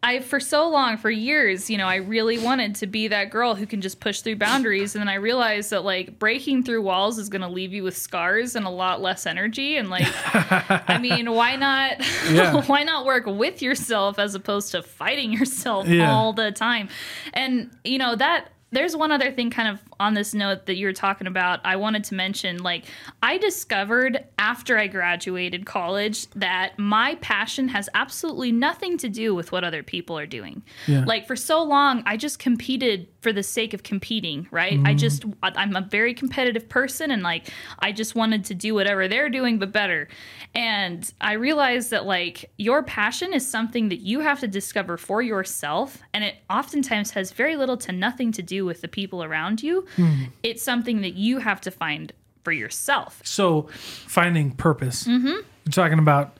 I 0.00 0.20
for 0.20 0.38
so 0.38 0.68
long 0.68 0.96
for 0.96 1.10
years, 1.10 1.68
you 1.68 1.76
know, 1.76 1.86
I 1.88 1.96
really 1.96 2.38
wanted 2.38 2.76
to 2.76 2.86
be 2.86 3.08
that 3.08 3.30
girl 3.30 3.56
who 3.56 3.66
can 3.66 3.80
just 3.80 3.98
push 3.98 4.20
through 4.20 4.36
boundaries 4.36 4.94
and 4.94 5.02
then 5.02 5.08
I 5.08 5.14
realized 5.14 5.70
that 5.70 5.84
like 5.84 6.20
breaking 6.20 6.62
through 6.62 6.82
walls 6.82 7.18
is 7.18 7.28
going 7.28 7.42
to 7.42 7.48
leave 7.48 7.72
you 7.72 7.82
with 7.82 7.96
scars 7.96 8.54
and 8.54 8.64
a 8.64 8.70
lot 8.70 9.02
less 9.02 9.26
energy 9.26 9.76
and 9.76 9.90
like 9.90 10.06
I 10.32 10.98
mean, 11.02 11.32
why 11.32 11.56
not 11.56 11.98
Yeah. 12.30 12.62
why 12.66 12.84
not 12.84 13.06
work 13.06 13.24
with 13.26 13.60
yourself 13.60 14.20
as 14.20 14.36
opposed 14.36 14.70
to 14.70 14.82
fighting 14.84 15.32
yourself 15.32 15.88
Yeah. 15.88 16.10
all 16.12 16.32
the 16.32 16.52
time? 16.52 16.88
And 17.34 17.70
you 17.84 17.98
know, 17.98 18.14
that 18.14 18.50
there's 18.70 18.94
one 18.94 19.10
other 19.10 19.32
thing 19.32 19.48
kind 19.50 19.68
of 19.68 19.80
on 19.98 20.12
this 20.14 20.34
note 20.34 20.66
that 20.66 20.76
you 20.76 20.86
were 20.86 20.92
talking 20.92 21.26
about 21.26 21.60
i 21.64 21.74
wanted 21.76 22.04
to 22.04 22.14
mention 22.14 22.58
like 22.62 22.84
i 23.22 23.38
discovered 23.38 24.24
after 24.38 24.76
i 24.78 24.86
graduated 24.86 25.64
college 25.66 26.28
that 26.30 26.78
my 26.78 27.14
passion 27.16 27.68
has 27.68 27.88
absolutely 27.94 28.52
nothing 28.52 28.98
to 28.98 29.08
do 29.08 29.34
with 29.34 29.52
what 29.52 29.64
other 29.64 29.82
people 29.82 30.18
are 30.18 30.26
doing 30.26 30.62
Yeah. 30.86 31.04
like 31.06 31.26
for 31.26 31.36
so 31.36 31.62
long 31.62 32.02
i 32.06 32.16
just 32.16 32.38
competed 32.38 33.08
for 33.20 33.32
the 33.32 33.42
sake 33.42 33.74
of 33.74 33.82
competing 33.82 34.46
right? 34.50 34.74
Mm-hmm. 34.74 34.86
i 34.86 34.94
just 34.94 35.24
i'm 35.42 35.76
a 35.76 35.80
very 35.80 36.14
competitive 36.14 36.68
person 36.68 37.10
and 37.10 37.22
like 37.22 37.48
i 37.80 37.92
just 37.92 38.14
wanted 38.14 38.44
to 38.46 38.54
do 38.54 38.74
whatever 38.74 39.08
they're 39.08 39.28
doing 39.28 39.58
but 39.58 39.72
better. 39.72 40.08
And 40.54 41.10
i 41.20 41.32
realized 41.32 41.90
that 41.90 42.06
like 42.06 42.50
your 42.58 42.82
passion 42.82 43.32
is 43.32 43.48
something 43.48 43.88
that 43.88 44.00
you 44.00 44.20
have 44.20 44.40
to 44.40 44.48
discover 44.48 44.96
for 44.96 45.22
yourself 45.22 46.02
and 46.14 46.24
it 46.24 46.36
oftentimes 46.50 47.10
has 47.12 47.32
very 47.32 47.56
little 47.56 47.76
to 47.78 47.92
nothing 47.92 48.32
to 48.32 48.42
do 48.42 48.64
with 48.64 48.80
the 48.80 48.88
people 48.88 49.22
around 49.22 49.62
you. 49.62 49.86
It's 50.42 50.62
something 50.62 51.00
that 51.02 51.14
you 51.14 51.38
have 51.38 51.60
to 51.62 51.70
find 51.70 52.12
for 52.44 52.52
yourself. 52.52 53.20
So 53.24 53.68
finding 53.72 54.52
purpose. 54.52 55.04
Mm-hmm. 55.04 55.26
you're 55.26 55.72
talking 55.72 55.98
about 55.98 56.38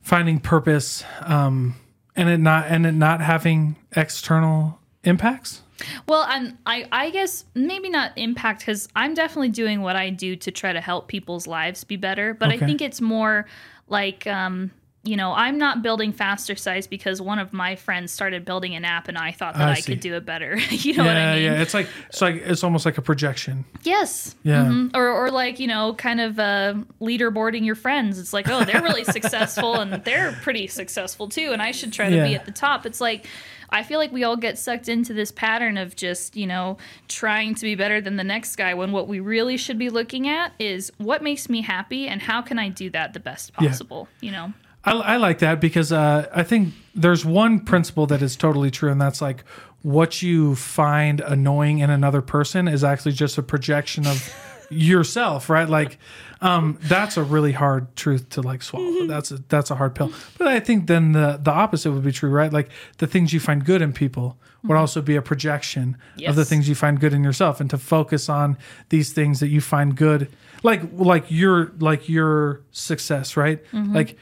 finding 0.00 0.38
purpose 0.38 1.04
um 1.22 1.74
and 2.14 2.28
it 2.28 2.38
not 2.38 2.66
and 2.68 2.86
it 2.86 2.92
not 2.92 3.20
having 3.20 3.76
external 3.96 4.78
impacts 5.06 5.62
Well, 6.08 6.24
I'm, 6.26 6.58
I, 6.64 6.88
I 6.90 7.10
guess 7.10 7.44
maybe 7.54 7.90
not 7.90 8.12
impact 8.16 8.60
because 8.60 8.88
I'm 8.96 9.14
definitely 9.14 9.50
doing 9.50 9.82
what 9.82 9.94
I 9.96 10.10
do 10.10 10.36
to 10.36 10.50
try 10.50 10.72
to 10.72 10.80
help 10.80 11.06
people's 11.08 11.46
lives 11.46 11.84
be 11.84 11.96
better. 11.96 12.32
But 12.32 12.50
I 12.50 12.56
think 12.56 12.80
it's 12.80 13.00
more 13.00 13.46
like, 13.88 14.26
um, 14.26 14.70
you 15.06 15.16
know, 15.16 15.32
I'm 15.32 15.56
not 15.56 15.82
building 15.82 16.12
fastercise 16.12 16.88
because 16.88 17.22
one 17.22 17.38
of 17.38 17.52
my 17.52 17.76
friends 17.76 18.12
started 18.12 18.44
building 18.44 18.74
an 18.74 18.84
app 18.84 19.08
and 19.08 19.16
I 19.16 19.30
thought 19.32 19.54
that 19.54 19.68
I 19.68 19.72
I, 19.72 19.80
could 19.80 20.00
do 20.00 20.14
it 20.14 20.26
better. 20.26 20.56
you 20.70 20.94
know 20.94 21.04
yeah 21.04 21.08
what 21.08 21.16
I 21.16 21.34
mean? 21.36 21.44
yeah 21.44 21.62
it's 21.62 21.72
like 21.74 21.88
it's 22.08 22.20
like 22.20 22.34
it's 22.44 22.64
almost 22.64 22.84
like 22.84 22.98
a 22.98 23.02
projection 23.02 23.64
Yes. 23.84 24.34
Yeah. 24.42 24.64
Mhm. 24.64 24.90
Or, 24.96 25.08
or 25.08 25.30
like, 25.30 25.60
you 25.60 25.68
know, 25.68 25.94
kind 25.94 26.20
of 26.20 26.38
uh, 26.40 26.74
leaderboarding 27.00 27.64
your 27.64 27.76
friends. 27.76 28.18
It's 28.18 28.32
like, 28.32 28.48
oh, 28.48 28.64
they're 28.64 28.82
really 28.82 29.04
successful 29.16 29.76
and 29.76 30.02
they're 30.04 30.32
pretty 30.42 30.66
successful 30.66 31.28
too. 31.28 31.50
And 31.52 31.62
I 31.62 31.70
should 31.70 31.92
try 31.92 32.10
to 32.10 32.22
be 32.24 32.34
at 32.34 32.44
the 32.46 32.52
top. 32.52 32.84
It's 32.84 33.00
like, 33.00 33.26
I 33.70 33.82
feel 33.82 33.98
like 33.98 34.12
we 34.12 34.22
all 34.24 34.36
get 34.36 34.58
sucked 34.58 34.88
into 34.88 35.12
this 35.12 35.30
pattern 35.32 35.76
of 35.76 35.96
just, 35.96 36.36
you 36.36 36.46
know, 36.46 36.78
trying 37.08 37.54
to 37.56 37.62
be 37.62 37.74
better 37.74 38.00
than 38.00 38.16
the 38.16 38.24
next 38.24 38.56
guy 38.56 38.74
when 38.74 38.92
what 38.92 39.08
we 39.08 39.18
really 39.20 39.56
should 39.56 39.78
be 39.78 39.90
looking 39.90 40.28
at 40.28 40.52
is 40.58 40.92
what 40.98 41.22
makes 41.22 41.48
me 41.48 41.62
happy 41.62 42.06
and 42.08 42.22
how 42.22 42.42
can 42.42 42.58
I 42.58 42.68
do 42.68 42.90
that 42.90 43.12
the 43.12 43.20
best 43.20 43.52
Yeah. 43.60 43.68
possible, 43.68 44.08
you 44.20 44.30
know? 44.32 44.52
I, 44.86 44.92
I 44.92 45.16
like 45.16 45.40
that 45.40 45.60
because 45.60 45.92
uh, 45.92 46.28
I 46.32 46.44
think 46.44 46.72
there's 46.94 47.24
one 47.24 47.60
principle 47.60 48.06
that 48.06 48.22
is 48.22 48.36
totally 48.36 48.70
true, 48.70 48.90
and 48.90 49.00
that's 49.00 49.20
like 49.20 49.44
what 49.82 50.22
you 50.22 50.54
find 50.54 51.20
annoying 51.20 51.80
in 51.80 51.90
another 51.90 52.22
person 52.22 52.68
is 52.68 52.82
actually 52.84 53.12
just 53.12 53.36
a 53.36 53.42
projection 53.42 54.06
of 54.06 54.34
yourself, 54.70 55.50
right? 55.50 55.68
Like 55.68 55.98
um, 56.40 56.78
that's 56.82 57.16
a 57.16 57.22
really 57.22 57.52
hard 57.52 57.94
truth 57.96 58.28
to 58.30 58.42
like 58.42 58.62
swallow. 58.62 59.06
That's 59.06 59.30
a 59.30 59.38
that's 59.48 59.70
a 59.70 59.74
hard 59.74 59.94
pill. 59.94 60.12
But 60.38 60.48
I 60.48 60.60
think 60.60 60.86
then 60.86 61.12
the 61.12 61.38
the 61.42 61.50
opposite 61.52 61.92
would 61.92 62.04
be 62.04 62.12
true, 62.12 62.30
right? 62.30 62.52
Like 62.52 62.70
the 62.98 63.06
things 63.06 63.32
you 63.32 63.40
find 63.40 63.64
good 63.64 63.82
in 63.82 63.92
people 63.92 64.38
would 64.64 64.76
also 64.76 65.00
be 65.00 65.14
a 65.16 65.22
projection 65.22 65.96
of 66.30 66.36
the 66.36 66.44
things 66.44 66.68
you 66.68 66.74
find 66.74 66.98
good 67.00 67.12
in 67.12 67.22
yourself, 67.24 67.60
and 67.60 67.70
to 67.70 67.78
focus 67.78 68.28
on 68.28 68.56
these 68.88 69.12
things 69.12 69.40
that 69.40 69.48
you 69.48 69.60
find 69.60 69.96
good, 69.96 70.28
like 70.62 70.82
like 70.92 71.24
your 71.28 71.72
like 71.78 72.08
your 72.08 72.62
success, 72.72 73.36
right? 73.36 73.62
Like 73.94 74.16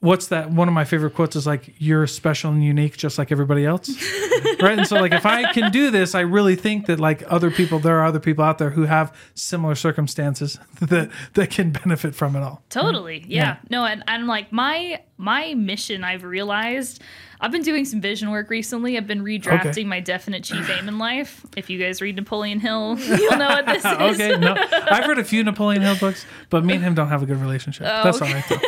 what's 0.00 0.26
that 0.28 0.50
one 0.50 0.68
of 0.68 0.74
my 0.74 0.84
favorite 0.84 1.14
quotes 1.14 1.34
is 1.36 1.46
like 1.46 1.72
you're 1.78 2.06
special 2.06 2.50
and 2.52 2.62
unique 2.62 2.96
just 2.96 3.16
like 3.16 3.32
everybody 3.32 3.64
else 3.64 3.88
right 4.60 4.78
and 4.78 4.86
so 4.86 4.96
like 4.96 5.12
if 5.12 5.24
i 5.24 5.50
can 5.52 5.72
do 5.72 5.90
this 5.90 6.14
i 6.14 6.20
really 6.20 6.54
think 6.54 6.84
that 6.86 7.00
like 7.00 7.22
other 7.32 7.50
people 7.50 7.78
there 7.78 7.98
are 7.98 8.04
other 8.04 8.20
people 8.20 8.44
out 8.44 8.58
there 8.58 8.70
who 8.70 8.82
have 8.82 9.14
similar 9.34 9.74
circumstances 9.74 10.58
that 10.80 11.10
that 11.32 11.50
can 11.50 11.70
benefit 11.70 12.14
from 12.14 12.36
it 12.36 12.42
all 12.42 12.62
Totally. 12.68 13.20
Mm-hmm. 13.20 13.30
Yeah. 13.32 13.56
No, 13.70 13.84
and 13.86 14.04
i'm 14.06 14.26
like 14.26 14.52
my 14.52 15.00
my 15.16 15.54
mission 15.54 16.04
I've 16.04 16.24
realized 16.24 17.02
I've 17.40 17.52
been 17.52 17.62
doing 17.62 17.84
some 17.84 18.00
vision 18.00 18.30
work 18.30 18.48
recently. 18.48 18.96
I've 18.96 19.06
been 19.06 19.22
redrafting 19.22 19.68
Okay. 19.68 19.84
my 19.84 20.00
definite 20.00 20.42
chief 20.42 20.70
aim 20.70 20.88
in 20.88 20.98
life. 20.98 21.44
If 21.54 21.68
you 21.68 21.78
guys 21.78 22.00
read 22.00 22.16
Napoleon 22.16 22.60
Hill, 22.60 22.98
you'll 23.00 23.36
know 23.36 23.48
what 23.48 23.66
this 23.66 23.84
is. 23.84 23.92
okay 23.92 24.36
no 24.38 24.54
i've 24.90 25.06
read 25.06 25.18
a 25.18 25.24
few 25.24 25.42
napoleon 25.44 25.82
hill 25.82 25.96
books 25.96 26.24
but 26.50 26.64
me 26.64 26.74
and 26.74 26.82
him 26.82 26.94
don't 26.94 27.08
have 27.08 27.22
a 27.22 27.26
good 27.26 27.38
relationship 27.38 27.86
oh. 27.88 28.04
that's 28.04 28.20
all 28.20 28.28
right 28.28 28.44
though 28.48 28.60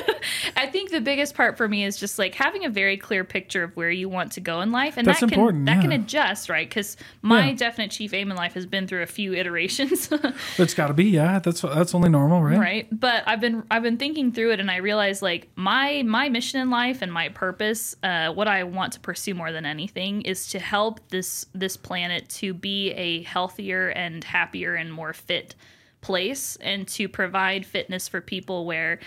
think 0.89 1.05
the 1.05 1.05
biggest 1.05 1.35
part 1.35 1.57
for 1.57 1.69
me 1.69 1.85
is 1.85 1.97
just 1.97 2.19
like 2.19 2.35
having 2.35 2.65
a 2.65 2.69
very 2.71 2.97
clear 2.97 3.25
picture 3.25 3.63
of 3.63 3.77
where 3.77 3.91
you 3.91 4.09
want 4.09 4.33
to 4.33 4.41
go 4.41 4.61
in 4.61 4.73
life, 4.73 4.97
and 4.97 5.07
That's 5.07 5.21
that 5.21 5.29
can 5.29 5.39
important, 5.39 5.67
that 5.67 5.81
can 5.81 5.93
adjust, 5.93 6.49
right? 6.49 6.69
Because 6.69 6.97
my 7.23 7.49
Yeah. 7.49 7.55
definite 7.55 7.91
chief 7.91 8.15
aim 8.15 8.31
in 8.31 8.37
life 8.37 8.55
has 8.55 8.67
been 8.67 8.87
through 8.87 9.03
a 9.03 9.07
few 9.07 9.35
iterations, 9.35 10.11
It's 10.59 10.75
got 10.75 10.89
to 10.89 10.95
be, 10.95 11.05
yeah. 11.05 11.39
That's 11.39 11.61
that's 11.63 11.95
only 11.95 12.09
normal, 12.09 12.43
right? 12.43 12.59
right? 12.59 12.89
But 12.91 13.25
I've 13.27 13.41
been 13.41 13.65
I've 13.71 13.83
been 13.83 13.97
thinking 13.99 14.33
through 14.33 14.53
it, 14.53 14.61
and 14.61 14.71
I 14.71 14.77
realized 14.77 15.23
like 15.23 15.49
my 15.57 16.03
my 16.07 16.29
mission 16.29 16.61
in 16.61 16.71
life 16.71 17.03
and 17.03 17.13
my 17.13 17.29
purpose, 17.29 17.97
uh, 18.03 18.33
what 18.33 18.49
I 18.49 18.65
want 18.65 18.93
to 18.95 19.01
pursue 19.01 19.35
more 19.35 19.53
than 19.53 19.65
anything 19.67 20.23
is 20.23 20.49
to 20.49 20.59
help 20.59 21.01
this 21.11 21.47
this 21.55 21.77
planet 21.77 22.29
to 22.31 22.55
be 22.55 22.91
a 22.93 23.23
healthier 23.23 23.89
and 23.91 24.25
happier 24.25 24.75
and 24.75 24.93
more 24.93 25.13
fit 25.13 25.55
place, 26.01 26.57
and 26.61 26.87
to 26.87 27.09
provide 27.09 27.67
fitness 27.67 28.07
for 28.09 28.21
people 28.21 28.65
where 28.67 29.01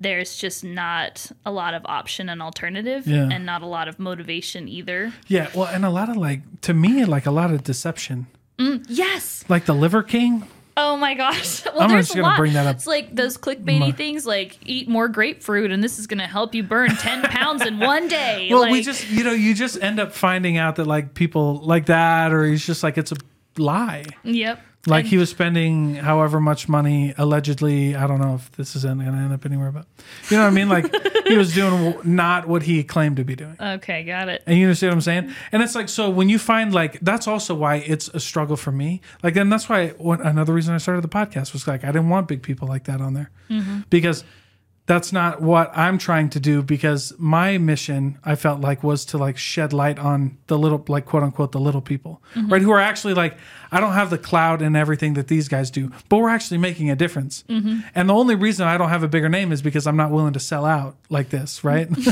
there's 0.00 0.36
just 0.36 0.62
not 0.64 1.30
a 1.44 1.50
lot 1.50 1.74
of 1.74 1.82
option 1.86 2.28
and 2.28 2.42
alternative 2.42 3.06
Yeah. 3.06 3.28
and 3.30 3.46
not 3.46 3.62
a 3.62 3.66
lot 3.66 3.88
of 3.88 3.98
motivation 3.98 4.68
either. 4.68 5.12
Yeah. 5.28 5.48
Well, 5.54 5.66
and 5.66 5.84
a 5.84 5.90
lot 5.90 6.08
of 6.08 6.16
like 6.16 6.60
to 6.62 6.74
me, 6.74 7.04
like 7.04 7.26
a 7.26 7.30
lot 7.30 7.50
of 7.50 7.62
deception, 7.64 8.26
mm, 8.58 8.84
Yes. 8.88 9.44
like 9.48 9.64
the 9.64 9.74
Liver 9.74 10.02
King. 10.02 10.44
Oh 10.78 10.96
my 10.98 11.14
gosh. 11.14 11.64
Well, 11.76 11.80
I'm 11.82 11.90
there's 11.90 12.06
just 12.08 12.14
a 12.16 12.20
gonna 12.20 12.28
lot. 12.28 12.36
bring 12.38 12.52
that 12.54 12.66
up. 12.66 12.76
It's 12.76 12.86
like 12.86 13.14
those 13.14 13.36
clickbaity 13.38 13.78
My- 13.80 13.92
things 13.92 14.26
like 14.26 14.58
eat 14.66 14.88
more 14.88 15.08
grapefruit 15.08 15.70
and 15.70 15.82
this 15.82 15.98
is 15.98 16.06
going 16.06 16.18
to 16.20 16.26
help 16.26 16.54
you 16.54 16.62
burn 16.62 16.90
10 16.96 17.22
pounds 17.22 17.62
in 17.64 17.78
one 17.78 18.08
day. 18.08 18.48
Well, 18.50 18.60
like, 18.62 18.72
we 18.72 18.82
just 18.82 19.08
you 19.10 19.24
know 19.24 19.32
you 19.32 19.54
just 19.54 19.82
end 19.82 19.98
up 20.00 20.12
finding 20.12 20.56
out 20.58 20.76
that 20.76 20.86
like 20.86 21.14
people 21.14 21.56
like 21.62 21.86
that, 21.86 22.32
or 22.32 22.44
he's 22.44 22.64
just 22.66 22.82
like 22.82 22.96
it's 22.98 23.12
a 23.12 23.16
lie. 23.58 24.04
Yep. 24.24 24.60
Like 24.86 25.04
And- 25.04 25.08
he 25.08 25.16
was 25.16 25.30
spending 25.30 25.96
however 25.96 26.40
much 26.40 26.68
money 26.68 27.14
allegedly. 27.18 27.96
I 27.96 28.06
don't 28.06 28.20
know 28.20 28.34
if 28.34 28.52
this 28.52 28.76
is 28.76 28.84
going 28.84 28.98
to 28.98 29.04
end 29.04 29.32
up 29.32 29.44
anywhere, 29.44 29.72
but 29.72 29.86
you 30.30 30.36
know 30.36 30.44
what 30.44 30.50
I 30.50 30.52
mean. 30.52 30.68
Like 30.68 30.94
he 31.26 31.36
was 31.36 31.54
doing 31.54 31.96
not 32.04 32.46
what 32.46 32.62
he 32.62 32.84
claimed 32.84 33.16
to 33.16 33.24
be 33.24 33.34
doing. 33.34 33.56
Okay, 33.60 34.04
got 34.04 34.28
it. 34.28 34.42
And 34.46 34.58
you 34.58 34.66
understand 34.66 34.90
what 34.90 34.96
I'm 34.96 35.00
saying? 35.00 35.34
And 35.52 35.62
it's 35.62 35.74
like, 35.74 35.88
so 35.88 36.08
when 36.08 36.28
you 36.28 36.38
find 36.38 36.72
like, 36.72 37.00
that's 37.00 37.26
also 37.26 37.54
why 37.54 37.76
it's 37.76 38.08
a 38.08 38.20
struggle 38.20 38.56
for 38.56 38.72
me. 38.72 39.00
Like, 39.22 39.36
and 39.36 39.50
that's 39.52 39.68
why 39.68 39.88
one, 39.90 40.20
another 40.20 40.52
reason 40.52 40.74
I 40.74 40.78
started 40.78 41.02
the 41.02 41.08
podcast 41.08 41.52
was 41.52 41.66
like, 41.66 41.84
I 41.84 41.88
didn't 41.88 42.08
want 42.08 42.28
big 42.28 42.42
people 42.42 42.68
like 42.68 42.84
that 42.84 43.00
on 43.00 43.14
there 43.14 43.30
mm-hmm. 43.50 43.80
because 43.90 44.24
that's 44.86 45.12
not 45.12 45.42
what 45.42 45.70
I'm 45.76 45.98
trying 45.98 46.30
to 46.30 46.40
do. 46.40 46.62
Because 46.62 47.12
my 47.18 47.58
mission, 47.58 48.18
I 48.24 48.34
felt 48.34 48.60
like, 48.60 48.82
was 48.82 49.04
to 49.06 49.18
like 49.18 49.36
shed 49.36 49.72
light 49.72 49.98
on 49.98 50.38
the 50.46 50.58
little, 50.58 50.84
like, 50.88 51.06
quote 51.06 51.22
unquote, 51.22 51.52
the 51.52 51.60
little 51.60 51.80
people, 51.80 52.22
mm-hmm. 52.34 52.52
right? 52.52 52.62
Who 52.62 52.70
are 52.70 52.80
actually 52.80 53.14
like, 53.14 53.36
I 53.70 53.80
don't 53.80 53.92
have 53.92 54.10
the 54.10 54.18
cloud 54.18 54.62
and 54.62 54.76
everything 54.76 55.14
that 55.14 55.28
these 55.28 55.48
guys 55.48 55.70
do, 55.70 55.90
but 56.08 56.18
we're 56.18 56.28
actually 56.28 56.58
making 56.58 56.90
a 56.90 56.96
difference. 56.96 57.44
Mm-hmm. 57.48 57.80
And 57.94 58.08
the 58.08 58.14
only 58.14 58.36
reason 58.36 58.66
I 58.66 58.78
don't 58.78 58.88
have 58.88 59.02
a 59.02 59.08
bigger 59.08 59.28
name 59.28 59.52
is 59.52 59.60
because 59.60 59.86
I'm 59.86 59.96
not 59.96 60.10
willing 60.10 60.32
to 60.34 60.40
sell 60.40 60.64
out 60.64 60.96
like 61.10 61.30
this, 61.30 61.64
right? 61.64 61.88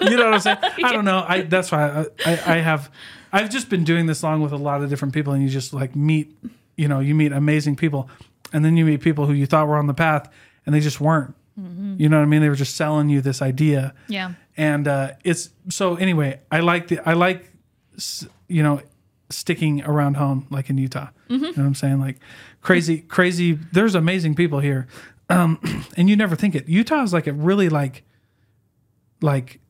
you 0.00 0.16
know 0.16 0.24
what 0.24 0.34
I'm 0.34 0.40
saying? 0.40 0.58
I 0.84 0.92
don't 0.92 1.04
know. 1.04 1.24
I 1.26 1.42
that's 1.42 1.72
why 1.72 1.88
I, 1.88 2.06
I, 2.24 2.32
I 2.32 2.56
have 2.58 2.90
I've 3.32 3.50
just 3.50 3.68
been 3.68 3.84
doing 3.84 4.06
this 4.06 4.22
long 4.22 4.40
with 4.40 4.52
a 4.52 4.56
lot 4.56 4.82
of 4.82 4.90
different 4.90 5.12
people, 5.12 5.32
and 5.32 5.42
you 5.42 5.48
just 5.48 5.74
like 5.74 5.96
meet, 5.96 6.32
you 6.76 6.88
know, 6.88 7.00
you 7.00 7.14
meet 7.14 7.32
amazing 7.32 7.76
people, 7.76 8.08
and 8.52 8.64
then 8.64 8.76
you 8.76 8.84
meet 8.84 9.00
people 9.00 9.26
who 9.26 9.32
you 9.32 9.46
thought 9.46 9.66
were 9.66 9.76
on 9.76 9.86
the 9.86 9.94
path, 9.94 10.30
and 10.64 10.74
they 10.74 10.80
just 10.80 11.00
weren't. 11.00 11.34
You 11.56 12.08
know 12.08 12.16
what 12.18 12.22
I 12.24 12.26
mean? 12.26 12.40
They 12.42 12.48
were 12.48 12.56
just 12.56 12.74
selling 12.74 13.08
you 13.08 13.20
this 13.20 13.40
idea, 13.40 13.94
Yeah. 14.08 14.32
and 14.56 14.88
uh, 14.88 15.12
it's 15.22 15.50
so 15.68 15.94
anyway. 15.96 16.40
I 16.50 16.60
like 16.60 16.88
the 16.88 16.98
I 17.08 17.12
like 17.12 17.52
you 18.48 18.62
know 18.62 18.80
sticking 19.30 19.82
around 19.84 20.16
home 20.16 20.46
like 20.50 20.68
in 20.68 20.78
Utah. 20.78 21.08
You 21.28 21.38
know 21.38 21.48
what 21.50 21.58
I'm 21.58 21.74
saying? 21.76 22.00
Like 22.00 22.18
crazy, 22.60 22.98
crazy. 22.98 23.52
There's 23.52 23.94
amazing 23.94 24.34
people 24.34 24.58
here, 24.60 24.88
um, 25.30 25.60
and 25.96 26.10
you 26.10 26.16
never 26.16 26.34
think 26.34 26.54
it. 26.56 26.68
Utah 26.68 27.02
is 27.02 27.12
like 27.12 27.28
a 27.28 27.32
really 27.32 27.68
like 27.68 28.02
like 29.22 29.60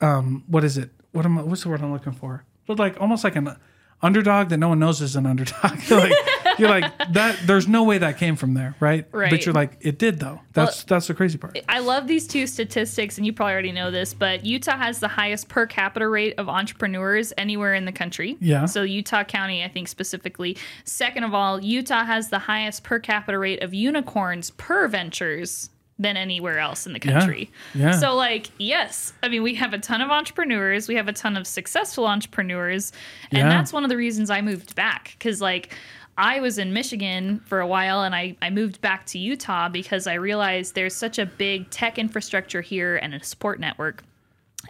um 0.00 0.44
what 0.46 0.62
is 0.64 0.76
it? 0.78 0.90
What 1.12 1.24
am 1.24 1.38
I, 1.38 1.42
what's 1.42 1.62
the 1.62 1.70
word 1.70 1.80
I'm 1.82 1.92
looking 1.92 2.12
for? 2.12 2.44
But 2.66 2.78
like 2.78 3.00
almost 3.00 3.24
like 3.24 3.34
an 3.36 3.56
underdog 4.02 4.50
that 4.50 4.58
no 4.58 4.68
one 4.68 4.78
knows 4.78 5.00
is 5.00 5.16
an 5.16 5.26
underdog. 5.26 5.78
Like 5.90 6.12
you're 6.58 6.68
like 6.68 7.12
that. 7.12 7.38
There's 7.44 7.68
no 7.68 7.84
way 7.84 7.98
that 7.98 8.18
came 8.18 8.36
from 8.36 8.54
there, 8.54 8.74
right? 8.80 9.06
Right. 9.12 9.30
But 9.30 9.46
you're 9.46 9.54
like 9.54 9.76
it 9.80 9.98
did 9.98 10.18
though. 10.20 10.40
That's 10.52 10.84
that's 10.84 11.06
the 11.06 11.14
crazy 11.14 11.38
part. 11.38 11.58
I 11.68 11.78
love 11.80 12.06
these 12.06 12.26
two 12.26 12.46
statistics, 12.46 13.16
and 13.16 13.26
you 13.26 13.32
probably 13.32 13.52
already 13.52 13.72
know 13.72 13.90
this, 13.90 14.14
but 14.14 14.44
Utah 14.44 14.76
has 14.76 15.00
the 15.00 15.08
highest 15.08 15.48
per 15.48 15.66
capita 15.66 16.08
rate 16.08 16.34
of 16.38 16.48
entrepreneurs 16.48 17.32
anywhere 17.38 17.74
in 17.74 17.84
the 17.84 17.92
country. 17.92 18.36
Yeah. 18.40 18.66
So, 18.66 18.82
Utah 18.82 19.24
County, 19.24 19.62
I 19.64 19.68
think 19.68 19.88
specifically. 19.88 20.56
Second 20.84 21.24
of 21.24 21.34
all, 21.34 21.60
Utah 21.62 22.04
has 22.04 22.28
the 22.30 22.38
highest 22.40 22.82
per 22.84 22.98
capita 22.98 23.38
rate 23.38 23.62
of 23.62 23.72
unicorns 23.74 24.50
per 24.50 24.88
ventures 24.88 25.70
than 26.00 26.16
anywhere 26.16 26.60
else 26.60 26.86
in 26.86 26.92
the 26.92 27.00
country. 27.00 27.50
Yeah. 27.74 27.90
So, 27.98 28.14
like, 28.14 28.50
yes, 28.58 29.12
I 29.20 29.28
mean, 29.28 29.42
we 29.42 29.54
have 29.56 29.72
a 29.74 29.78
ton 29.78 30.00
of 30.00 30.10
entrepreneurs, 30.10 30.86
we 30.86 30.94
have 30.94 31.08
a 31.08 31.12
ton 31.12 31.36
of 31.36 31.44
successful 31.44 32.06
entrepreneurs, 32.06 32.92
and 33.32 33.38
Yeah. 33.38 33.48
that's 33.48 33.72
one 33.72 33.82
of 33.82 33.90
the 33.90 33.96
reasons 33.96 34.30
I 34.30 34.40
moved 34.40 34.76
back 34.76 35.16
because, 35.18 35.40
like, 35.40 35.74
I 36.18 36.40
was 36.40 36.58
in 36.58 36.72
Michigan 36.72 37.40
for 37.46 37.60
a 37.60 37.66
while 37.66 38.02
and 38.02 38.14
I, 38.14 38.36
I 38.42 38.50
moved 38.50 38.80
back 38.80 39.06
to 39.06 39.18
Utah 39.18 39.68
because 39.68 40.06
I 40.06 40.14
realized 40.14 40.74
there's 40.74 40.94
such 40.94 41.18
a 41.18 41.24
big 41.26 41.70
tech 41.70 41.96
infrastructure 41.98 42.60
here 42.60 42.96
and 42.96 43.14
a 43.14 43.22
support 43.22 43.60
network. 43.60 44.02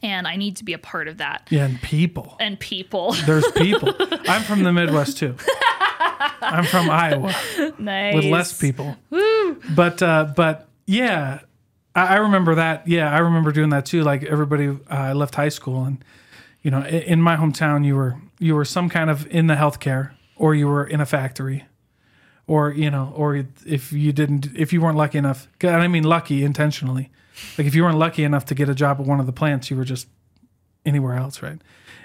And 0.02 0.28
I 0.28 0.36
need 0.36 0.56
to 0.58 0.64
be 0.64 0.74
a 0.74 0.78
part 0.78 1.08
of 1.08 1.16
that. 1.18 1.48
Yeah, 1.50 1.64
and 1.64 1.80
people. 1.80 2.36
And 2.38 2.60
people. 2.60 3.12
There's 3.26 3.50
people. 3.52 3.94
I'm 4.28 4.42
from 4.42 4.62
the 4.62 4.72
Midwest 4.72 5.16
too. 5.16 5.34
I'm 6.42 6.64
from 6.64 6.90
Iowa 6.90 7.34
nice. 7.78 8.14
with 8.14 8.24
less 8.26 8.52
people. 8.56 8.96
But 9.74 10.02
uh, 10.02 10.32
but 10.36 10.68
yeah, 10.86 11.40
I, 11.96 12.06
I 12.06 12.16
remember 12.16 12.56
that. 12.56 12.86
Yeah, 12.86 13.10
I 13.12 13.18
remember 13.20 13.50
doing 13.50 13.70
that 13.70 13.86
too. 13.86 14.02
Like 14.02 14.22
everybody, 14.24 14.68
uh, 14.68 14.76
I 14.90 15.12
left 15.14 15.34
high 15.36 15.48
school, 15.48 15.84
and 15.84 16.04
you 16.62 16.70
know, 16.70 16.80
i- 16.80 16.88
in 16.88 17.20
my 17.22 17.36
hometown, 17.36 17.84
you 17.84 17.96
were 17.96 18.16
you 18.38 18.54
were 18.54 18.66
some 18.66 18.88
kind 18.90 19.08
of 19.10 19.26
in 19.28 19.46
the 19.46 19.54
healthcare, 19.54 20.10
or 20.38 20.54
you 20.54 20.66
were 20.66 20.86
in 20.86 21.00
a 21.00 21.06
factory, 21.06 21.66
or 22.46 22.72
you 22.72 22.90
know, 22.90 23.12
or 23.14 23.44
if 23.66 23.92
you 23.92 24.12
didn't, 24.12 24.48
if 24.56 24.72
you 24.72 24.80
weren't 24.80 24.96
lucky 24.96 25.18
enough, 25.18 25.48
and 25.60 25.76
I 25.76 25.88
mean 25.88 26.04
lucky 26.04 26.44
intentionally, 26.44 27.10
like 27.58 27.66
if 27.66 27.74
you 27.74 27.82
weren't 27.82 27.98
lucky 27.98 28.24
enough 28.24 28.44
to 28.46 28.54
get 28.54 28.68
a 28.68 28.74
job 28.74 29.00
at 29.00 29.06
one 29.06 29.20
of 29.20 29.26
the 29.26 29.32
plants, 29.32 29.70
you 29.70 29.76
were 29.76 29.84
just 29.84 30.08
anywhere 30.86 31.14
else, 31.14 31.42
right? 31.42 31.60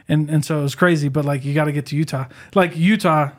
And 0.08 0.30
and 0.30 0.44
so 0.44 0.60
it 0.60 0.64
was 0.64 0.76
crazy, 0.76 1.08
but 1.08 1.24
like 1.24 1.46
you 1.46 1.54
got 1.54 1.66
to 1.66 1.72
get 1.72 1.86
to 1.88 1.96
Utah. 1.96 2.26
Like 2.54 2.76
Utah 2.76 3.32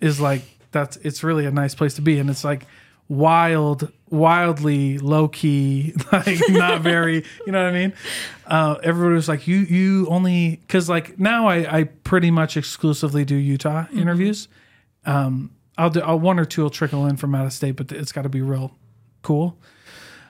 is 0.00 0.20
like 0.20 0.42
that's 0.70 0.96
it's 0.98 1.24
really 1.24 1.46
a 1.46 1.50
nice 1.50 1.74
place 1.74 1.94
to 1.94 2.02
be, 2.02 2.18
and 2.18 2.30
it's 2.30 2.44
like 2.44 2.66
wild, 3.08 3.90
wildly 4.10 4.98
low 4.98 5.28
key, 5.28 5.94
like 6.12 6.38
not 6.48 6.80
very, 6.82 7.24
you 7.46 7.52
know 7.52 7.62
what 7.62 7.74
I 7.74 7.78
mean? 7.78 7.92
Uh, 8.46 8.76
everybody 8.82 9.14
was 9.14 9.28
like, 9.28 9.46
you 9.46 9.58
you 9.58 10.06
only 10.08 10.60
because 10.66 10.88
like 10.88 11.18
now 11.18 11.48
I 11.48 11.78
I 11.78 11.84
pretty 11.84 12.30
much 12.30 12.56
exclusively 12.56 13.24
do 13.24 13.34
Utah 13.34 13.86
interviews. 13.92 14.48
Um, 15.04 15.50
I'll 15.78 15.90
do 15.90 16.00
I'll, 16.00 16.18
one 16.18 16.38
or 16.38 16.44
two 16.44 16.62
will 16.62 16.70
trickle 16.70 17.06
in 17.06 17.16
from 17.16 17.34
out 17.34 17.46
of 17.46 17.52
state, 17.52 17.72
but 17.72 17.92
it's 17.92 18.12
got 18.12 18.22
to 18.22 18.28
be 18.28 18.40
real 18.40 18.72
cool 19.22 19.58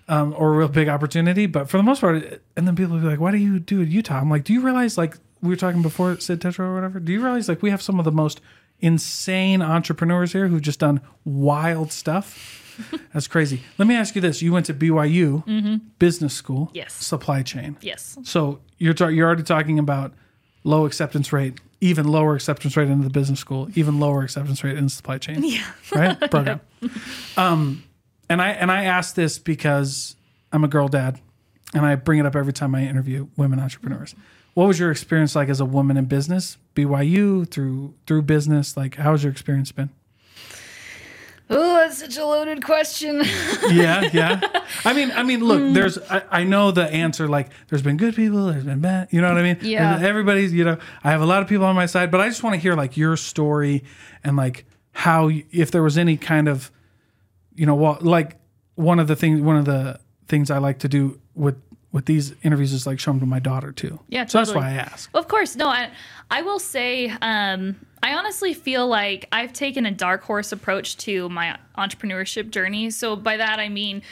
um, 0.09 0.35
or 0.37 0.55
a 0.55 0.57
real 0.59 0.69
big 0.69 0.89
opportunity. 0.89 1.47
But 1.47 1.69
for 1.69 1.77
the 1.77 1.83
most 1.83 2.01
part, 2.01 2.43
and 2.57 2.67
then 2.67 2.77
people 2.77 2.95
will 2.95 3.03
be 3.03 3.09
like, 3.09 3.21
"Why 3.21 3.31
do 3.31 3.39
you 3.39 3.59
do 3.59 3.81
it 3.81 3.89
Utah?" 3.89 4.21
I'm 4.21 4.31
like, 4.31 4.45
"Do 4.45 4.53
you 4.53 4.61
realize 4.61 4.97
like 4.99 5.17
we 5.43 5.51
were 5.51 5.57
talking 5.57 5.83
before 5.83 6.19
Sid 6.19 6.41
Tetra 6.41 6.61
or 6.61 6.75
whatever? 6.75 7.01
Do 7.01 7.13
you 7.13 7.23
realize 7.23 7.49
like 7.49 7.63
we 7.63 7.71
have 7.71 7.83
some 7.83 7.99
of 7.99 8.05
the 8.05 8.13
most 8.13 8.41
insane 8.81 9.63
entrepreneurs 9.63 10.33
here 10.33 10.49
who've 10.49 10.63
just 10.63 10.81
done 10.81 11.01
wild 11.25 11.93
stuff?" 11.93 12.63
That's 13.13 13.27
crazy. 13.29 13.63
Let 13.79 13.89
me 13.89 13.95
ask 13.95 14.15
you 14.15 14.21
this: 14.21 14.43
You 14.43 14.53
went 14.53 14.67
to 14.67 14.75
BYU 14.75 15.81
business 15.99 16.35
school, 16.35 16.71
Yes. 16.75 16.93
supply 16.93 17.43
chain. 17.43 17.77
Yes. 17.81 18.19
So 18.25 18.61
you're 18.79 18.95
ta- 18.95 19.09
you're 19.09 19.27
already 19.27 19.43
talking 19.43 19.79
about 19.79 20.13
low 20.65 20.85
acceptance 20.87 21.33
rate, 21.33 21.61
even 21.81 22.09
lower 22.09 22.35
acceptance 22.35 22.77
rate 22.77 22.89
into 22.89 23.05
the 23.05 23.11
business 23.11 23.39
school, 23.41 23.69
even 23.75 24.01
lower 24.01 24.23
acceptance 24.23 24.63
rate 24.65 24.77
in 24.77 24.85
the 24.85 24.91
supply 24.91 25.19
chain. 25.19 25.43
Yeah. 25.43 25.65
Right? 25.95 26.19
Program. 26.31 26.61
Um 27.37 27.83
and 28.29 28.43
I 28.43 28.51
and 28.51 28.71
I 28.71 28.85
ask 28.85 29.15
this 29.15 29.39
because 29.39 30.17
I'm 30.53 30.65
a 30.65 30.69
girl 30.69 30.89
dad 30.89 31.21
and 31.75 31.85
I 31.87 31.95
bring 31.95 32.19
it 32.19 32.27
up 32.27 32.37
every 32.37 32.53
time 32.53 32.75
I 32.75 32.83
interview 32.87 33.29
women 33.37 33.61
entrepreneurs. 33.61 34.15
What 34.55 34.67
was 34.67 34.79
your 34.79 34.91
experience 34.91 35.37
like 35.37 35.49
as 35.49 35.61
a 35.61 35.65
woman 35.67 35.97
in 35.97 36.07
business? 36.07 36.57
BYU 36.75 37.49
through 37.49 37.95
through 38.07 38.23
business? 38.23 38.77
Like 38.77 38.97
how's 38.97 39.23
your 39.23 39.31
experience 39.33 39.71
been? 39.73 39.91
Oh, 41.49 41.75
that's 41.77 41.99
such 41.99 42.17
a 42.17 42.25
loaded 42.25 42.65
question. 42.65 43.23
yeah, 43.71 44.09
yeah. 44.13 44.41
I 44.85 44.93
mean, 44.93 45.13
I 45.13 45.23
mean, 45.23 45.45
look, 45.45 45.61
hmm. 45.61 45.73
there's, 45.75 45.97
I, 46.11 46.23
I 46.31 46.45
know 46.45 46.73
the 46.73 46.85
answer. 46.85 47.29
Like, 47.29 47.51
there's 47.69 47.83
been 47.83 47.97
good 47.97 48.17
people, 48.17 48.47
there's 48.47 48.65
been 48.65 48.81
bad. 48.81 49.09
You 49.13 49.21
know 49.21 49.29
what 49.29 49.39
I 49.39 49.43
mean? 49.43 49.59
Yeah. 49.63 49.97
And 49.97 50.05
everybody's, 50.05 50.53
you 50.53 50.65
know, 50.65 50.79
I 51.05 51.11
have 51.11 51.21
a 51.21 51.27
lot 51.27 51.43
of 51.43 51.49
people 51.49 51.65
on 51.65 51.77
my 51.77 51.87
side, 51.87 52.11
but 52.11 52.21
I 52.21 52.29
just 52.29 52.43
want 52.43 52.55
to 52.55 52.61
hear 52.61 52.75
like 52.75 52.97
your 52.97 53.17
story 53.17 53.85
and 54.25 54.37
like 54.37 54.65
how, 54.93 55.31
if 55.53 55.71
there 55.71 55.83
was 55.83 55.97
any 55.97 56.17
kind 56.17 56.49
of, 56.49 56.73
you 57.55 57.65
know, 57.65 57.77
what, 57.77 58.03
like 58.03 58.37
one 58.75 58.99
of 58.99 59.07
the 59.07 59.15
things, 59.15 59.41
one 59.41 59.57
of 59.57 59.67
the 59.67 60.01
things 60.27 60.51
I 60.51 60.59
like 60.59 60.81
to 60.81 60.89
do 60.89 61.21
with 61.35 61.57
with 61.97 62.05
these 62.05 62.35
interviews 62.43 62.75
is 62.75 62.87
like 62.87 63.01
show 63.01 63.11
them 63.11 63.21
to 63.21 63.25
my 63.25 63.39
daughter 63.39 63.73
too. 63.73 63.99
Yeah, 64.09 64.25
totally. 64.25 64.45
So 64.45 64.53
that's 64.53 64.55
why 64.55 64.71
I 64.71 64.75
ask. 64.75 65.09
Of 65.15 65.29
course, 65.29 65.57
no. 65.57 65.67
I 65.67 65.91
I 66.31 66.43
will 66.43 66.59
say, 66.59 67.09
um, 67.23 67.75
I 68.03 68.13
honestly 68.15 68.53
feel 68.53 68.87
like 68.87 69.27
I've 69.33 69.55
taken 69.55 69.87
a 69.87 69.91
dark 69.91 70.23
horse 70.23 70.53
approach 70.53 70.99
to 70.99 71.31
my 71.31 71.57
entrepreneurship 71.79 72.51
journey. 72.51 72.91
So 72.91 73.17
by 73.17 73.39
that 73.39 73.61
I 73.61 73.71
mean, 73.71 74.03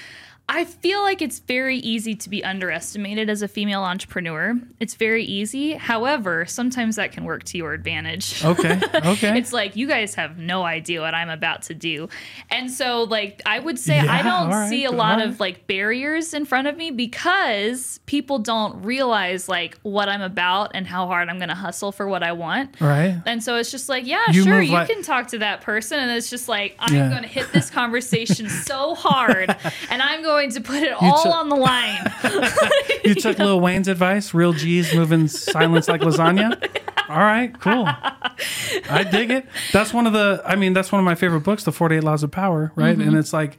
I 0.46 0.66
feel 0.66 1.00
like 1.02 1.22
it's 1.22 1.38
very 1.38 1.78
easy 1.78 2.14
to 2.16 2.28
be 2.28 2.44
underestimated 2.44 3.30
as 3.30 3.40
a 3.40 3.48
female 3.48 3.82
entrepreneur. 3.82 4.54
It's 4.78 4.92
very 4.94 5.24
easy. 5.24 5.72
However, 5.72 6.44
sometimes 6.44 6.96
that 6.96 7.12
can 7.12 7.24
work 7.24 7.44
to 7.44 7.56
your 7.58 7.72
advantage. 7.72 8.44
Okay. 8.44 8.80
Okay. 9.14 9.38
it's 9.38 9.52
like 9.52 9.74
you 9.76 9.86
guys 9.86 10.14
have 10.16 10.38
no 10.38 10.62
idea 10.64 11.00
what 11.00 11.14
I'm 11.14 11.28
about 11.30 11.62
to 11.62 11.74
do. 11.74 12.08
And 12.50 12.70
so 12.70 13.04
like 13.04 13.40
I 13.46 13.58
would 13.58 13.78
say 13.78 13.96
Yeah, 13.96 14.12
I 14.12 14.22
don't 14.22 14.50
right, 14.50 14.68
see 14.68 14.84
a 14.84 14.90
lot 14.90 15.18
right. 15.18 15.28
of 15.28 15.40
like 15.40 15.66
barriers 15.66 16.34
in 16.34 16.44
front 16.44 16.68
of 16.68 16.76
me 16.76 16.90
because 16.90 18.00
people 18.06 18.38
don't 18.38 18.82
realize 18.84 19.48
like 19.48 19.78
what 19.82 20.08
I'm 20.08 20.20
about 20.22 20.72
and 20.74 20.86
how 20.86 21.06
hard 21.06 21.28
I'm 21.28 21.38
going 21.38 21.48
to 21.48 21.54
hustle 21.54 21.90
for 21.92 22.06
what 22.06 22.22
I 22.22 22.32
want. 22.32 22.80
right. 22.80 23.20
And 23.26 23.42
so 23.42 23.56
it's 23.56 23.70
just 23.70 23.88
like, 23.88 24.06
yeah, 24.06 24.24
You 24.30 24.42
sure, 24.44 24.60
you 24.62 24.72
like- 24.72 24.88
can 24.88 25.02
talk 25.02 25.28
to 25.28 25.38
that 25.38 25.60
person. 25.62 25.98
And 25.98 26.10
it's 26.10 26.28
just 26.30 26.48
like, 26.48 26.76
I'm 26.78 26.94
Yeah. 26.94 27.08
going 27.10 27.22
to 27.22 27.28
hit 27.28 27.50
this 27.52 27.70
conversation 27.70 28.48
so 28.50 28.94
hard 28.94 29.54
and 29.90 30.02
I'm 30.02 30.22
going 30.22 30.33
to 30.42 30.60
put 30.60 30.82
it 30.82 30.92
all 30.92 31.22
took- 31.22 31.34
on 31.34 31.48
the 31.48 31.56
line. 31.56 31.98
You 33.04 33.14
took 33.14 33.38
Lil 33.38 33.60
Wayne's 33.60 33.86
advice. 33.88 34.32
Real 34.32 34.54
G's 34.54 34.94
moving 34.94 35.28
silence 35.28 35.88
like 35.88 36.00
lasagna. 36.00 36.56
All 37.10 37.18
right, 37.18 37.52
cool. 37.60 37.84
I 37.86 39.04
dig 39.10 39.30
it. 39.30 39.46
That's 39.74 39.92
one 39.92 40.06
of 40.06 40.14
the. 40.14 40.40
I 40.44 40.56
mean, 40.56 40.72
that's 40.72 40.90
one 40.90 41.00
of 41.00 41.04
my 41.04 41.14
favorite 41.14 41.40
books, 41.42 41.64
The 41.64 41.72
Forty 41.72 41.96
Eight 41.96 42.04
Laws 42.04 42.22
of 42.22 42.30
Power. 42.30 42.72
Right, 42.74 42.96
Mm-hmm. 42.96 43.08
and 43.08 43.16
it's 43.18 43.34
like, 43.34 43.58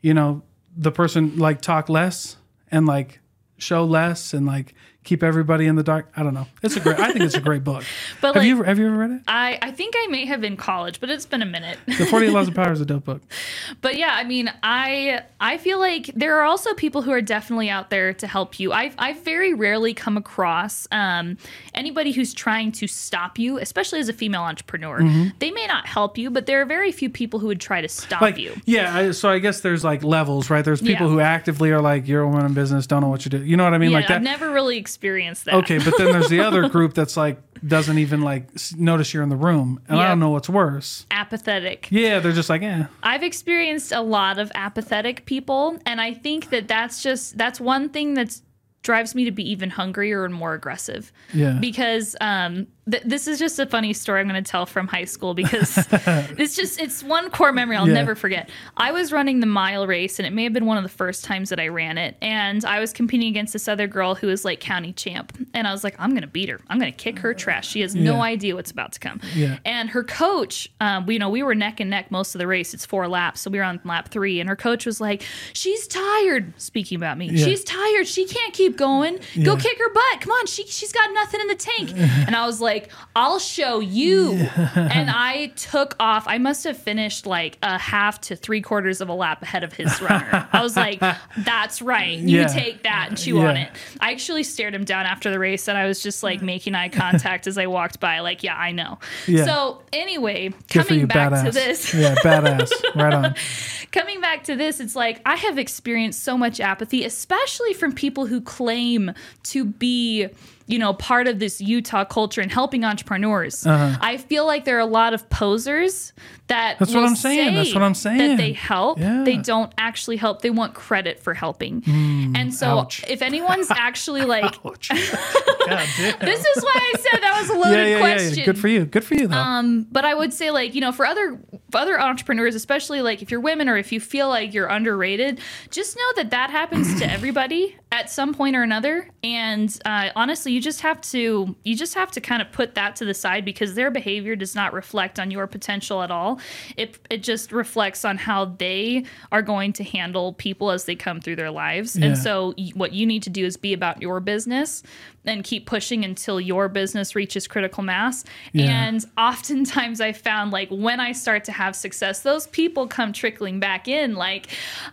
you 0.00 0.12
know, 0.12 0.42
the 0.76 0.90
person 0.90 1.38
like 1.38 1.60
talk 1.60 1.88
less 1.88 2.36
and 2.68 2.84
like 2.84 3.20
show 3.58 3.84
less 3.84 4.34
and 4.34 4.44
like 4.44 4.74
keep 5.04 5.22
everybody 5.22 5.66
in 5.66 5.76
the 5.76 5.82
dark. 5.82 6.10
I 6.16 6.22
don't 6.22 6.34
know. 6.34 6.46
It's 6.62 6.76
a 6.76 6.80
great. 6.80 6.98
I 7.00 7.12
think 7.12 7.24
it's 7.24 7.34
a 7.34 7.40
great 7.40 7.64
book. 7.64 7.84
But, 8.20 8.28
have 8.34 8.36
like- 8.36 8.46
you 8.48 8.62
have 8.62 8.78
you 8.78 8.86
ever 8.86 8.96
read 8.96 9.10
it? 9.12 9.22
I, 9.26 9.58
I 9.62 9.70
think 9.70 9.94
I 9.96 10.06
may 10.08 10.26
have 10.26 10.44
in 10.44 10.56
college, 10.56 11.00
but 11.00 11.08
it's 11.10 11.26
been 11.26 11.42
a 11.42 11.46
minute. 11.46 11.78
The 11.98 12.06
Forty 12.06 12.26
Eight 12.26 12.32
Laws 12.32 12.48
of 12.48 12.54
Power 12.54 12.72
is 12.72 12.80
a 12.80 12.84
dope 12.86 13.04
book. 13.04 13.22
But 13.80 13.96
yeah, 13.96 14.10
I 14.14 14.24
mean, 14.24 14.52
I 14.62 15.22
I 15.40 15.56
feel 15.58 15.78
like 15.78 16.10
there 16.14 16.36
are 16.38 16.44
also 16.44 16.74
people 16.74 17.02
who 17.02 17.10
are 17.12 17.22
definitely 17.22 17.70
out 17.70 17.88
there 17.90 18.12
to 18.14 18.26
help 18.26 18.60
you. 18.60 18.72
I 18.72 18.92
I 18.98 19.14
very 19.14 19.54
rarely 19.54 19.94
come 19.94 20.16
across 20.16 20.86
um, 20.92 21.36
anybody 21.74 22.12
who's 22.12 22.34
trying 22.34 22.72
to 22.72 22.86
stop 22.86 23.38
you, 23.38 23.58
especially 23.58 24.00
as 24.00 24.08
a 24.08 24.12
female 24.12 24.42
entrepreneur. 24.42 25.00
They 25.38 25.50
may 25.50 25.66
not 25.66 25.86
help 25.86 26.18
you, 26.18 26.30
but 26.30 26.46
there 26.46 26.60
are 26.60 26.66
very 26.66 26.92
few 26.92 27.08
people 27.10 27.40
who 27.40 27.46
would 27.46 27.60
try 27.60 27.80
to 27.80 27.88
stop 27.88 28.10
Mm-hmm. 28.20 28.24
like 28.24 28.38
you. 28.38 28.54
yeah 28.66 28.94
I, 28.94 29.10
so 29.12 29.28
i 29.30 29.38
guess 29.38 29.60
there's 29.60 29.82
like 29.84 30.02
levels 30.02 30.50
right 30.50 30.64
there's 30.64 30.80
people 30.82 31.06
Yeah. 31.06 31.12
who 31.12 31.20
actively 31.20 31.70
are 31.70 31.80
like 31.80 32.06
you're 32.08 32.22
a 32.22 32.28
woman 32.28 32.44
in 32.46 32.54
business 32.54 32.86
don't 32.86 33.00
know 33.02 33.08
what 33.08 33.24
you 33.24 33.30
do 33.30 33.42
you 33.44 33.56
know 33.56 33.64
what 33.64 33.72
i 33.72 33.78
mean 33.78 33.90
Yeah, 33.92 33.98
like 33.98 34.08
that 34.08 34.16
I've 34.16 34.22
never 34.22 34.50
really 34.50 34.76
experienced 34.90 35.44
that. 35.44 35.54
okay 35.54 35.78
but 35.78 35.96
then 35.98 36.12
there's 36.12 36.28
the 36.28 36.40
other 36.40 36.68
group 36.76 36.94
that's 36.94 37.16
like 37.16 37.38
doesn't 37.66 37.98
even 37.98 38.22
like 38.22 38.48
notice 38.76 39.12
you're 39.14 39.22
in 39.22 39.28
the 39.28 39.36
room 39.36 39.80
and 39.88 39.98
i 40.00 40.08
don't 40.08 40.18
know 40.18 40.30
what's 40.30 40.48
worse 40.48 41.06
Apathetic. 41.10 41.88
yeah 41.90 42.18
they're 42.18 42.32
just 42.32 42.48
like 42.50 42.62
eh 42.62 42.84
I've 43.02 43.22
experienced 43.22 43.92
a 43.92 44.00
lot 44.00 44.38
of 44.38 44.50
apathetic 44.54 45.24
people, 45.26 45.78
and 45.86 46.00
I 46.00 46.14
think 46.14 46.50
that 46.50 46.68
that's 46.68 47.02
just 47.02 47.36
that's 47.38 47.60
one 47.60 47.88
thing 47.88 48.14
that's 48.14 48.42
drives 48.82 49.14
me 49.14 49.24
to 49.26 49.30
be 49.30 49.48
even 49.50 49.68
hungrier 49.70 50.24
and 50.24 50.32
more 50.32 50.54
aggressive. 50.54 51.12
Yeah. 51.34 51.58
Because 51.60 52.16
um, 52.22 52.66
th- 52.90 53.02
this 53.04 53.28
is 53.28 53.38
just 53.38 53.58
a 53.58 53.66
funny 53.66 53.92
story 53.92 54.20
I'm 54.20 54.28
going 54.28 54.42
to 54.42 54.50
tell 54.50 54.64
from 54.64 54.86
high 54.88 55.04
school 55.04 55.34
because 55.34 55.76
it's 55.92 56.56
just 56.56 56.80
it's 56.80 57.02
one 57.02 57.30
core 57.30 57.52
memory 57.52 57.76
I'll 57.76 57.86
Yeah. 57.86 57.92
never 57.94 58.14
forget. 58.14 58.48
I 58.78 58.92
was 58.92 59.12
running 59.12 59.40
the 59.40 59.46
mile 59.46 59.86
race, 59.86 60.18
and 60.18 60.26
it 60.26 60.30
may 60.32 60.44
have 60.44 60.54
been 60.54 60.64
one 60.64 60.78
of 60.78 60.82
the 60.82 60.88
first 60.88 61.24
times 61.26 61.50
that 61.50 61.60
I 61.60 61.68
ran 61.68 61.98
it, 61.98 62.16
and 62.22 62.64
I 62.64 62.80
was 62.80 62.92
competing 62.94 63.28
against 63.28 63.52
this 63.52 63.68
other 63.68 63.86
girl 63.86 64.14
who 64.14 64.28
was 64.28 64.44
like 64.46 64.60
county 64.60 64.94
champ, 64.94 65.36
and 65.52 65.66
I 65.66 65.72
was 65.72 65.84
like, 65.84 65.94
I'm 65.98 66.10
going 66.10 66.22
to 66.22 66.26
beat 66.26 66.48
her. 66.48 66.58
I'm 66.68 66.78
going 66.78 66.90
to 66.90 66.96
kick 66.96 67.18
her 67.18 67.34
trash. 67.34 67.68
She 67.68 67.82
has 67.82 67.94
no 67.94 68.14
Yeah. 68.16 68.22
idea 68.22 68.54
what's 68.56 68.70
about 68.70 68.92
to 68.92 69.00
come. 69.00 69.20
Yeah. 69.34 69.58
And 69.66 69.90
her 69.90 70.02
coach, 70.04 70.70
um, 70.80 71.04
we, 71.04 71.14
you 71.14 71.18
know, 71.18 71.28
we 71.28 71.42
were 71.42 71.54
neck 71.54 71.80
and 71.80 71.90
neck 71.90 72.10
most 72.10 72.34
of 72.34 72.38
the 72.38 72.46
race. 72.46 72.72
It's 72.72 72.86
four 72.86 73.08
laps, 73.08 73.42
so 73.42 73.50
we 73.50 73.58
were 73.58 73.64
on 73.64 73.78
lap 73.84 74.08
three, 74.08 74.40
and 74.40 74.48
her 74.48 74.56
coach 74.56 74.86
was 74.86 75.02
like, 75.02 75.22
"She's 75.52 75.86
tired." 75.86 76.54
Speaking 76.58 76.96
about 76.96 77.18
me, 77.18 77.36
she's 77.36 77.62
tired. 77.62 78.06
She 78.06 78.24
can't 78.24 78.54
keep 78.54 78.69
going. 78.72 79.18
Go 79.42 79.56
kick 79.56 79.78
her 79.78 79.92
butt. 79.92 80.20
Come 80.20 80.32
on, 80.32 80.46
she 80.46 80.66
she's 80.66 80.92
got 80.92 81.12
nothing 81.12 81.40
in 81.40 81.46
the 81.48 81.54
tank. 81.54 81.92
and 81.96 82.34
I 82.36 82.46
was 82.46 82.60
like, 82.60 82.90
"I'll 83.16 83.38
show 83.38 83.80
you." 83.80 84.32
and 84.32 85.10
I 85.10 85.52
took 85.56 85.96
off. 86.00 86.24
I 86.26 86.38
must 86.38 86.64
have 86.64 86.76
finished 86.76 87.26
like 87.26 87.58
a 87.62 87.78
half 87.78 88.20
to 88.22 88.36
three 88.36 88.60
quarters 88.60 89.00
of 89.00 89.08
a 89.08 89.14
lap 89.14 89.42
ahead 89.42 89.64
of 89.64 89.72
his 89.72 90.00
runner. 90.00 90.48
I 90.52 90.62
was 90.62 90.76
like, 90.76 91.00
"That's 91.38 91.82
right. 91.82 92.18
You 92.18 92.40
Yeah. 92.40 92.46
take 92.46 92.82
that 92.84 93.06
and 93.10 93.18
chew 93.18 93.40
on 93.40 93.56
it." 93.56 93.70
I 94.00 94.12
actually 94.12 94.42
stared 94.42 94.74
him 94.74 94.84
down 94.84 95.06
after 95.06 95.30
the 95.30 95.38
race, 95.38 95.68
and 95.68 95.76
I 95.76 95.86
was 95.86 96.02
just 96.02 96.22
like 96.22 96.42
making 96.42 96.74
eye 96.74 96.88
contact 96.88 97.46
as 97.46 97.58
I 97.58 97.66
walked 97.66 98.00
by, 98.00 98.20
like, 98.20 98.42
"Yeah, 98.42 98.56
I 98.56 98.72
know." 98.72 98.98
Yeah. 99.26 99.44
So 99.44 99.82
anyway, 99.92 100.48
good 100.70 100.86
coming 100.86 101.00
you 101.00 101.06
back 101.06 101.32
badass 101.32 101.44
to 101.46 101.50
this, 101.52 101.94
yeah 101.94 102.14
badass 102.16 102.70
right 102.94 103.12
on 103.14 103.34
coming 103.92 104.20
back 104.20 104.44
to 104.44 104.56
this, 104.56 104.80
it's 104.80 104.94
like 104.96 105.20
I 105.26 105.36
have 105.36 105.58
experienced 105.58 106.22
so 106.22 106.36
much 106.38 106.60
apathy, 106.60 107.04
especially 107.04 107.74
from 107.74 107.92
people 107.92 108.26
who 108.26 108.40
claim 108.60 109.14
to 109.42 109.64
be, 109.64 110.28
you 110.70 110.78
know, 110.78 110.92
part 110.94 111.26
of 111.26 111.38
this 111.38 111.60
Utah 111.60 112.04
culture 112.04 112.40
and 112.40 112.50
helping 112.50 112.84
entrepreneurs. 112.84 113.66
I 113.66 114.16
feel 114.16 114.46
like 114.46 114.64
there 114.64 114.76
are 114.76 114.80
a 114.80 114.86
lot 114.86 115.14
of 115.14 115.28
posers 115.28 116.12
that 116.46 116.72
Uh-huh. 116.72 116.76
That's 116.80 116.94
what 116.94 117.04
I'm 117.04 117.16
saying. 117.16 117.54
That's 117.54 117.74
what 117.74 117.82
I'm 117.82 117.94
saying. 117.94 118.18
That 118.18 118.36
they 118.36 118.52
help. 118.52 118.98
Yeah. 118.98 119.22
They 119.24 119.36
don't 119.36 119.72
actually 119.78 120.16
help. 120.16 120.42
They 120.42 120.50
want 120.50 120.74
credit 120.74 121.20
for 121.20 121.34
helping. 121.34 121.82
and 121.86 122.52
so 122.54 122.80
ouch. 122.80 123.04
if 123.08 123.22
anyone's 123.22 123.70
actually 123.88 124.24
like 124.24 124.44
Ouch. 124.64 124.88
God 124.88 125.88
damn. 125.96 126.18
this 126.20 126.44
is 126.44 126.62
why 126.64 126.92
I 126.94 126.98
said 126.98 127.22
that 127.22 127.38
was 127.40 127.50
a 127.50 127.54
loaded 127.54 127.76
yeah, 127.76 127.86
yeah, 127.86 127.98
question. 127.98 128.38
yeah. 128.38 128.44
Good 128.44 128.58
for 128.58 128.68
you. 128.68 128.84
Good 128.84 129.04
for 129.04 129.14
you, 129.14 129.26
though. 129.28 129.36
Um, 129.36 129.86
but 129.90 130.04
I 130.04 130.14
would 130.14 130.32
say 130.32 130.50
like 130.50 130.74
you 130.74 130.80
know 130.80 130.92
for 130.92 131.06
other 131.06 131.38
for 131.70 131.78
other 131.78 132.00
entrepreneurs, 132.00 132.54
especially 132.54 133.02
like 133.02 133.22
if 133.22 133.30
you're 133.30 133.40
women 133.40 133.68
or 133.68 133.76
if 133.76 133.92
you 133.92 134.00
feel 134.00 134.28
like 134.28 134.52
you're 134.54 134.66
underrated, 134.66 135.40
just 135.70 135.96
know 135.96 136.12
that 136.16 136.30
that 136.30 136.50
happens 136.50 136.98
to 137.00 137.10
everybody 137.10 137.76
at 137.92 138.10
some 138.10 138.34
point 138.34 138.56
or 138.56 138.62
another. 138.62 139.08
And 139.22 139.76
uh, 139.84 140.10
honestly, 140.16 140.52
you 140.52 140.59
just 140.60 140.80
have 140.82 141.00
to 141.02 141.54
you 141.64 141.76
just 141.76 141.94
have 141.94 142.10
to 142.12 142.20
kind 142.20 142.40
of 142.42 142.50
put 142.52 142.74
that 142.74 142.96
to 142.96 143.04
the 143.04 143.14
side 143.14 143.44
because 143.44 143.74
their 143.74 143.90
behavior 143.90 144.36
does 144.36 144.54
not 144.54 144.72
reflect 144.72 145.18
on 145.18 145.30
your 145.30 145.46
potential 145.46 146.02
at 146.02 146.10
all. 146.10 146.40
It 146.76 146.98
it 147.10 147.22
just 147.22 147.52
reflects 147.52 148.04
on 148.04 148.18
how 148.18 148.44
they 148.46 149.04
are 149.32 149.42
going 149.42 149.72
to 149.74 149.84
handle 149.84 150.32
people 150.34 150.70
as 150.70 150.84
they 150.84 150.94
come 150.96 151.20
through 151.20 151.36
their 151.36 151.50
lives. 151.50 151.96
Yeah. 151.96 152.06
And 152.06 152.18
so 152.18 152.54
what 152.74 152.92
you 152.92 153.06
need 153.06 153.22
to 153.24 153.30
do 153.30 153.44
is 153.44 153.56
be 153.56 153.72
about 153.72 154.00
your 154.02 154.20
business 154.20 154.82
and 155.26 155.44
keep 155.44 155.66
pushing 155.66 156.02
until 156.02 156.40
your 156.40 156.68
business 156.68 157.14
reaches 157.14 157.46
critical 157.46 157.82
mass. 157.82 158.24
Yeah. 158.54 158.86
And 158.88 159.04
oftentimes 159.18 160.00
I 160.00 160.12
found 160.12 160.50
like 160.50 160.68
when 160.70 160.98
I 160.98 161.12
start 161.12 161.44
to 161.44 161.52
have 161.52 161.76
success, 161.76 162.22
those 162.22 162.46
people 162.46 162.86
come 162.86 163.12
trickling 163.12 163.60
back 163.60 163.86
in 163.86 164.14
like, 164.14 164.48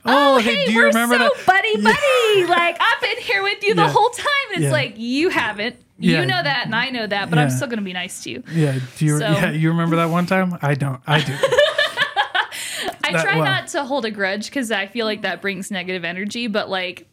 oh, 0.05 0.36
Oh, 0.36 0.38
hey, 0.39 0.65
do 0.65 0.72
you 0.74 0.80
we're 0.80 0.88
remember 0.88 1.15
so 1.18 1.20
that- 1.34 1.45
buddy 1.45 1.82
buddy. 1.82 1.97
Like 2.45 2.77
I've 2.79 3.01
been 3.01 3.17
here 3.17 3.41
with 3.43 3.63
you 3.63 3.73
the 3.75 3.81
Yeah. 3.83 3.89
whole 3.91 4.09
time. 4.09 4.25
And 4.53 4.63
it's 4.63 4.65
Yeah. 4.65 4.71
like 4.71 4.93
you 4.97 5.29
haven't. 5.29 5.75
Yeah. 5.99 6.21
You 6.21 6.27
know 6.27 6.43
that 6.43 6.65
and 6.65 6.75
I 6.75 6.89
know 6.89 7.07
that, 7.07 7.29
but 7.29 7.39
I'm 7.39 7.49
Yeah. 7.49 7.55
still 7.55 7.67
gonna 7.67 7.81
be 7.81 7.93
nice 7.93 8.21
to 8.23 8.29
you. 8.29 8.43
yeah. 8.51 8.77
Do 8.97 9.05
you? 9.05 9.17
so- 9.19 9.31
yeah. 9.31 9.49
You 9.51 9.69
remember 9.69 9.95
that 9.95 10.09
one 10.09 10.25
time? 10.27 10.57
I 10.61 10.75
don't. 10.75 11.01
I 11.07 11.21
do. 11.21 11.33
I 13.03 13.11
That- 13.13 13.23
try 13.23 13.35
well- 13.38 13.45
not 13.45 13.67
to 13.69 13.83
hold 13.85 14.05
a 14.05 14.11
grudge 14.11 14.45
because 14.47 14.71
I 14.71 14.85
feel 14.88 15.05
like 15.05 15.21
that 15.21 15.41
brings 15.41 15.71
negative 15.71 16.03
energy, 16.03 16.47
but 16.47 16.69
like 16.69 17.07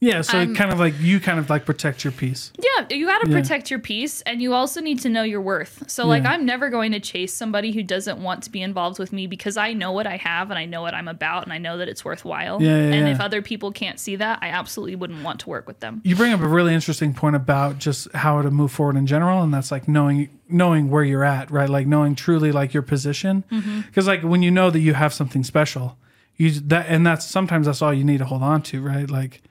Yeah. 0.00 0.22
So 0.22 0.38
I'm- 0.38 0.52
it 0.52 0.56
kind 0.56 0.72
of 0.72 0.78
like 0.78 0.94
you 1.00 1.20
kind 1.20 1.38
of 1.38 1.50
like 1.50 1.66
protect 1.66 2.04
your 2.04 2.12
peace. 2.12 2.52
Yeah, 2.58 2.86
you 2.90 3.06
got 3.06 3.18
to 3.22 3.30
Yeah. 3.30 3.36
protect 3.38 3.70
your 3.70 3.78
peace 3.80 4.22
and 4.22 4.40
you 4.40 4.54
also 4.54 4.80
need 4.80 4.98
to 5.00 5.10
know 5.10 5.22
your 5.22 5.42
worth. 5.42 5.84
So, 5.88 6.06
like, 6.06 6.22
Yeah. 6.22 6.32
I'm 6.32 6.46
never 6.46 6.70
going 6.70 6.92
to 6.92 7.00
chase 7.00 7.34
somebody 7.34 7.72
who 7.72 7.82
doesn't 7.82 8.18
want 8.18 8.42
to 8.44 8.50
be 8.50 8.62
involved 8.62 8.98
with 8.98 9.12
me 9.12 9.26
because 9.26 9.58
I 9.58 9.74
know 9.74 9.92
what 9.92 10.06
I 10.06 10.16
have 10.16 10.50
and 10.50 10.58
I 10.58 10.64
know 10.64 10.80
what 10.80 10.94
I'm 10.94 11.06
about 11.06 11.44
and 11.44 11.52
I 11.52 11.58
know 11.58 11.76
that 11.76 11.88
it's 11.88 12.02
worthwhile. 12.04 12.62
Yeah, 12.62 12.68
yeah, 12.76 12.92
and 12.94 13.08
if 13.08 13.20
other 13.20 13.42
people 13.42 13.72
can't 13.72 14.00
see 14.00 14.16
that, 14.16 14.38
I 14.40 14.48
absolutely 14.48 14.96
wouldn't 14.96 15.22
want 15.22 15.40
to 15.40 15.50
work 15.50 15.66
with 15.66 15.80
them. 15.80 16.00
You 16.04 16.16
bring 16.16 16.32
up 16.32 16.40
a 16.40 16.48
really 16.48 16.72
interesting 16.74 17.12
point 17.12 17.36
about 17.36 17.78
just 17.78 18.10
how 18.14 18.40
to 18.40 18.50
move 18.50 18.72
forward 18.72 18.96
in 18.96 19.06
general, 19.06 19.42
and 19.42 19.52
that's 19.52 19.70
like 19.70 19.86
knowing 19.86 20.30
knowing 20.48 20.90
where 20.90 21.04
you're 21.04 21.22
at, 21.24 21.48
right? 21.50 21.68
Like 21.70 21.86
knowing 21.86 22.14
truly 22.16 22.50
like 22.50 22.72
your 22.74 22.82
position, 22.82 23.44
Mm-hmm. 23.52 23.82
because 23.82 24.06
like 24.08 24.22
when 24.22 24.42
you 24.42 24.50
know 24.50 24.70
that 24.70 24.80
you 24.80 24.94
have 24.94 25.12
something 25.12 25.44
special, 25.44 25.96
you 26.36 26.50
that 26.52 26.86
and 26.88 27.06
that's 27.06 27.24
sometimes 27.26 27.66
that's 27.66 27.82
all 27.82 27.92
you 27.94 28.02
need 28.02 28.18
to 28.18 28.24
hold 28.24 28.42
on 28.42 28.62
to, 28.62 28.80
right? 28.82 29.08
Like, 29.08 29.42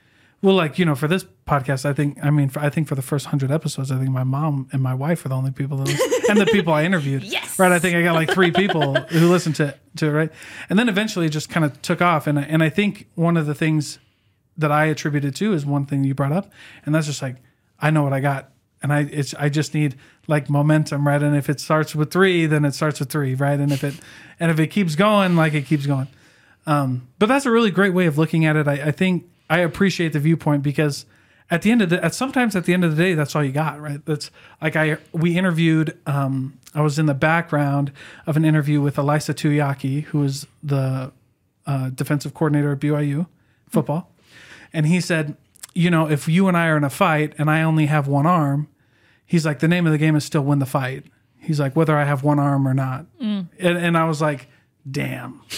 well, 0.42 0.56
like 0.56 0.80
you 0.80 0.86
know, 0.86 0.96
for 0.96 1.08
this 1.08 1.26
podcast, 1.48 1.86
I 1.86 1.94
think 1.94 2.18
I 2.24 2.30
mean, 2.30 2.50
for, 2.50 2.60
I 2.60 2.70
think 2.70 2.88
for 2.88 2.96
the 2.96 3.02
first 3.02 3.26
hundred 3.28 3.52
episodes, 3.52 3.92
I 3.92 3.98
think 3.98 4.10
my 4.12 4.24
mom 4.24 4.70
and 4.72 4.82
my 4.82 4.94
wife 4.94 5.26
are 5.26 5.30
the 5.30 5.36
only 5.36 5.52
people 5.52 5.78
that 5.78 5.88
listen, 5.88 6.22
and 6.30 6.40
the 6.40 6.46
people 6.46 6.74
I 6.74 6.84
interviewed, 6.86 7.24
Yes. 7.26 7.60
right? 7.60 7.72
I 7.72 7.80
think 7.80 7.96
I 7.96 8.04
got 8.04 8.14
like 8.14 8.32
three 8.32 8.52
people 8.52 8.96
who 9.10 9.30
listened 9.30 9.56
to 9.58 9.76
to 9.98 10.06
it, 10.08 10.12
right? 10.12 10.32
And 10.70 10.80
then 10.80 10.88
eventually 10.90 11.26
it 11.26 11.30
just 11.32 11.50
kind 11.50 11.66
of 11.66 11.82
took 11.82 12.02
off, 12.02 12.26
and 12.28 12.40
I- 12.40 12.44
and 12.44 12.64
I 12.64 12.70
think 12.70 13.08
one 13.16 13.36
of 13.38 13.46
the 13.48 13.56
things 13.56 14.00
that 14.58 14.72
I 14.72 14.86
attributed 14.86 15.36
to 15.38 15.54
is 15.54 15.66
one 15.66 15.86
thing 15.86 16.04
you 16.04 16.14
brought 16.14 16.32
up, 16.34 16.52
and 16.86 16.94
that's 16.96 17.08
just 17.08 17.22
like 17.22 17.38
I 17.80 17.90
know 17.92 18.04
what 18.04 18.14
I 18.14 18.20
got, 18.22 18.52
and 18.82 18.94
I 18.94 19.02
it's 19.02 19.34
I 19.34 19.50
just 19.50 19.74
need 19.74 19.96
like 20.28 20.50
momentum, 20.50 21.06
right? 21.08 21.22
And 21.22 21.36
if 21.36 21.50
it 21.50 21.60
starts 21.60 21.96
with 21.96 22.12
three, 22.12 22.46
then 22.46 22.64
it 22.66 22.74
starts 22.76 23.00
with 23.00 23.10
three, 23.10 23.36
right? 23.36 23.60
And 23.60 23.72
if 23.74 23.84
it 23.84 23.96
and 24.40 24.52
if 24.52 24.60
it 24.60 24.68
keeps 24.68 24.96
going, 24.96 25.36
like 25.36 25.54
it 25.54 25.66
keeps 25.66 25.86
going. 25.86 26.08
Um, 26.66 27.08
but 27.18 27.26
that's 27.28 27.46
a 27.46 27.52
really 27.52 27.72
great 27.72 27.94
way 27.94 28.06
of 28.06 28.18
looking 28.18 28.46
at 28.46 28.56
it. 28.56 28.68
I, 28.68 28.74
I 28.74 28.92
think 28.92 29.26
I 29.50 29.60
appreciate 29.60 30.14
the 30.14 30.20
viewpoint 30.20 30.64
because 30.64 31.06
at 31.52 31.64
the 31.64 31.72
end 31.72 31.82
of 31.82 31.90
the 31.90 32.04
at 32.04 32.14
sometimes 32.14 32.56
at 32.56 32.66
the 32.66 32.74
end 32.74 32.84
of 32.84 32.96
the 32.96 33.02
day, 33.04 33.14
that's 33.16 33.36
all 33.36 33.44
you 33.44 33.52
got, 33.52 33.80
right? 33.82 34.04
That's 34.06 34.30
like 34.62 34.76
I 34.76 34.98
we 35.12 35.38
interviewed. 35.38 35.98
Um, 36.06 36.60
I 36.76 36.82
was 36.82 37.00
in 37.00 37.08
the 37.08 37.16
background 37.16 37.92
of 38.28 38.38
an 38.38 38.46
interview 38.46 38.80
with 38.82 38.98
Ilaisa 38.98 39.34
Tuiaki, 39.34 40.04
who 40.04 40.24
is 40.24 40.46
the 40.62 41.12
uh, 41.66 41.90
defensive 41.90 42.34
coordinator 42.34 42.72
at 42.74 42.80
BYU. 42.80 43.28
football. 43.70 44.12
And 44.72 44.86
he 44.86 45.02
said, 45.02 45.36
you 45.74 45.90
know, 45.90 46.10
if 46.10 46.28
you 46.28 46.48
and 46.48 46.56
I 46.56 46.68
are 46.68 46.78
in 46.78 46.84
a 46.84 46.90
fight 46.92 47.34
and 47.40 47.50
I 47.50 47.64
only 47.64 47.88
have 47.88 48.08
one 48.08 48.28
arm, 48.28 48.68
he's 49.26 49.46
like, 49.46 49.60
the 49.60 49.68
name 49.68 49.86
of 49.88 49.92
the 49.92 49.98
game 49.98 50.16
is 50.16 50.24
still 50.24 50.44
win 50.44 50.60
the 50.60 50.66
fight. 50.68 51.06
He's 51.40 51.60
like, 51.60 51.76
whether 51.76 51.98
I 51.98 52.04
have 52.06 52.24
one 52.24 52.38
arm 52.38 52.68
or 52.68 52.74
not. 52.76 53.06
And, 53.20 53.48
and 53.60 53.98
I 53.98 54.06
was 54.06 54.22
like, 54.22 54.48
damn. 54.90 55.42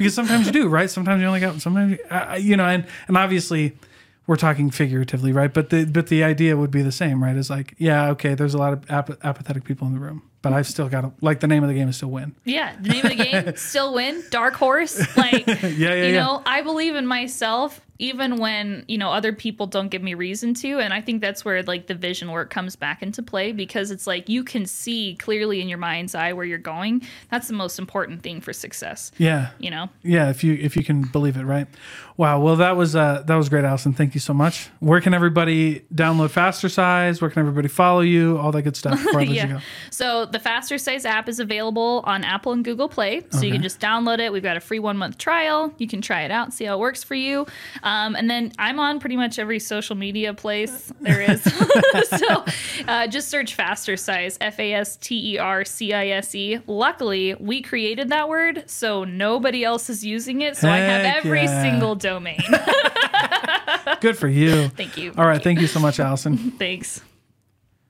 because 0.00 0.14
sometimes 0.14 0.46
you 0.46 0.52
do, 0.52 0.66
right? 0.66 0.88
Sometimes 0.88 1.20
you 1.20 1.26
only 1.26 1.40
got, 1.40 1.60
sometimes, 1.60 1.92
you, 1.92 1.98
uh, 2.10 2.38
you 2.40 2.56
know, 2.56 2.64
and, 2.64 2.86
and 3.06 3.18
obviously 3.18 3.76
we're 4.26 4.36
talking 4.36 4.70
figuratively, 4.70 5.30
right? 5.30 5.52
But 5.52 5.68
the, 5.68 5.84
but 5.84 6.06
the 6.06 6.24
idea 6.24 6.56
would 6.56 6.70
be 6.70 6.80
the 6.80 6.90
same, 6.90 7.22
right? 7.22 7.36
Is 7.36 7.50
like, 7.50 7.74
yeah, 7.76 8.08
okay, 8.12 8.34
there's 8.34 8.54
a 8.54 8.58
lot 8.58 8.72
of 8.72 8.90
ap- 8.90 9.22
apathetic 9.22 9.64
people 9.64 9.86
in 9.86 9.92
the 9.92 10.00
room, 10.00 10.22
but 10.42 10.52
I've 10.52 10.66
still 10.66 10.88
got 10.88 11.02
to, 11.02 11.12
like, 11.20 11.40
the 11.40 11.46
name 11.46 11.62
of 11.62 11.68
the 11.68 11.74
game 11.74 11.88
is 11.88 11.96
still 11.96 12.10
win. 12.10 12.34
Yeah, 12.44 12.74
the 12.80 12.88
name 12.88 13.04
of 13.04 13.10
the 13.16 13.24
game 13.24 13.52
still 13.56 13.94
win. 13.94 14.22
Dark 14.30 14.54
horse. 14.54 14.98
Like, 15.16 15.46
Yeah, 15.46 15.54
yeah, 15.66 15.94
you 15.94 16.14
yeah. 16.14 16.22
know, 16.24 16.42
I 16.46 16.62
believe 16.62 16.94
in 16.96 17.06
myself 17.06 17.80
even 18.02 18.38
when 18.38 18.82
you 18.88 18.96
know 18.96 19.10
other 19.12 19.30
people 19.30 19.66
don't 19.66 19.88
give 19.90 20.02
me 20.02 20.14
reason 20.14 20.54
to 20.54 20.78
and 20.78 20.94
i 20.94 21.02
think 21.02 21.20
that's 21.20 21.44
where 21.44 21.62
like 21.64 21.86
the 21.86 21.94
vision 21.94 22.30
work 22.30 22.48
comes 22.48 22.74
back 22.74 23.02
into 23.02 23.22
play 23.22 23.52
because 23.52 23.90
it's 23.90 24.06
like 24.06 24.26
you 24.26 24.42
can 24.42 24.64
see 24.64 25.14
clearly 25.16 25.60
in 25.60 25.68
your 25.68 25.76
mind's 25.76 26.14
eye 26.14 26.32
where 26.32 26.46
you're 26.46 26.56
going 26.56 27.02
that's 27.30 27.46
the 27.46 27.52
most 27.52 27.78
important 27.78 28.22
thing 28.22 28.40
for 28.40 28.54
success 28.54 29.12
Yeah. 29.18 29.50
you 29.58 29.70
know 29.70 29.90
Yeah, 30.02 30.30
if 30.30 30.42
you 30.42 30.54
if 30.54 30.76
you 30.78 30.82
can 30.82 31.02
believe 31.02 31.36
it, 31.36 31.44
right? 31.44 31.66
Wow. 32.16 32.40
Well, 32.40 32.56
that 32.56 32.76
was 32.76 32.94
uh, 32.94 33.22
that 33.26 33.34
was 33.36 33.48
great, 33.48 33.64
Allison. 33.64 33.94
Thank 33.94 34.12
you 34.12 34.20
so 34.20 34.34
much. 34.34 34.68
Where 34.80 35.00
can 35.00 35.14
everybody 35.14 35.80
download 35.94 36.28
Fastercise? 36.30 37.18
Where 37.22 37.30
can 37.30 37.40
everybody 37.40 37.68
follow 37.68 38.00
you? 38.02 38.36
All 38.36 38.52
that 38.52 38.60
good 38.62 38.76
stuff. 38.76 39.02
Yeah. 39.20 39.46
go. 39.46 39.58
So 39.90 40.26
the 40.32 40.38
Fastercise 40.38 41.04
app 41.04 41.28
is 41.28 41.40
available 41.40 42.02
on 42.04 42.24
Apple 42.24 42.52
and 42.52 42.64
Google 42.64 42.88
Play. 42.88 43.22
So 43.30 43.42
you 43.42 43.52
can 43.52 43.62
just 43.62 43.80
download 43.80 44.18
it. 44.18 44.32
We've 44.32 44.42
got 44.42 44.56
a 44.56 44.60
free 44.60 44.78
one 44.78 44.96
month 44.96 45.18
trial. 45.18 45.72
You 45.78 45.86
can 45.86 46.00
try 46.00 46.22
it 46.22 46.30
out, 46.30 46.52
see 46.52 46.64
how 46.64 46.76
it 46.76 46.80
works 46.80 47.02
for 47.02 47.14
you. 47.14 47.46
Um, 47.82 48.14
and 48.16 48.30
then 48.30 48.52
I'm 48.58 48.80
on 48.80 49.00
pretty 49.00 49.16
much 49.16 49.38
every 49.38 49.58
social 49.58 49.96
media 49.96 50.34
place 50.34 50.92
there 51.00 51.20
is. 51.20 51.42
so 52.18 52.44
uh, 52.86 53.06
just 53.06 53.28
search 53.28 53.56
Fastercise, 53.56 54.36
F 54.40 54.58
A 54.58 54.72
S 54.74 54.96
T 54.96 55.34
E 55.34 55.38
R 55.38 55.64
C 55.64 55.92
I 55.92 56.08
S 56.08 56.34
E. 56.34 56.60
Luckily, 56.66 57.34
we 57.34 57.62
created 57.62 58.10
that 58.10 58.28
word, 58.28 58.64
so 58.66 59.04
nobody 59.04 59.64
else 59.64 59.90
is 59.90 60.04
using 60.04 60.42
it. 60.42 60.56
So 60.56 60.68
I 60.68 60.78
have 60.78 61.24
every 61.24 61.42
yeah. 61.42 61.62
single 61.62 61.94
domain. 61.94 62.40
Good 64.00 64.16
for 64.16 64.28
you. 64.28 64.68
Thank 64.68 64.96
you. 64.96 65.12
All 65.16 65.26
right. 65.26 65.42
Thank 65.42 65.60
you 65.60 65.66
so 65.66 65.80
much, 65.80 66.00
Allison. 66.00 66.52
Thanks. 66.52 67.02